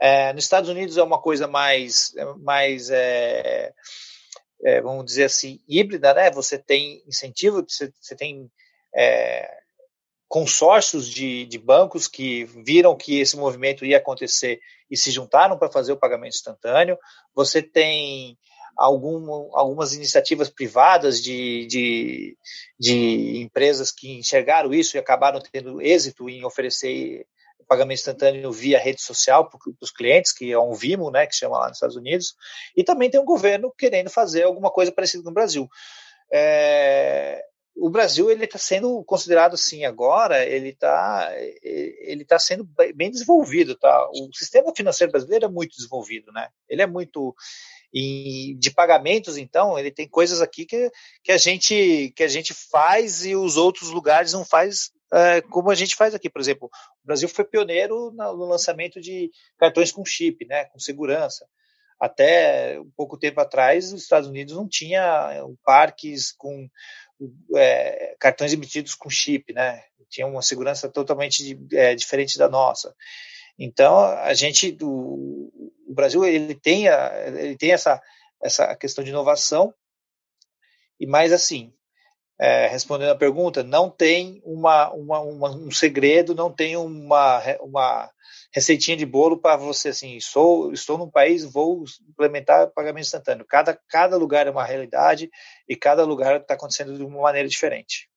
É, 0.01 0.33
nos 0.33 0.45
Estados 0.45 0.71
Unidos 0.71 0.97
é 0.99 1.03
uma 1.03 1.21
coisa 1.21 1.49
mais, 1.49 2.13
mais 2.39 2.91
é, 2.91 3.73
é, 4.65 4.81
vamos 4.81 5.05
dizer 5.05 5.25
assim, 5.25 5.59
híbrida, 5.69 6.15
né? 6.15 6.31
Você 6.31 6.59
tem 6.59 7.03
incentivo, 7.09 7.65
você, 7.69 7.93
você 8.01 8.15
tem 8.15 8.49
é, 8.95 9.64
consórcios 10.29 11.09
de, 11.09 11.47
de 11.47 11.59
bancos 11.59 12.09
que 12.09 12.45
viram 12.65 12.97
que 12.97 13.21
esse 13.21 13.37
movimento 13.37 13.85
ia 13.85 13.99
acontecer 13.99 14.61
e 14.91 14.97
se 14.97 15.11
juntaram 15.11 15.59
para 15.59 15.71
fazer 15.71 15.93
o 15.93 15.99
pagamento 15.99 16.35
instantâneo. 16.35 16.99
Você 17.35 17.63
tem 17.63 18.37
algum, 18.77 19.57
algumas 19.57 19.93
iniciativas 19.95 20.49
privadas 20.49 21.23
de, 21.23 21.67
de, 21.67 22.39
de, 22.79 23.41
empresas 23.41 23.93
que 23.93 24.19
enxergaram 24.19 24.75
isso 24.75 24.97
e 24.97 25.01
acabaram 25.01 25.41
tendo 25.41 25.81
êxito 25.81 26.29
em 26.29 26.45
oferecer 26.45 27.27
pagamento 27.67 27.99
instantâneo 27.99 28.53
via 28.53 28.79
rede 28.79 29.03
social 29.03 29.49
para 29.49 29.59
os 29.81 29.91
clientes, 29.91 30.33
que 30.33 30.53
é 30.53 30.59
um 30.59 30.75
Vimo, 30.75 31.11
né, 31.11 31.27
que 31.27 31.35
chama 31.35 31.59
lá 31.59 31.69
nos 31.69 31.77
Estados 31.77 31.97
Unidos, 31.97 32.35
e 32.77 32.85
também 32.85 33.11
tem 33.11 33.21
um 33.21 33.25
governo 33.25 33.73
querendo 33.77 34.11
fazer 34.11 34.43
alguma 34.45 34.71
coisa 34.71 34.93
parecida 34.93 35.25
no 35.25 35.33
Brasil. 35.33 35.69
É, 36.33 37.43
o 37.77 37.91
Brasil 37.91 38.31
ele 38.31 38.45
está 38.45 38.59
sendo 38.59 39.03
considerado 39.05 39.55
assim 39.55 39.85
agora, 39.85 40.45
ele 40.45 40.69
está 40.69 41.31
ele 41.61 42.25
tá 42.25 42.39
sendo 42.39 42.69
bem 42.95 43.11
desenvolvido, 43.11 43.75
tá? 43.75 44.09
O 44.11 44.31
sistema 44.33 44.73
financeiro 44.75 45.11
brasileiro 45.11 45.47
é 45.47 45.49
muito 45.49 45.77
desenvolvido, 45.77 46.33
né? 46.33 46.49
Ele 46.69 46.83
é 46.83 46.87
muito 46.87 47.35
e 47.93 48.57
de 48.59 48.73
pagamentos, 48.73 49.37
então, 49.37 49.79
ele 49.79 49.91
tem 49.91 50.09
coisas 50.09 50.41
aqui 50.41 50.65
que, 50.67 50.91
que 51.23 51.33
a 51.33 51.37
gente 51.37 52.13
que 52.17 52.23
a 52.23 52.29
gente 52.29 52.53
faz 52.53 53.25
e 53.25 53.37
os 53.37 53.57
outros 53.57 53.91
lugares 53.91 54.33
não 54.33 54.45
faz 54.45 54.91
é, 55.13 55.41
como 55.43 55.71
a 55.71 55.75
gente 55.75 55.97
faz 55.97 56.15
aqui. 56.15 56.31
Por 56.31 56.41
exemplo, 56.41 56.69
o 57.03 57.07
Brasil 57.07 57.29
foi 57.29 57.45
pioneiro 57.45 58.13
no 58.13 58.47
lançamento 58.47 59.01
de 59.01 59.31
cartões 59.59 59.93
com 59.93 60.05
chip, 60.05 60.45
né? 60.47 60.65
Com 60.67 60.79
segurança 60.79 61.47
até 62.05 62.79
um 62.81 62.91
pouco 62.97 63.19
tempo 63.19 63.41
atrás, 63.41 63.93
os 63.93 64.03
Estados 64.03 64.29
Unidos 64.29 64.55
não 64.55 64.69
tinha 64.69 65.43
parques 65.65 66.33
com 66.33 66.69
é, 67.55 68.17
cartões 68.19 68.53
emitidos 68.53 68.95
com 68.95 69.11
chip, 69.11 69.53
né? 69.53 69.83
Tinha 70.09 70.27
uma 70.27 70.43
segurança 70.43 70.89
totalmente 70.89 71.59
é, 71.73 71.95
diferente 71.95 72.39
da 72.39 72.49
nossa. 72.49 72.95
Então, 73.59 73.99
a 73.99 74.35
gente, 74.35 74.73
do, 74.73 74.89
o 75.87 75.95
Brasil, 75.95 76.25
ele 76.25 76.55
tem, 76.55 76.89
a, 76.89 77.13
ele 77.29 77.57
tem 77.57 77.73
essa, 77.73 78.01
essa 78.43 78.75
questão 78.77 79.05
de 79.05 79.11
inovação, 79.11 79.73
e 80.99 81.07
mais 81.07 81.33
assim, 81.33 81.73
é, 82.39 82.67
respondendo 82.67 83.11
a 83.11 83.17
pergunta, 83.17 83.63
não 83.63 83.89
tem 83.89 84.41
uma, 84.45 84.93
uma, 84.93 85.21
uma, 85.21 85.51
um 85.51 85.71
segredo, 85.71 86.35
não 86.35 86.51
tem 86.51 86.77
uma, 86.77 87.41
uma 87.61 88.11
receitinha 88.53 88.97
de 88.97 89.07
bolo 89.07 89.37
para 89.39 89.57
você 89.57 89.89
assim, 89.89 90.19
sou, 90.21 90.73
estou 90.73 90.99
num 90.99 91.11
país, 91.11 91.45
vou 91.45 91.85
implementar 92.09 92.71
pagamento 92.73 93.05
instantâneo. 93.05 93.47
Cada, 93.49 93.79
cada 93.89 94.17
lugar 94.17 94.47
é 94.47 94.51
uma 94.51 94.65
realidade 94.65 95.31
e 95.69 95.77
cada 95.77 96.05
lugar 96.05 96.41
está 96.41 96.55
acontecendo 96.55 96.97
de 96.97 97.05
uma 97.05 97.23
maneira 97.23 97.49
diferente. 97.49 98.09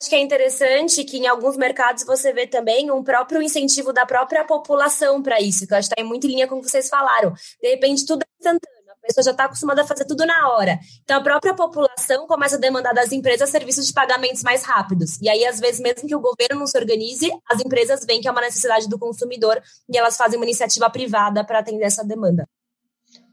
Acho 0.00 0.10
que 0.10 0.16
é 0.16 0.20
interessante 0.20 1.04
que 1.04 1.16
em 1.16 1.26
alguns 1.26 1.56
mercados 1.56 2.04
você 2.04 2.32
vê 2.32 2.46
também 2.46 2.90
um 2.90 3.02
próprio 3.02 3.40
incentivo 3.40 3.94
da 3.94 4.04
própria 4.04 4.44
população 4.44 5.22
para 5.22 5.40
isso, 5.40 5.66
que 5.66 5.72
eu 5.72 5.78
acho 5.78 5.88
que 5.88 5.94
está 5.98 6.06
muito 6.06 6.26
em 6.26 6.30
linha 6.30 6.46
com 6.46 6.56
o 6.56 6.60
que 6.60 6.68
vocês 6.68 6.88
falaram. 6.88 7.32
De 7.62 7.70
repente, 7.70 8.04
tudo 8.04 8.22
é 8.22 8.26
instantâneo 8.38 8.75
a 9.06 9.14
pessoa 9.14 9.24
já 9.24 9.30
está 9.30 9.44
acostumada 9.44 9.82
a 9.82 9.86
fazer 9.86 10.04
tudo 10.04 10.26
na 10.26 10.48
hora. 10.50 10.78
Então, 11.02 11.18
a 11.18 11.22
própria 11.22 11.54
população 11.54 12.26
começa 12.26 12.56
a 12.56 12.58
demandar 12.58 12.92
das 12.92 13.12
empresas 13.12 13.48
serviços 13.50 13.86
de 13.86 13.92
pagamentos 13.92 14.42
mais 14.42 14.64
rápidos. 14.64 15.20
E 15.22 15.28
aí, 15.28 15.44
às 15.46 15.60
vezes, 15.60 15.80
mesmo 15.80 16.08
que 16.08 16.14
o 16.14 16.20
governo 16.20 16.58
não 16.58 16.66
se 16.66 16.76
organize, 16.76 17.30
as 17.48 17.60
empresas 17.60 18.04
veem 18.04 18.20
que 18.20 18.28
é 18.28 18.30
uma 18.30 18.40
necessidade 18.40 18.88
do 18.88 18.98
consumidor 18.98 19.62
e 19.88 19.96
elas 19.96 20.16
fazem 20.16 20.38
uma 20.38 20.44
iniciativa 20.44 20.90
privada 20.90 21.44
para 21.44 21.60
atender 21.60 21.84
essa 21.84 22.04
demanda. 22.04 22.48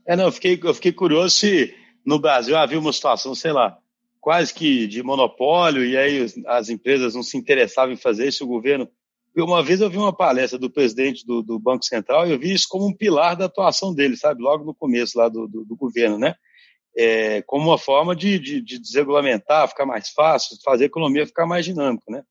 É, 0.05 0.15
não, 0.15 0.25
eu 0.25 0.31
fiquei, 0.31 0.59
eu 0.61 0.73
fiquei 0.73 0.91
curioso 0.91 1.37
se 1.37 1.73
no 2.05 2.19
Brasil 2.19 2.55
havia 2.55 2.79
uma 2.79 2.93
situação, 2.93 3.33
sei 3.33 3.51
lá, 3.51 3.77
quase 4.19 4.53
que 4.53 4.85
de 4.87 5.01
monopólio, 5.01 5.83
e 5.83 5.97
aí 5.97 6.25
as 6.47 6.69
empresas 6.69 7.15
não 7.15 7.23
se 7.23 7.37
interessavam 7.37 7.93
em 7.93 7.97
fazer 7.97 8.27
isso, 8.27 8.43
o 8.43 8.47
governo 8.47 8.87
uma 9.41 9.63
vez 9.63 9.81
eu 9.81 9.89
vi 9.89 9.97
uma 9.97 10.15
palestra 10.15 10.59
do 10.59 10.69
presidente 10.69 11.25
do, 11.25 11.41
do, 11.41 11.57
Banco 11.57 11.83
Central 11.83 12.27
e 12.27 12.31
eu 12.31 12.39
vi 12.39 12.53
isso 12.53 12.67
como 12.69 12.87
um 12.87 12.93
pilar 12.93 13.35
da 13.35 13.45
atuação 13.45 13.93
dele, 13.93 14.15
sabe? 14.15 14.41
Logo 14.41 14.63
no 14.63 14.75
começo 14.75 15.17
lá 15.17 15.27
do, 15.27 15.47
do, 15.47 15.65
do 15.65 15.75
governo, 15.75 16.19
né? 16.19 16.35
É, 16.95 17.41
como 17.43 17.69
uma 17.69 17.77
forma 17.77 18.15
de, 18.15 18.37
de, 18.37 18.61
de, 18.61 18.79
desregulamentar, 18.79 19.67
ficar 19.67 19.85
mais 19.85 20.09
fácil, 20.09 20.57
fazer 20.63 20.83
a 20.83 20.87
economia 20.87 21.25
ficar 21.25 21.47
mais 21.47 21.65
dinâmica, 21.65 22.05
né? 22.07 22.23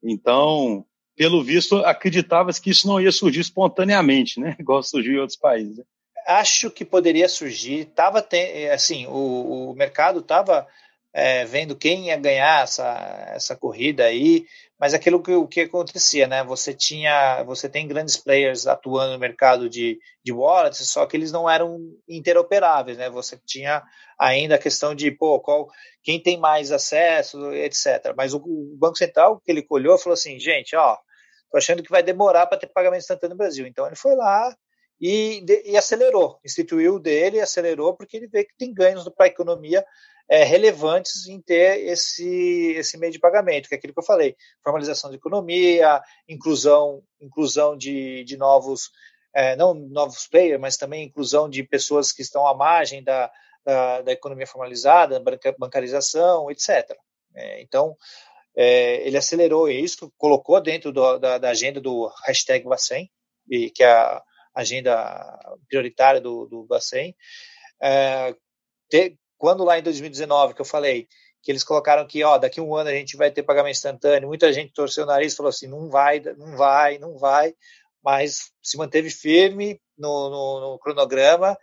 Então, 0.00 0.86
pelo 1.16 1.42
visto, 1.42 1.76
acreditava-se 1.78 2.60
que 2.60 2.70
isso 2.70 2.86
não 2.86 3.00
ia 3.00 3.10
surgir 3.10 3.40
espontaneamente, 3.40 4.38
né? 4.38 4.54
Igual 4.60 4.82
surgiu 4.82 5.14
em 5.14 5.18
outros 5.18 5.38
países. 5.38 5.78
Né? 5.78 5.84
Acho 6.26 6.70
que 6.70 6.84
poderia 6.84 7.28
surgir. 7.28 7.86
Tava 7.86 8.26
assim, 8.72 9.06
o, 9.06 9.70
o 9.70 9.74
mercado 9.74 10.20
estava 10.20 10.66
é, 11.12 11.44
vendo 11.44 11.76
quem 11.76 12.06
ia 12.06 12.16
ganhar 12.16 12.64
essa, 12.64 13.30
essa 13.34 13.56
corrida 13.56 14.04
aí, 14.04 14.46
mas 14.84 14.92
aquilo 14.92 15.22
que, 15.22 15.32
o 15.32 15.48
que 15.48 15.62
acontecia, 15.62 16.26
né? 16.26 16.44
Você 16.44 16.74
tinha, 16.74 17.42
você 17.44 17.70
tem 17.70 17.88
grandes 17.88 18.18
players 18.18 18.66
atuando 18.66 19.14
no 19.14 19.18
mercado 19.18 19.66
de, 19.66 19.98
de 20.22 20.30
wallets, 20.30 20.86
só 20.90 21.06
que 21.06 21.16
eles 21.16 21.32
não 21.32 21.48
eram 21.48 21.78
interoperáveis, 22.06 22.98
né? 22.98 23.08
Você 23.08 23.40
tinha 23.46 23.82
ainda 24.20 24.56
a 24.56 24.58
questão 24.58 24.94
de, 24.94 25.10
pô, 25.10 25.40
qual, 25.40 25.70
quem 26.02 26.22
tem 26.22 26.36
mais 26.38 26.70
acesso, 26.70 27.50
etc. 27.54 28.12
Mas 28.14 28.34
o, 28.34 28.36
o 28.36 28.76
Banco 28.76 28.98
Central, 28.98 29.40
que 29.42 29.50
ele 29.50 29.62
colheu, 29.62 29.96
falou 29.96 30.12
assim, 30.12 30.38
gente, 30.38 30.76
ó, 30.76 30.98
tô 31.50 31.56
achando 31.56 31.82
que 31.82 31.90
vai 31.90 32.02
demorar 32.02 32.46
para 32.46 32.58
ter 32.58 32.66
pagamento 32.66 33.00
instantâneo 33.00 33.32
no 33.32 33.38
Brasil. 33.38 33.66
Então 33.66 33.86
ele 33.86 33.96
foi 33.96 34.14
lá, 34.14 34.54
e, 35.00 35.42
e, 35.64 35.78
acelerou, 35.78 36.38
instituiu 36.44 36.98
dele, 36.98 37.40
acelerou, 37.40 37.96
porque 37.96 38.18
ele 38.18 38.28
vê 38.28 38.44
que 38.44 38.54
tem 38.58 38.72
ganhos 38.74 39.08
para 39.16 39.24
a 39.24 39.28
economia 39.28 39.82
é, 40.28 40.42
relevantes 40.44 41.26
em 41.26 41.40
ter 41.40 41.86
esse, 41.86 42.72
esse 42.76 42.98
meio 42.98 43.12
de 43.12 43.18
pagamento, 43.18 43.68
que 43.68 43.74
é 43.74 43.78
aquilo 43.78 43.92
que 43.92 44.00
eu 44.00 44.04
falei, 44.04 44.34
formalização 44.62 45.10
da 45.10 45.16
economia, 45.16 46.02
inclusão, 46.28 47.02
inclusão 47.20 47.76
de, 47.76 48.24
de 48.24 48.36
novos, 48.36 48.90
é, 49.34 49.54
não 49.56 49.74
novos 49.74 50.26
players, 50.26 50.60
mas 50.60 50.76
também 50.76 51.04
inclusão 51.04 51.48
de 51.48 51.62
pessoas 51.62 52.12
que 52.12 52.22
estão 52.22 52.46
à 52.46 52.54
margem 52.54 53.02
da, 53.02 53.30
da, 53.64 54.02
da 54.02 54.12
economia 54.12 54.46
formalizada, 54.46 55.22
bancarização, 55.58 56.50
etc. 56.50 56.96
É, 57.34 57.60
então, 57.62 57.96
é, 58.56 59.06
ele 59.06 59.16
acelerou 59.16 59.68
isso, 59.68 60.12
colocou 60.16 60.60
dentro 60.60 60.92
do, 60.92 61.18
da, 61.18 61.38
da, 61.38 61.50
agenda 61.50 61.80
do 61.80 62.10
hashtag 62.24 62.64
Bacen, 62.64 63.10
que 63.74 63.82
é 63.82 63.90
a 63.90 64.22
agenda 64.54 65.38
prioritária 65.68 66.20
do, 66.20 66.46
do 66.46 66.64
Bacen. 66.64 67.14
É, 67.82 68.34
quando 69.38 69.64
lá 69.64 69.78
em 69.78 69.82
2019, 69.82 70.54
que 70.54 70.60
eu 70.60 70.64
falei 70.64 71.08
que 71.42 71.52
eles 71.52 71.62
colocaram 71.62 72.06
que, 72.06 72.24
ó, 72.24 72.38
daqui 72.38 72.58
a 72.58 72.62
um 72.62 72.74
ano 72.74 72.88
a 72.88 72.94
gente 72.94 73.16
vai 73.16 73.30
ter 73.30 73.42
pagamento 73.42 73.76
instantâneo, 73.76 74.28
muita 74.28 74.52
gente 74.52 74.72
torceu 74.72 75.04
o 75.04 75.06
nariz 75.06 75.36
falou 75.36 75.50
assim, 75.50 75.66
não 75.66 75.90
vai, 75.90 76.20
não 76.20 76.56
vai, 76.56 76.98
não 76.98 77.18
vai, 77.18 77.54
mas 78.02 78.50
se 78.62 78.78
manteve 78.78 79.10
firme 79.10 79.78
no, 79.96 80.30
no, 80.30 80.60
no 80.60 80.78
cronograma 80.78 81.56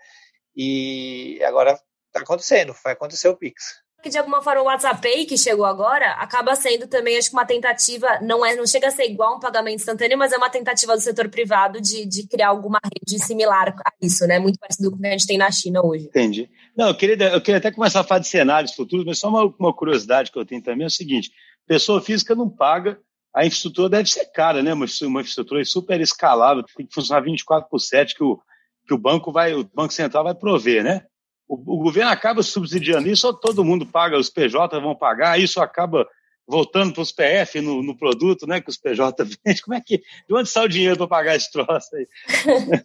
e 0.55 1.41
agora 1.43 1.79
está 2.07 2.21
acontecendo, 2.21 2.75
vai 2.84 2.93
acontecer 2.93 3.27
o 3.27 3.36
Pix 3.36 3.81
que 4.01 4.09
de 4.09 4.17
alguma 4.17 4.41
forma 4.41 4.61
o 4.61 4.65
WhatsApp 4.65 5.01
Pay 5.01 5.25
que 5.25 5.37
chegou 5.37 5.65
agora 5.65 6.13
acaba 6.13 6.55
sendo 6.55 6.87
também 6.87 7.17
acho 7.17 7.29
que 7.29 7.35
uma 7.35 7.45
tentativa 7.45 8.19
não 8.21 8.45
é 8.45 8.55
não 8.55 8.65
chega 8.65 8.87
a 8.87 8.91
ser 8.91 9.05
igual 9.05 9.37
um 9.37 9.39
pagamento 9.39 9.75
instantâneo 9.75 10.17
mas 10.17 10.31
é 10.31 10.37
uma 10.37 10.49
tentativa 10.49 10.95
do 10.95 11.01
setor 11.01 11.29
privado 11.29 11.79
de, 11.79 12.05
de 12.05 12.27
criar 12.27 12.49
alguma 12.49 12.79
rede 12.83 13.23
similar 13.23 13.75
a 13.85 13.91
isso 14.01 14.25
né? 14.25 14.39
Muito 14.39 14.59
parecido 14.59 14.89
com 14.89 14.97
o 14.97 14.99
que 14.99 15.07
a 15.07 15.11
gente 15.11 15.27
tem 15.27 15.37
na 15.37 15.51
China 15.51 15.85
hoje. 15.85 16.05
Entendi. 16.05 16.49
Não 16.75 16.87
eu 16.87 16.95
queria 16.95 17.27
eu 17.29 17.41
queria 17.41 17.59
até 17.59 17.71
começar 17.71 17.99
a 17.99 18.03
falar 18.03 18.19
de 18.19 18.27
cenários 18.27 18.73
futuros 18.73 19.05
mas 19.05 19.19
só 19.19 19.29
uma, 19.29 19.53
uma 19.59 19.73
curiosidade 19.73 20.31
que 20.31 20.39
eu 20.39 20.45
tenho 20.45 20.63
também 20.63 20.83
é 20.83 20.87
o 20.87 20.91
seguinte 20.91 21.31
pessoa 21.67 22.01
física 22.01 22.33
não 22.33 22.49
paga 22.49 22.99
a 23.33 23.45
infraestrutura 23.45 23.89
deve 23.89 24.09
ser 24.09 24.25
cara 24.31 24.63
né 24.63 24.73
uma, 24.73 24.85
uma 25.03 25.21
infraestrutura 25.21 25.63
super 25.63 26.01
escalável 26.01 26.63
tem 26.75 26.85
que 26.85 26.93
funcionar 26.93 27.21
24 27.21 27.69
por 27.69 27.79
7 27.79 28.15
que 28.15 28.23
o 28.23 28.39
que 28.87 28.93
o 28.93 28.97
banco 28.97 29.31
vai 29.31 29.53
o 29.53 29.63
banco 29.63 29.93
central 29.93 30.23
vai 30.23 30.33
prover 30.33 30.83
né 30.83 31.03
o, 31.51 31.55
o 31.55 31.77
governo 31.83 32.09
acaba 32.09 32.41
subsidiando 32.41 33.09
isso, 33.09 33.27
ou 33.27 33.33
todo 33.33 33.65
mundo 33.65 33.85
paga, 33.85 34.17
os 34.17 34.29
PJ 34.29 34.79
vão 34.79 34.95
pagar, 34.95 35.37
isso 35.37 35.59
acaba 35.59 36.07
voltando 36.47 36.93
para 36.93 37.01
os 37.01 37.11
PF 37.11 37.59
no, 37.59 37.83
no, 37.83 37.97
produto, 37.97 38.47
né, 38.47 38.61
que 38.61 38.69
os 38.69 38.77
PJ 38.77 39.23
vendem. 39.23 39.61
Como 39.61 39.75
é 39.75 39.81
que, 39.81 39.97
de 39.97 40.33
onde 40.33 40.49
sai 40.49 40.65
o 40.65 40.69
dinheiro 40.69 40.97
para 40.97 41.07
pagar 41.07 41.35
esse 41.35 41.51
troço 41.51 41.95
aí? 41.95 42.07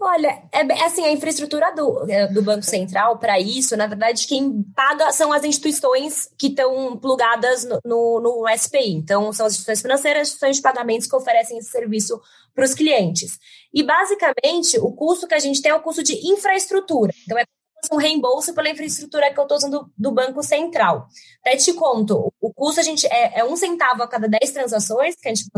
Olha, 0.00 0.42
é 0.50 0.84
assim, 0.84 1.04
a 1.04 1.12
infraestrutura 1.12 1.72
do, 1.74 2.10
é, 2.10 2.26
do 2.26 2.42
Banco 2.42 2.64
Central 2.64 3.18
para 3.18 3.38
isso, 3.38 3.76
na 3.76 3.86
verdade, 3.86 4.26
quem 4.26 4.64
paga 4.74 5.12
são 5.12 5.32
as 5.32 5.44
instituições 5.44 6.28
que 6.36 6.48
estão 6.48 6.96
plugadas 6.96 7.64
no, 7.64 7.78
no, 7.84 8.20
no, 8.20 8.56
SPI. 8.58 8.94
Então, 8.94 9.32
são 9.32 9.46
as 9.46 9.52
instituições 9.52 9.80
financeiras, 9.80 10.22
as 10.22 10.28
instituições 10.28 10.56
de 10.56 10.62
pagamentos 10.62 11.06
que 11.06 11.14
oferecem 11.14 11.56
esse 11.58 11.70
serviço 11.70 12.20
para 12.52 12.64
os 12.64 12.74
clientes. 12.74 13.38
E, 13.72 13.82
basicamente, 13.84 14.78
o 14.80 14.90
custo 14.92 15.28
que 15.28 15.34
a 15.34 15.38
gente 15.38 15.62
tem 15.62 15.70
é 15.70 15.74
o 15.74 15.82
custo 15.82 16.02
de 16.02 16.14
infraestrutura. 16.26 17.12
Então, 17.24 17.38
é 17.38 17.44
um 17.92 17.96
reembolso 17.96 18.54
pela 18.54 18.68
infraestrutura 18.68 19.32
que 19.32 19.38
eu 19.38 19.42
estou 19.42 19.56
usando 19.56 19.90
do 19.96 20.12
Banco 20.12 20.42
Central. 20.42 21.08
Até 21.40 21.56
te 21.56 21.72
conto, 21.72 22.32
o 22.40 22.52
custo 22.52 22.80
a 22.80 22.82
gente 22.82 23.06
é, 23.06 23.40
é 23.40 23.44
um 23.44 23.56
centavo 23.56 24.02
a 24.02 24.08
cada 24.08 24.28
10 24.28 24.50
transações 24.52 25.14
que 25.16 25.28
a 25.28 25.34
gente 25.34 25.50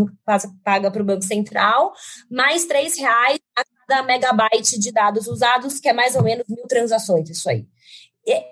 paga 0.65 0.91
para 0.91 1.03
o 1.03 1.05
Banco 1.05 1.23
Central, 1.23 1.93
mais 2.31 2.65
três 2.65 2.99
reais 2.99 3.39
a 3.57 3.65
cada 3.87 4.03
megabyte 4.03 4.79
de 4.79 4.93
dados 4.93 5.27
usados, 5.27 5.79
que 5.79 5.89
é 5.89 5.93
mais 5.93 6.17
ou 6.17 6.23
menos 6.23 6.47
mil 6.49 6.67
transações, 6.67 7.31
isso 7.31 7.49
aí. 7.49 7.67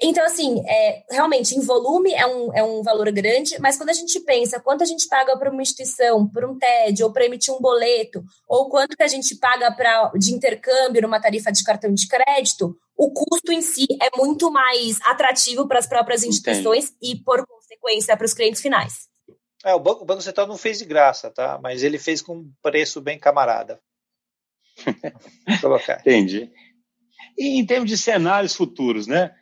Então, 0.01 0.25
assim, 0.25 0.63
é, 0.69 1.03
realmente, 1.11 1.57
em 1.57 1.61
volume 1.61 2.13
é 2.13 2.25
um, 2.25 2.55
é 2.55 2.63
um 2.63 2.81
valor 2.81 3.11
grande, 3.11 3.59
mas 3.59 3.77
quando 3.77 3.91
a 3.91 3.95
gente 3.95 4.21
pensa 4.21 4.61
quanto 4.61 4.83
a 4.83 4.87
gente 4.87 5.09
paga 5.09 5.37
para 5.37 5.51
uma 5.51 5.63
instituição, 5.63 6.29
por 6.29 6.45
um 6.45 6.57
TED, 6.57 7.03
ou 7.03 7.13
para 7.13 7.25
emitir 7.25 7.53
um 7.53 7.61
boleto, 7.61 8.23
ou 8.47 8.69
quanto 8.69 8.97
que 8.97 9.03
a 9.03 9.09
gente 9.09 9.35
paga 9.35 9.73
pra, 9.73 10.13
de 10.15 10.33
intercâmbio 10.33 11.03
numa 11.03 11.21
tarifa 11.21 11.51
de 11.51 11.65
cartão 11.65 11.93
de 11.93 12.07
crédito, 12.07 12.77
o 12.97 13.13
custo 13.13 13.51
em 13.51 13.61
si 13.61 13.87
é 14.01 14.17
muito 14.17 14.49
mais 14.53 15.01
atrativo 15.07 15.67
para 15.67 15.81
as 15.81 15.89
próprias 15.89 16.23
instituições 16.23 16.91
Entendi. 16.91 17.19
e, 17.19 17.25
por 17.25 17.45
consequência, 17.45 18.17
para 18.17 18.27
os 18.27 18.35
clientes 18.35 18.63
finais. 18.63 19.09
É, 19.65 19.75
o, 19.75 19.81
banco, 19.81 20.03
o 20.03 20.05
Banco 20.05 20.23
Central 20.23 20.47
não 20.47 20.57
fez 20.57 20.79
de 20.79 20.85
graça, 20.85 21.31
tá? 21.33 21.59
Mas 21.61 21.83
ele 21.83 21.99
fez 21.99 22.23
com 22.23 22.37
um 22.37 22.53
preço 22.63 23.01
bem 23.01 23.19
camarada. 23.19 23.81
Entendi. 26.01 26.53
E 27.37 27.59
em 27.59 27.67
termos 27.67 27.91
de 27.91 27.99
cenários 27.99 28.55
futuros, 28.55 29.09
né? 29.09 29.35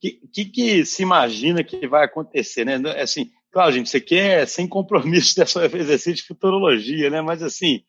Que, 0.00 0.20
que, 0.32 0.44
que 0.44 0.84
se 0.84 1.02
imagina 1.02 1.64
que 1.64 1.86
vai 1.86 2.04
acontecer, 2.04 2.64
né? 2.64 2.76
Assim, 3.00 3.30
claro, 3.50 3.72
gente, 3.72 3.88
você 3.88 4.00
quer 4.00 4.46
sem 4.46 4.66
compromisso 4.66 5.34
dessa 5.36 5.64
exercício 5.64 6.14
de 6.14 6.22
futurologia, 6.22 7.10
né? 7.10 7.20
Mas 7.20 7.42
assim, 7.42 7.82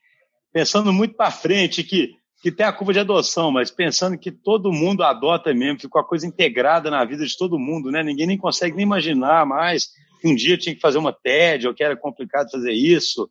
pensando 0.52 0.92
muito 0.92 1.16
para 1.16 1.32
frente, 1.32 1.84
que, 1.84 2.16
que 2.42 2.52
tem 2.52 2.66
a 2.66 2.74
curva 2.74 2.94
de 2.94 3.00
adoção, 3.00 3.52
mas 3.52 3.70
pensando 3.70 4.18
que 4.18 4.32
todo 4.32 4.74
mundo 4.74 5.04
adota 5.04 5.54
mesmo, 5.54 5.80
ficou 5.80 6.02
a 6.02 6.08
coisa 6.08 6.26
integrada 6.26 6.90
na 6.90 7.06
vida 7.06 7.26
de 7.26 7.38
todo 7.38 7.60
mundo, 7.60 7.92
né? 7.92 8.04
Ninguém 8.04 8.28
nem 8.28 8.38
consegue 8.38 8.76
nem 8.76 8.84
imaginar 8.84 9.46
mais 9.46 9.90
que 10.20 10.28
um 10.28 10.36
dia 10.36 10.58
tinha 10.58 10.76
que 10.76 10.82
fazer 10.82 10.98
uma 10.98 11.14
TED 11.14 11.68
ou 11.68 11.74
que 11.74 11.84
era 11.84 11.96
complicado 11.96 12.52
fazer 12.52 12.74
isso. 12.74 13.30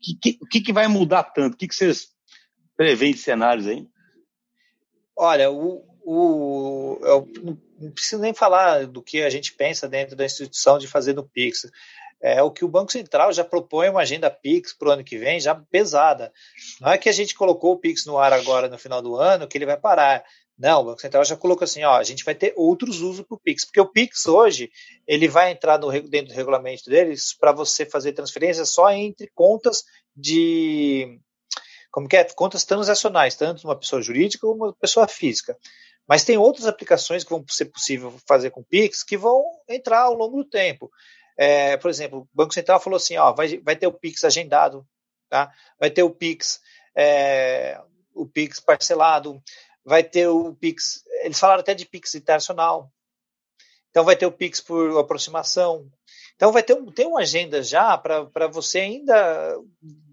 O 0.00 0.20
que, 0.20 0.38
que, 0.50 0.60
que 0.60 0.72
vai 0.72 0.88
mudar 0.88 1.24
tanto? 1.24 1.54
O 1.54 1.56
que, 1.56 1.68
que 1.68 1.74
vocês 1.74 2.08
preveem 2.76 3.12
de 3.12 3.18
cenários 3.18 3.66
aí? 3.66 3.86
Olha, 5.16 5.50
o, 5.50 5.84
o, 6.04 6.98
não 7.82 7.92
preciso 7.92 8.20
nem 8.20 8.32
falar 8.32 8.86
do 8.86 9.02
que 9.02 9.22
a 9.22 9.30
gente 9.30 9.52
pensa 9.52 9.88
dentro 9.88 10.16
da 10.16 10.24
instituição 10.24 10.78
de 10.78 10.86
fazer 10.86 11.14
no 11.14 11.28
Pix. 11.28 11.70
É 12.20 12.40
o 12.40 12.52
que 12.52 12.64
o 12.64 12.68
Banco 12.68 12.92
Central 12.92 13.32
já 13.32 13.42
propõe 13.42 13.88
uma 13.88 14.02
agenda 14.02 14.30
Pix 14.30 14.72
para 14.72 14.88
o 14.88 14.92
ano 14.92 15.02
que 15.02 15.18
vem, 15.18 15.40
já 15.40 15.54
pesada. 15.54 16.32
Não 16.80 16.92
é 16.92 16.96
que 16.96 17.08
a 17.08 17.12
gente 17.12 17.34
colocou 17.34 17.72
o 17.72 17.78
Pix 17.78 18.06
no 18.06 18.16
ar 18.16 18.32
agora 18.32 18.68
no 18.68 18.78
final 18.78 19.02
do 19.02 19.16
ano 19.16 19.48
que 19.48 19.58
ele 19.58 19.66
vai 19.66 19.76
parar. 19.76 20.24
Não, 20.56 20.82
o 20.82 20.84
Banco 20.84 21.00
Central 21.00 21.24
já 21.24 21.36
colocou 21.36 21.64
assim, 21.64 21.82
ó, 21.82 21.96
a 21.96 22.04
gente 22.04 22.24
vai 22.24 22.36
ter 22.36 22.54
outros 22.56 23.00
usos 23.00 23.26
para 23.26 23.34
o 23.34 23.40
Pix, 23.40 23.64
porque 23.64 23.80
o 23.80 23.86
Pix 23.86 24.26
hoje 24.26 24.70
ele 25.08 25.26
vai 25.26 25.50
entrar 25.50 25.78
no, 25.78 25.90
dentro 25.90 26.28
do 26.32 26.36
regulamento 26.36 26.88
deles 26.88 27.34
para 27.36 27.50
você 27.50 27.84
fazer 27.84 28.12
transferência 28.12 28.64
só 28.64 28.90
entre 28.92 29.28
contas 29.34 29.82
de 30.14 31.18
como 31.90 32.08
que 32.08 32.16
é, 32.16 32.24
contas 32.24 32.64
transacionais, 32.64 33.34
tanto 33.34 33.64
uma 33.64 33.76
pessoa 33.76 34.00
jurídica 34.00 34.46
como 34.46 34.66
uma 34.66 34.72
pessoa 34.72 35.08
física. 35.08 35.56
Mas 36.06 36.24
tem 36.24 36.36
outras 36.36 36.66
aplicações 36.66 37.24
que 37.24 37.30
vão 37.30 37.44
ser 37.48 37.66
possível 37.66 38.14
fazer 38.26 38.50
com 38.50 38.62
Pix 38.62 39.02
que 39.02 39.16
vão 39.16 39.44
entrar 39.68 40.02
ao 40.02 40.14
longo 40.14 40.42
do 40.42 40.48
tempo. 40.48 40.90
É, 41.36 41.76
por 41.76 41.90
exemplo, 41.90 42.20
o 42.20 42.28
Banco 42.32 42.52
Central 42.52 42.80
falou 42.80 42.96
assim, 42.96 43.16
ó, 43.16 43.32
vai, 43.32 43.58
vai 43.58 43.76
ter 43.76 43.86
o 43.86 43.92
Pix 43.92 44.24
agendado, 44.24 44.86
tá? 45.28 45.50
vai 45.78 45.90
ter 45.90 46.02
o 46.02 46.10
Pix, 46.10 46.60
é, 46.94 47.80
o 48.14 48.26
Pix 48.26 48.60
parcelado, 48.60 49.42
vai 49.84 50.04
ter 50.04 50.28
o 50.28 50.54
Pix, 50.54 51.02
eles 51.22 51.38
falaram 51.38 51.60
até 51.60 51.74
de 51.74 51.86
Pix 51.86 52.14
internacional, 52.14 52.92
então 53.92 54.04
vai 54.04 54.16
ter 54.16 54.26
o 54.26 54.32
Pix 54.32 54.60
por 54.60 54.98
aproximação. 54.98 55.86
Então 56.34 56.50
vai 56.50 56.62
ter 56.62 56.74
um, 56.74 56.86
tem 56.86 57.06
uma 57.06 57.20
agenda 57.20 57.62
já 57.62 57.96
para 57.96 58.46
você 58.48 58.80
ainda 58.80 59.58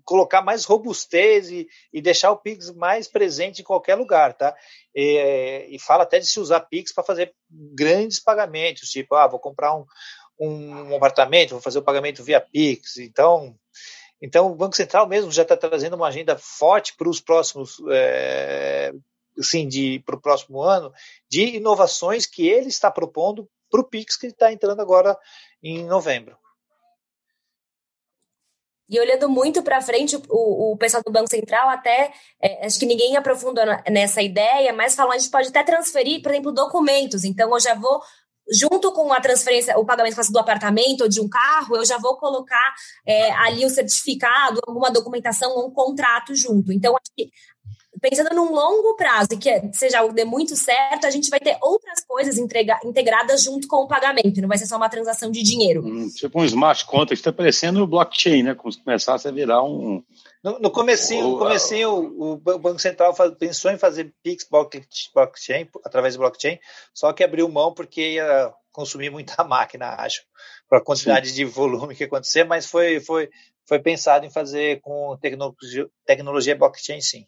colocar 0.10 0.42
mais 0.42 0.66
robustez 0.66 1.52
e, 1.52 1.68
e, 1.94 2.02
deixar 2.02 2.32
o 2.32 2.38
Pix 2.38 2.72
mais 2.72 3.08
presente 3.08 3.62
em 3.62 3.64
qualquer 3.64 3.94
lugar, 3.94 4.34
tá? 4.34 4.56
E, 4.96 5.68
e 5.70 5.80
fala 5.80 6.02
até 6.02 6.18
de 6.18 6.26
se 6.26 6.40
usar 6.40 6.62
Pix 6.62 6.92
para 6.92 7.04
fazer 7.04 7.32
grandes 7.48 8.20
pagamentos, 8.20 8.90
tipo, 8.90 9.14
ah, 9.14 9.28
vou 9.28 9.40
comprar 9.40 9.76
um, 9.76 9.86
um 10.40 10.96
apartamento, 10.96 11.52
vou 11.52 11.62
fazer 11.62 11.78
o 11.78 11.84
pagamento 11.84 12.24
via 12.24 12.42
Pix. 12.42 12.98
Então, 12.98 13.56
então 14.20 14.52
o 14.52 14.56
Banco 14.56 14.76
Central 14.76 15.08
mesmo 15.08 15.32
já 15.32 15.44
está 15.44 15.56
trazendo 15.56 15.96
uma 15.96 16.08
agenda 16.08 16.36
forte 16.36 16.96
para 16.98 17.08
os 17.08 17.22
próximos, 17.22 17.78
é, 17.92 18.92
assim, 19.38 19.68
de 19.68 20.00
para 20.08 20.16
o 20.16 20.22
próximo 20.22 20.64
ano, 20.64 20.92
de 21.30 21.58
inovações 21.58 22.26
que 22.26 22.48
ele 22.48 22.70
está 22.70 22.90
propondo 22.90 23.48
para 23.70 23.82
o 23.82 23.88
Pix 23.88 24.18
que 24.18 24.26
está 24.26 24.52
entrando 24.52 24.82
agora 24.82 25.16
em 25.62 25.86
novembro. 25.86 26.36
E 28.90 29.00
olhando 29.00 29.30
muito 29.30 29.62
para 29.62 29.82
frente, 29.82 30.16
o, 30.30 30.72
o 30.72 30.78
pessoal 30.78 31.04
do 31.06 31.12
Banco 31.12 31.30
Central 31.30 31.70
até, 31.70 32.12
é, 32.42 32.66
acho 32.66 32.80
que 32.80 32.86
ninguém 32.86 33.16
aprofundou 33.16 33.64
nessa 33.90 34.22
ideia, 34.22 34.74
mas 34.74 34.96
falou, 34.96 35.14
a 35.14 35.18
gente 35.18 35.30
pode 35.30 35.50
até 35.50 35.64
transferir, 35.64 36.22
por 36.22 36.32
exemplo, 36.32 36.52
documentos. 36.52 37.24
Então, 37.24 37.52
eu 37.52 37.60
já 37.60 37.76
vou, 37.76 38.02
junto 38.52 38.92
com 38.92 39.14
a 39.14 39.22
transferência, 39.22 39.78
o 39.78 39.86
pagamento 39.86 40.20
do 40.32 40.40
apartamento 40.40 41.02
ou 41.02 41.08
de 41.08 41.22
um 41.22 41.30
carro, 41.30 41.76
eu 41.78 41.86
já 41.86 42.00
vou 42.00 42.18
colocar 42.18 42.74
é, 43.06 43.32
ali 43.34 43.64
o 43.64 43.70
certificado, 43.70 44.60
alguma 44.66 44.90
documentação 44.90 45.52
ou 45.52 45.68
um 45.68 45.72
contrato 45.72 46.36
junto. 46.36 46.74
Então, 46.74 46.96
acho 46.96 47.12
que 47.16 47.30
pensando 48.02 48.36
num 48.36 48.52
longo 48.52 48.96
prazo 48.96 49.30
e 49.34 49.38
que 49.38 49.50
seja 49.74 50.00
algo 50.00 50.14
dê 50.14 50.26
muito 50.26 50.56
certo, 50.56 51.06
a 51.06 51.10
gente 51.10 51.30
vai 51.30 51.40
ter 51.40 51.58
outras 51.62 52.04
coisas 52.06 52.38
entrega, 52.38 52.80
integradas 52.84 53.44
junto 53.44 53.68
com 53.68 53.78
o 53.78 53.88
pagamento, 53.88 54.42
não 54.42 54.48
vai 54.48 54.58
ser 54.58 54.66
só 54.66 54.78
uma 54.78 54.90
transação 54.90 55.32
de 55.32 55.44
dinheiro. 55.44 55.86
Hum, 55.86 56.10
tipo 56.10 56.40
um 56.40 56.46
smart 56.46 56.86
contract, 56.86 57.16
está 57.16 57.32
parecendo 57.32 57.84
o 57.84 57.88
blockchain, 57.88 58.44
né? 58.44 58.56
Como 58.56 58.72
se 58.72 58.84
começasse 58.84 59.28
a 59.28 59.32
virar 59.32 59.64
um, 59.64 60.04
No, 60.44 60.60
no 60.60 60.72
comecinho, 60.72 61.30
no 61.30 61.38
comecinho 61.38 61.90
o, 61.90 62.34
o, 62.34 62.38
Banco 62.38 62.80
Central 62.80 63.14
pensou 63.38 63.72
em 63.72 63.78
fazer 63.78 64.14
Pix 64.24 64.48
blockchain, 65.14 65.68
através 65.86 66.16
do 66.16 66.20
blockchain, 66.20 66.60
só 66.94 67.12
que 67.14 67.24
abriu 67.24 67.50
mão 67.50 67.74
porque 67.74 68.14
ia 68.14 68.54
consumir 68.72 69.10
muita 69.10 69.44
máquina, 69.44 69.96
acho, 69.96 70.22
para 70.70 70.80
a 70.80 70.84
quantidade 70.84 71.30
Sim. 71.30 71.36
de 71.36 71.46
volume 71.46 71.96
que 71.96 72.04
ia 72.04 72.08
acontecer, 72.08 72.44
mas 72.44 72.66
foi, 72.66 73.00
foi, 73.00 73.30
foi 73.66 73.80
pensado 73.80 74.26
em 74.26 74.30
fazer 74.30 74.80
com 74.82 75.18
tecnologia, 75.22 75.88
tecnologia 76.06 76.56
blockchain, 76.56 77.02
sim. 77.02 77.26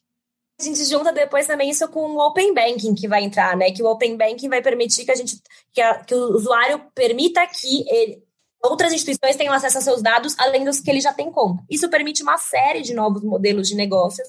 A 0.59 0.63
gente 0.63 0.83
junta 0.85 1.11
depois 1.11 1.47
também 1.47 1.69
isso 1.69 1.87
com 1.87 2.11
o 2.11 2.27
Open 2.27 2.53
Banking 2.53 2.93
que 2.93 3.07
vai 3.07 3.23
entrar, 3.23 3.57
né? 3.57 3.71
Que 3.71 3.81
o 3.81 3.87
Open 3.87 4.15
Banking 4.15 4.49
vai 4.49 4.61
permitir 4.61 5.05
que 5.05 5.11
a 5.11 5.15
gente 5.15 5.41
que, 5.73 5.81
a, 5.81 6.03
que 6.03 6.13
o 6.13 6.35
usuário 6.35 6.79
permita 6.93 7.45
que 7.47 7.83
ele, 7.89 8.23
outras 8.63 8.93
instituições 8.93 9.35
tenham 9.35 9.53
acesso 9.53 9.79
a 9.79 9.81
seus 9.81 10.01
dados 10.01 10.35
além 10.37 10.63
dos 10.63 10.79
que 10.79 10.89
ele 10.89 11.01
já 11.01 11.13
tem 11.13 11.31
conta. 11.31 11.63
Isso 11.69 11.89
permite 11.89 12.21
uma 12.21 12.37
série 12.37 12.81
de 12.81 12.93
novos 12.93 13.23
modelos 13.23 13.67
de 13.67 13.75
negócios. 13.75 14.27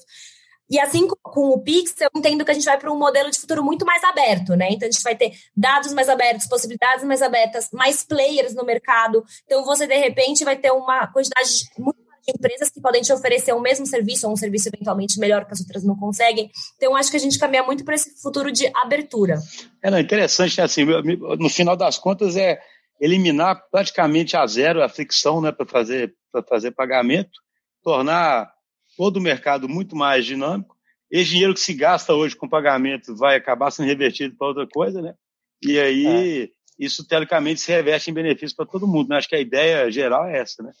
E 0.69 0.79
assim 0.79 1.07
com 1.21 1.49
o 1.49 1.61
Pix, 1.61 1.93
eu 2.01 2.09
entendo 2.15 2.43
que 2.43 2.49
a 2.49 2.53
gente 2.53 2.65
vai 2.65 2.79
para 2.79 2.91
um 2.91 2.97
modelo 2.97 3.29
de 3.29 3.39
futuro 3.39 3.63
muito 3.63 3.85
mais 3.85 4.03
aberto, 4.03 4.55
né? 4.55 4.69
Então 4.71 4.87
a 4.87 4.91
gente 4.91 5.03
vai 5.03 5.15
ter 5.15 5.33
dados 5.55 5.93
mais 5.93 6.09
abertos, 6.09 6.47
possibilidades 6.47 7.03
mais 7.05 7.21
abertas, 7.21 7.69
mais 7.71 8.03
players 8.03 8.55
no 8.55 8.65
mercado. 8.65 9.23
Então 9.45 9.63
você 9.65 9.85
de 9.85 9.97
repente 9.97 10.43
vai 10.43 10.55
ter 10.55 10.71
uma 10.71 11.05
quantidade 11.07 11.69
muito 11.77 12.02
de 12.25 12.33
empresas 12.33 12.69
que 12.69 12.81
podem 12.81 13.01
te 13.01 13.11
oferecer 13.11 13.53
o 13.53 13.61
mesmo 13.61 13.85
serviço 13.85 14.27
ou 14.27 14.33
um 14.33 14.37
serviço 14.37 14.69
eventualmente 14.69 15.19
melhor 15.19 15.45
que 15.45 15.53
as 15.53 15.59
outras 15.59 15.83
não 15.83 15.95
conseguem. 15.95 16.49
Então 16.77 16.95
acho 16.95 17.11
que 17.11 17.17
a 17.17 17.19
gente 17.19 17.37
caminha 17.37 17.63
muito 17.63 17.83
para 17.83 17.95
esse 17.95 18.21
futuro 18.21 18.51
de 18.51 18.71
abertura. 18.75 19.39
É 19.81 19.91
não, 19.91 19.99
interessante, 19.99 20.57
né? 20.57 20.63
assim, 20.63 20.85
no 20.85 21.49
final 21.49 21.75
das 21.75 21.97
contas 21.97 22.37
é 22.37 22.61
eliminar 22.99 23.63
praticamente 23.69 24.37
a 24.37 24.47
zero 24.47 24.81
a 24.81 24.87
fricção 24.87 25.41
né, 25.41 25.51
para 25.51 25.65
fazer, 25.65 26.15
fazer 26.47 26.71
pagamento, 26.71 27.41
tornar 27.83 28.49
todo 28.95 29.17
o 29.17 29.21
mercado 29.21 29.67
muito 29.67 29.95
mais 29.95 30.25
dinâmico. 30.25 30.75
Esse 31.11 31.31
dinheiro 31.31 31.53
que 31.53 31.59
se 31.59 31.73
gasta 31.73 32.13
hoje 32.13 32.35
com 32.35 32.47
pagamento 32.47 33.15
vai 33.15 33.35
acabar 33.35 33.71
sendo 33.71 33.87
revertido 33.87 34.35
para 34.35 34.47
outra 34.47 34.67
coisa, 34.67 35.01
né? 35.01 35.13
E 35.61 35.79
aí, 35.79 36.43
é. 36.43 36.49
isso 36.79 37.07
teoricamente 37.07 37.61
se 37.61 37.71
reverte 37.71 38.09
em 38.09 38.13
benefício 38.13 38.55
para 38.55 38.65
todo 38.65 38.87
mundo. 38.87 39.09
Né? 39.09 39.17
Acho 39.17 39.29
que 39.29 39.35
a 39.35 39.39
ideia 39.39 39.91
geral 39.91 40.25
é 40.25 40.39
essa, 40.39 40.63
né? 40.63 40.71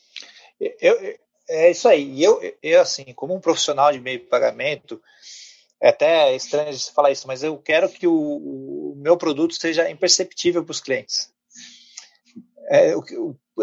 Eu, 0.81 0.95
é 1.49 1.71
isso 1.71 1.87
aí. 1.87 2.11
E 2.13 2.23
eu, 2.23 2.39
eu, 2.61 2.81
assim, 2.81 3.05
como 3.13 3.33
um 3.33 3.39
profissional 3.39 3.91
de 3.91 3.99
meio 3.99 4.19
de 4.19 4.25
pagamento, 4.25 5.01
é 5.81 5.89
até 5.89 6.35
estranho 6.35 6.71
de 6.71 6.91
falar 6.91 7.11
isso, 7.11 7.27
mas 7.27 7.43
eu 7.43 7.57
quero 7.57 7.89
que 7.89 8.07
o, 8.07 8.13
o 8.13 8.95
meu 8.97 9.17
produto 9.17 9.53
seja 9.53 9.89
imperceptível 9.89 10.63
para 10.63 10.71
os 10.71 10.79
clientes 10.79 11.33
é, 12.67 12.93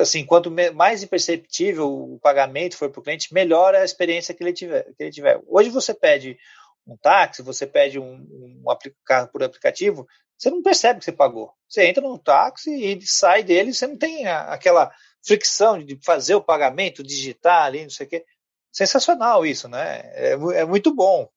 assim, 0.00 0.24
quanto 0.24 0.50
mais 0.74 1.02
imperceptível 1.02 2.14
o 2.14 2.18
pagamento 2.20 2.76
for 2.76 2.90
para 2.90 3.00
o 3.00 3.02
cliente, 3.02 3.32
melhor 3.32 3.74
a 3.74 3.84
experiência 3.84 4.34
que 4.34 4.42
ele 4.42 4.52
tiver. 4.52 4.84
Que 4.96 5.04
ele 5.04 5.10
tiver. 5.10 5.40
Hoje 5.46 5.70
você 5.70 5.94
pede 5.94 6.38
um 6.86 6.96
táxi, 6.96 7.42
você 7.42 7.66
pede 7.66 7.98
um, 7.98 8.14
um 8.14 8.64
carro 9.04 9.28
por 9.28 9.42
aplicativo, 9.42 10.06
você 10.36 10.50
não 10.50 10.62
percebe 10.62 10.98
que 10.98 11.04
você 11.04 11.12
pagou. 11.12 11.52
Você 11.68 11.84
entra 11.86 12.02
no 12.02 12.18
táxi 12.18 12.70
e 12.70 13.00
sai 13.02 13.42
dele, 13.42 13.72
você 13.72 13.86
não 13.86 13.96
tem 13.96 14.26
a, 14.26 14.52
aquela 14.52 14.92
fricção 15.24 15.82
de 15.82 15.98
fazer 16.04 16.34
o 16.34 16.42
pagamento, 16.42 17.02
digitar 17.02 17.64
ali, 17.64 17.82
não 17.82 17.90
sei 17.90 18.06
o 18.06 18.08
quê. 18.08 18.24
Sensacional 18.72 19.44
isso, 19.44 19.68
né? 19.68 20.00
É, 20.14 20.32
é 20.32 20.64
muito 20.64 20.94
bom. 20.94 21.28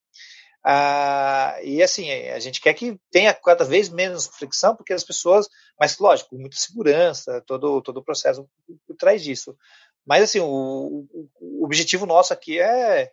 Ah, 0.66 1.58
e 1.62 1.84
assim, 1.84 2.10
a 2.10 2.40
gente 2.40 2.62
quer 2.62 2.74
que 2.74 2.98
tenha 3.12 3.34
cada 3.34 3.66
vez 3.66 3.90
menos 3.90 4.28
fricção, 4.28 4.76
porque 4.76 4.94
as 4.94 5.04
pessoas, 5.04 5.50
mas 5.78 5.98
lógico, 5.98 6.38
muita 6.38 6.56
segurança, 6.56 7.44
todo, 7.46 7.82
todo 7.82 7.98
o 7.98 8.04
processo 8.04 8.50
por 8.88 8.96
trás 8.96 9.22
disso. 9.22 9.58
Mas 10.06 10.24
assim, 10.24 10.40
o, 10.40 11.06
o, 11.40 11.66
objetivo 11.66 12.06
nosso 12.06 12.32
aqui 12.34 12.60
é 12.60 13.12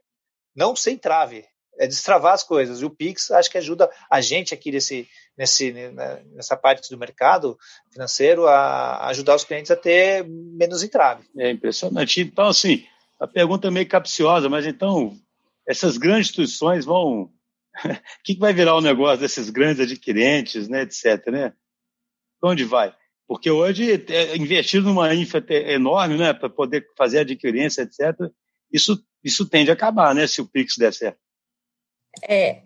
não 0.54 0.76
ser 0.76 0.96
trave, 0.98 1.44
é 1.80 1.86
destravar 1.86 2.34
as 2.34 2.44
coisas. 2.44 2.82
E 2.82 2.84
o 2.84 2.90
Pix 2.90 3.30
acho 3.30 3.50
que 3.50 3.56
ajuda 3.56 3.90
a 4.10 4.20
gente 4.20 4.52
aqui 4.52 4.70
nesse, 4.70 5.08
nesse, 5.36 5.72
né, 5.72 6.22
nessa 6.34 6.54
parte 6.54 6.90
do 6.90 6.98
mercado 6.98 7.58
financeiro 7.90 8.46
a 8.46 9.06
ajudar 9.08 9.34
os 9.34 9.44
clientes 9.44 9.70
a 9.70 9.76
ter 9.76 10.22
menos 10.28 10.82
entrave. 10.82 11.24
É 11.38 11.50
impressionante. 11.50 12.20
Então, 12.20 12.48
assim, 12.48 12.84
a 13.18 13.26
pergunta 13.26 13.68
é 13.68 13.70
meio 13.70 13.88
capciosa, 13.88 14.46
mas 14.50 14.66
então 14.66 15.16
essas 15.66 15.96
grandes 15.96 16.28
instituições 16.28 16.84
vão 16.84 17.30
o 17.82 17.98
que, 18.22 18.36
vai 18.36 18.52
virar 18.52 18.76
o 18.76 18.82
negócio 18.82 19.20
desses 19.20 19.48
grandes 19.48 19.80
adquirentes, 19.80 20.68
né, 20.68 20.82
etc. 20.82 21.26
Né? 21.28 21.54
Onde 22.42 22.64
vai? 22.64 22.94
Porque 23.26 23.50
hoje, 23.50 24.04
é, 24.08 24.36
investir 24.36 24.82
numa 24.82 25.14
infra 25.14 25.42
enorme 25.48 26.18
né, 26.18 26.34
para 26.34 26.50
poder 26.50 26.86
fazer 26.94 27.20
adquirência, 27.20 27.82
etc., 27.82 28.30
isso, 28.70 29.02
isso 29.24 29.48
tende 29.48 29.70
a 29.70 29.74
acabar, 29.74 30.14
né, 30.14 30.26
se 30.26 30.42
o 30.42 30.46
Pix 30.46 30.76
der 30.76 30.92
certo. 30.92 31.18
É. 32.22 32.62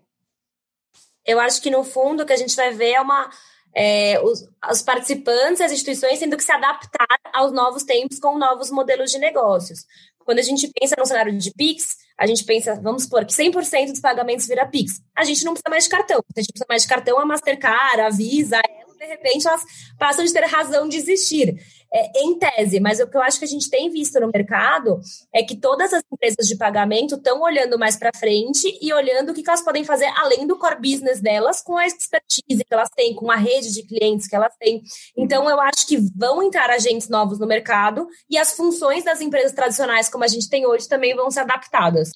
Eu 1.26 1.40
acho 1.40 1.60
que, 1.62 1.70
no 1.70 1.84
fundo, 1.84 2.22
o 2.22 2.26
que 2.26 2.32
a 2.32 2.36
gente 2.36 2.54
vai 2.54 2.72
ver 2.72 2.92
é 2.92 3.00
uma. 3.00 3.30
É, 3.76 4.20
os, 4.20 4.46
os, 4.70 4.82
participantes, 4.82 5.60
as 5.60 5.72
instituições 5.72 6.20
tendo 6.20 6.36
que 6.36 6.44
se 6.44 6.52
adaptar 6.52 7.18
aos 7.32 7.52
novos 7.52 7.82
tempos 7.82 8.20
com 8.20 8.38
novos 8.38 8.70
modelos 8.70 9.10
de 9.10 9.18
negócios. 9.18 9.84
Quando 10.18 10.38
a 10.38 10.42
gente 10.42 10.70
pensa 10.78 10.94
no 10.96 11.04
cenário 11.04 11.36
de 11.36 11.50
PIX, 11.52 11.96
a 12.16 12.26
gente 12.26 12.44
pensa, 12.44 12.80
vamos 12.80 13.02
supor, 13.02 13.24
que 13.24 13.32
100% 13.32 13.90
dos 13.90 14.00
pagamentos 14.00 14.46
vira 14.46 14.64
Pix. 14.64 15.02
A 15.16 15.24
gente 15.24 15.44
não 15.44 15.52
precisa 15.52 15.68
mais 15.68 15.84
de 15.84 15.90
cartão. 15.90 16.20
Se 16.32 16.40
a 16.40 16.42
gente 16.42 16.52
precisa 16.52 16.66
mais 16.68 16.82
de 16.82 16.88
cartão, 16.88 17.18
a 17.18 17.26
Mastercard, 17.26 18.00
a 18.00 18.10
Visa, 18.10 18.58
a 18.58 18.84
de 19.04 19.10
repente, 19.10 19.46
elas 19.46 19.62
passam 19.98 20.24
de 20.24 20.32
ter 20.32 20.44
razão 20.44 20.88
de 20.88 20.96
existir 20.96 21.60
é, 21.94 22.10
em 22.16 22.36
tese, 22.36 22.80
mas 22.80 22.98
o 22.98 23.06
que 23.06 23.16
eu 23.16 23.22
acho 23.22 23.38
que 23.38 23.44
a 23.44 23.48
gente 23.48 23.70
tem 23.70 23.88
visto 23.88 24.18
no 24.18 24.28
mercado 24.34 25.00
é 25.32 25.44
que 25.44 25.54
todas 25.56 25.92
as 25.92 26.02
empresas 26.12 26.48
de 26.48 26.56
pagamento 26.56 27.14
estão 27.14 27.40
olhando 27.40 27.78
mais 27.78 27.96
para 27.96 28.10
frente 28.18 28.76
e 28.82 28.92
olhando 28.92 29.30
o 29.30 29.34
que, 29.34 29.44
elas 29.46 29.62
podem 29.62 29.84
fazer 29.84 30.10
além 30.16 30.44
do 30.44 30.58
core 30.58 30.80
business 30.80 31.20
delas, 31.20 31.62
com 31.62 31.76
a 31.76 31.86
expertise 31.86 32.64
que 32.64 32.74
elas 32.74 32.90
têm, 32.90 33.14
com 33.14 33.30
a 33.30 33.36
rede 33.36 33.72
de 33.72 33.86
clientes 33.86 34.26
que 34.26 34.34
elas 34.34 34.52
têm. 34.56 34.82
Então, 35.16 35.48
eu 35.48 35.60
acho 35.60 35.86
que 35.86 35.96
vão 36.16 36.42
entrar 36.42 36.68
agentes 36.68 37.08
novos 37.08 37.38
no 37.38 37.46
mercado 37.46 38.08
e 38.28 38.36
as 38.36 38.56
funções 38.56 39.04
das 39.04 39.20
empresas 39.20 39.52
tradicionais, 39.52 40.08
como 40.08 40.24
a 40.24 40.28
gente 40.28 40.48
tem 40.50 40.66
hoje, 40.66 40.88
também 40.88 41.14
vão 41.14 41.30
ser 41.30 41.40
adaptadas. 41.40 42.10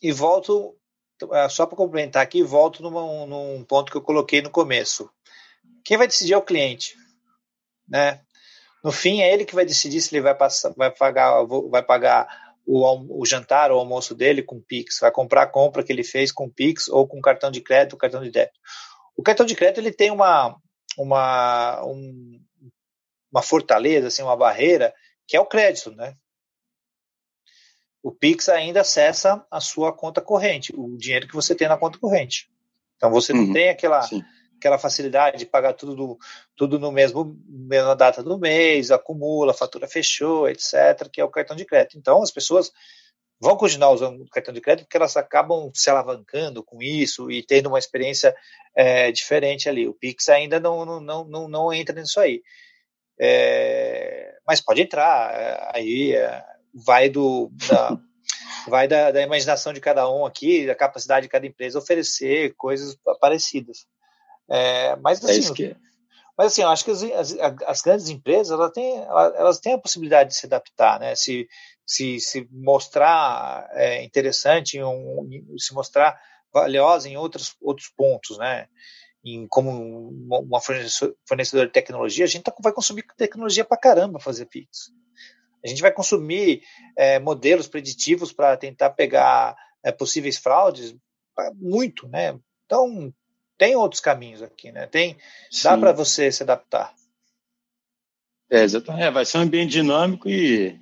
E 0.00 0.10
volto, 0.12 0.74
é, 1.30 1.48
só 1.50 1.66
para 1.66 1.76
complementar 1.76 2.22
aqui, 2.22 2.42
volto 2.42 2.82
numa, 2.82 3.26
num 3.26 3.62
ponto 3.64 3.92
que 3.92 3.98
eu 3.98 4.02
coloquei 4.02 4.40
no 4.40 4.50
começo. 4.50 5.10
Quem 5.84 5.98
vai 5.98 6.06
decidir 6.06 6.32
é 6.32 6.38
o 6.38 6.42
cliente 6.42 7.03
né? 7.88 8.20
No 8.82 8.92
fim, 8.92 9.22
é 9.22 9.32
ele 9.32 9.44
que 9.46 9.54
vai 9.54 9.64
decidir 9.64 10.00
se 10.00 10.14
ele 10.14 10.22
vai, 10.22 10.34
passar, 10.34 10.70
vai 10.76 10.90
pagar, 10.90 11.42
vai 11.70 11.82
pagar 11.82 12.28
o, 12.66 13.22
o 13.22 13.24
jantar 13.24 13.70
ou 13.70 13.78
o 13.78 13.80
almoço 13.80 14.14
dele 14.14 14.42
com 14.42 14.60
Pix, 14.60 14.98
vai 15.00 15.10
comprar 15.10 15.42
a 15.42 15.46
compra 15.46 15.82
que 15.82 15.92
ele 15.92 16.04
fez 16.04 16.30
com 16.30 16.50
Pix 16.50 16.88
ou 16.88 17.06
com 17.06 17.20
cartão 17.20 17.50
de 17.50 17.60
crédito 17.60 17.96
cartão 17.96 18.22
de 18.22 18.30
débito. 18.30 18.58
O 19.16 19.22
cartão 19.22 19.46
de 19.46 19.54
crédito 19.54 19.78
ele 19.78 19.92
tem 19.92 20.10
uma, 20.10 20.56
uma, 20.98 21.82
um, 21.86 22.40
uma 23.32 23.42
fortaleza, 23.42 24.08
assim, 24.08 24.22
uma 24.22 24.36
barreira, 24.36 24.92
que 25.26 25.36
é 25.36 25.40
o 25.40 25.46
crédito, 25.46 25.90
né? 25.92 26.14
O 28.02 28.12
Pix 28.12 28.50
ainda 28.50 28.82
acessa 28.82 29.46
a 29.50 29.60
sua 29.60 29.90
conta 29.90 30.20
corrente, 30.20 30.74
o 30.76 30.94
dinheiro 30.98 31.26
que 31.26 31.34
você 31.34 31.54
tem 31.54 31.68
na 31.68 31.78
conta 31.78 31.98
corrente. 31.98 32.50
Então 32.96 33.10
você 33.10 33.32
não 33.32 33.44
uhum, 33.44 33.52
tem 33.54 33.70
aquela, 33.70 34.02
sim 34.02 34.22
aquela 34.64 34.78
facilidade 34.78 35.36
de 35.36 35.44
pagar 35.44 35.74
tudo, 35.74 36.18
tudo 36.56 36.78
no 36.78 36.90
mesmo 36.90 37.38
mesma 37.46 37.94
data 37.94 38.22
do 38.22 38.38
mês, 38.38 38.90
acumula, 38.90 39.52
a 39.52 39.54
fatura 39.54 39.86
fechou, 39.86 40.48
etc., 40.48 41.06
que 41.12 41.20
é 41.20 41.24
o 41.24 41.30
cartão 41.30 41.54
de 41.54 41.66
crédito. 41.66 41.98
Então, 41.98 42.22
as 42.22 42.30
pessoas 42.30 42.72
vão 43.38 43.58
continuar 43.58 43.90
usando 43.90 44.22
o 44.22 44.28
cartão 44.30 44.54
de 44.54 44.62
crédito 44.62 44.86
porque 44.86 44.96
elas 44.96 45.18
acabam 45.18 45.70
se 45.74 45.90
alavancando 45.90 46.64
com 46.64 46.82
isso 46.82 47.30
e 47.30 47.44
tendo 47.44 47.68
uma 47.68 47.78
experiência 47.78 48.34
é, 48.74 49.12
diferente 49.12 49.68
ali. 49.68 49.86
O 49.86 49.92
Pix 49.92 50.30
ainda 50.30 50.58
não, 50.58 50.86
não, 50.86 51.00
não, 51.00 51.24
não, 51.24 51.48
não 51.48 51.72
entra 51.72 51.94
nisso 51.94 52.18
aí. 52.18 52.40
É, 53.20 54.34
mas 54.46 54.62
pode 54.62 54.80
entrar, 54.80 55.34
é, 55.34 55.70
aí 55.74 56.16
é, 56.16 56.42
vai 56.72 57.10
do. 57.10 57.50
Da, 57.68 57.98
vai 58.66 58.88
da, 58.88 59.10
da, 59.10 59.20
imaginação 59.20 59.74
de 59.74 59.80
cada 59.80 60.10
um 60.10 60.24
aqui, 60.24 60.66
da 60.66 60.74
capacidade 60.74 61.26
de 61.26 61.30
cada 61.30 61.46
empresa 61.46 61.78
oferecer 61.78 62.54
coisas 62.56 62.96
parecidas. 63.20 63.86
É, 64.50 64.96
mas 64.96 65.22
é 65.24 65.30
assim, 65.30 65.52
é 65.52 65.54
que... 65.54 65.76
mas 66.36 66.48
assim, 66.48 66.62
eu 66.62 66.68
acho 66.68 66.84
que 66.84 66.90
as, 66.90 67.02
as, 67.02 67.36
as 67.66 67.82
grandes 67.82 68.08
empresas 68.08 68.52
elas 68.52 68.72
têm, 68.72 68.98
elas 68.98 69.58
têm 69.58 69.74
a 69.74 69.78
possibilidade 69.78 70.30
de 70.30 70.36
se 70.36 70.46
adaptar, 70.46 71.00
né? 71.00 71.14
Se, 71.14 71.48
se, 71.86 72.20
se 72.20 72.48
mostrar 72.50 73.68
é, 73.72 74.02
interessante, 74.04 74.82
um, 74.82 75.28
se 75.58 75.72
mostrar 75.74 76.18
valiosa 76.52 77.08
em 77.08 77.16
outros, 77.16 77.56
outros 77.60 77.88
pontos, 77.96 78.38
né? 78.38 78.66
Em, 79.24 79.46
como 79.48 80.10
uma 80.28 80.60
fornecedora 80.60 81.66
de 81.66 81.72
tecnologia, 81.72 82.24
a 82.24 82.28
gente 82.28 82.42
tá, 82.42 82.54
vai 82.62 82.72
consumir 82.72 83.04
tecnologia 83.16 83.64
para 83.64 83.78
caramba 83.78 84.20
fazer 84.20 84.46
Pix. 84.46 84.90
A 85.64 85.68
gente 85.68 85.80
vai 85.80 85.90
consumir 85.90 86.62
é, 86.96 87.18
modelos 87.18 87.66
preditivos 87.66 88.32
para 88.32 88.54
tentar 88.54 88.90
pegar 88.90 89.56
é, 89.82 89.90
possíveis 89.90 90.36
fraudes 90.36 90.94
muito, 91.54 92.06
né? 92.08 92.38
Então, 92.66 93.12
tem 93.56 93.76
outros 93.76 94.00
caminhos 94.00 94.42
aqui, 94.42 94.72
né? 94.72 94.86
Tem, 94.86 95.16
dá 95.62 95.76
para 95.78 95.92
você 95.92 96.30
se 96.30 96.42
adaptar. 96.42 96.92
É, 98.50 98.62
exatamente. 98.62 99.04
É, 99.04 99.10
vai 99.10 99.24
ser 99.24 99.38
um 99.38 99.42
ambiente 99.42 99.70
dinâmico 99.70 100.28
e, 100.28 100.78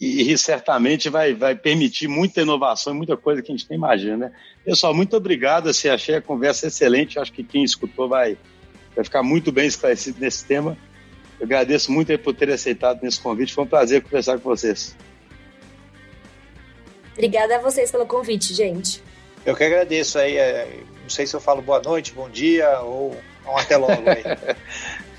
e, 0.00 0.32
e, 0.32 0.38
certamente 0.38 1.08
vai, 1.08 1.34
vai 1.34 1.54
permitir 1.54 2.08
muita 2.08 2.42
inovação 2.42 2.92
e 2.92 2.96
muita 2.96 3.16
coisa 3.16 3.40
que 3.40 3.50
a 3.50 3.56
gente 3.56 3.68
nem 3.70 3.78
imagina, 3.78 4.16
né? 4.16 4.32
Pessoal, 4.64 4.94
muito 4.94 5.16
obrigado. 5.16 5.68
Assim, 5.68 5.88
achei 5.88 6.16
a 6.16 6.22
conversa 6.22 6.66
excelente. 6.66 7.18
Acho 7.18 7.32
que 7.32 7.44
quem 7.44 7.64
escutou 7.64 8.08
vai, 8.08 8.36
vai 8.94 9.04
ficar 9.04 9.22
muito 9.22 9.52
bem 9.52 9.66
esclarecido 9.66 10.20
nesse 10.20 10.44
tema. 10.44 10.76
Eu 11.38 11.46
agradeço 11.46 11.92
muito 11.92 12.16
por 12.18 12.34
ter 12.34 12.50
aceitado 12.50 13.02
nesse 13.02 13.20
convite. 13.20 13.54
Foi 13.54 13.64
um 13.64 13.68
prazer 13.68 14.02
conversar 14.02 14.38
com 14.38 14.48
vocês. 14.48 14.96
Obrigada 17.12 17.56
a 17.56 17.60
vocês 17.60 17.90
pelo 17.90 18.06
convite, 18.06 18.52
gente. 18.52 19.02
Eu 19.44 19.54
que 19.54 19.64
agradeço 19.64 20.18
aí. 20.18 20.36
É, 20.36 20.82
não 21.06 21.10
sei 21.10 21.24
se 21.24 21.34
eu 21.34 21.40
falo 21.40 21.62
boa 21.62 21.80
noite, 21.80 22.12
bom 22.12 22.28
dia 22.28 22.80
ou 22.80 23.16
um 23.46 23.56
até 23.56 23.76
logo 23.76 24.02
aí. 24.10 24.24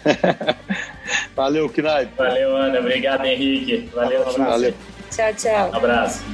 Valeu, 1.33 1.69
Knaip. 1.69 2.11
Valeu, 2.17 2.57
Ana. 2.57 2.79
Obrigado, 2.79 3.25
Henrique. 3.25 3.89
Valeu, 3.93 4.25
Valeu. 4.33 4.73
Tchau, 5.09 5.33
tchau. 5.33 5.69
Um 5.71 5.75
abraço. 5.75 6.25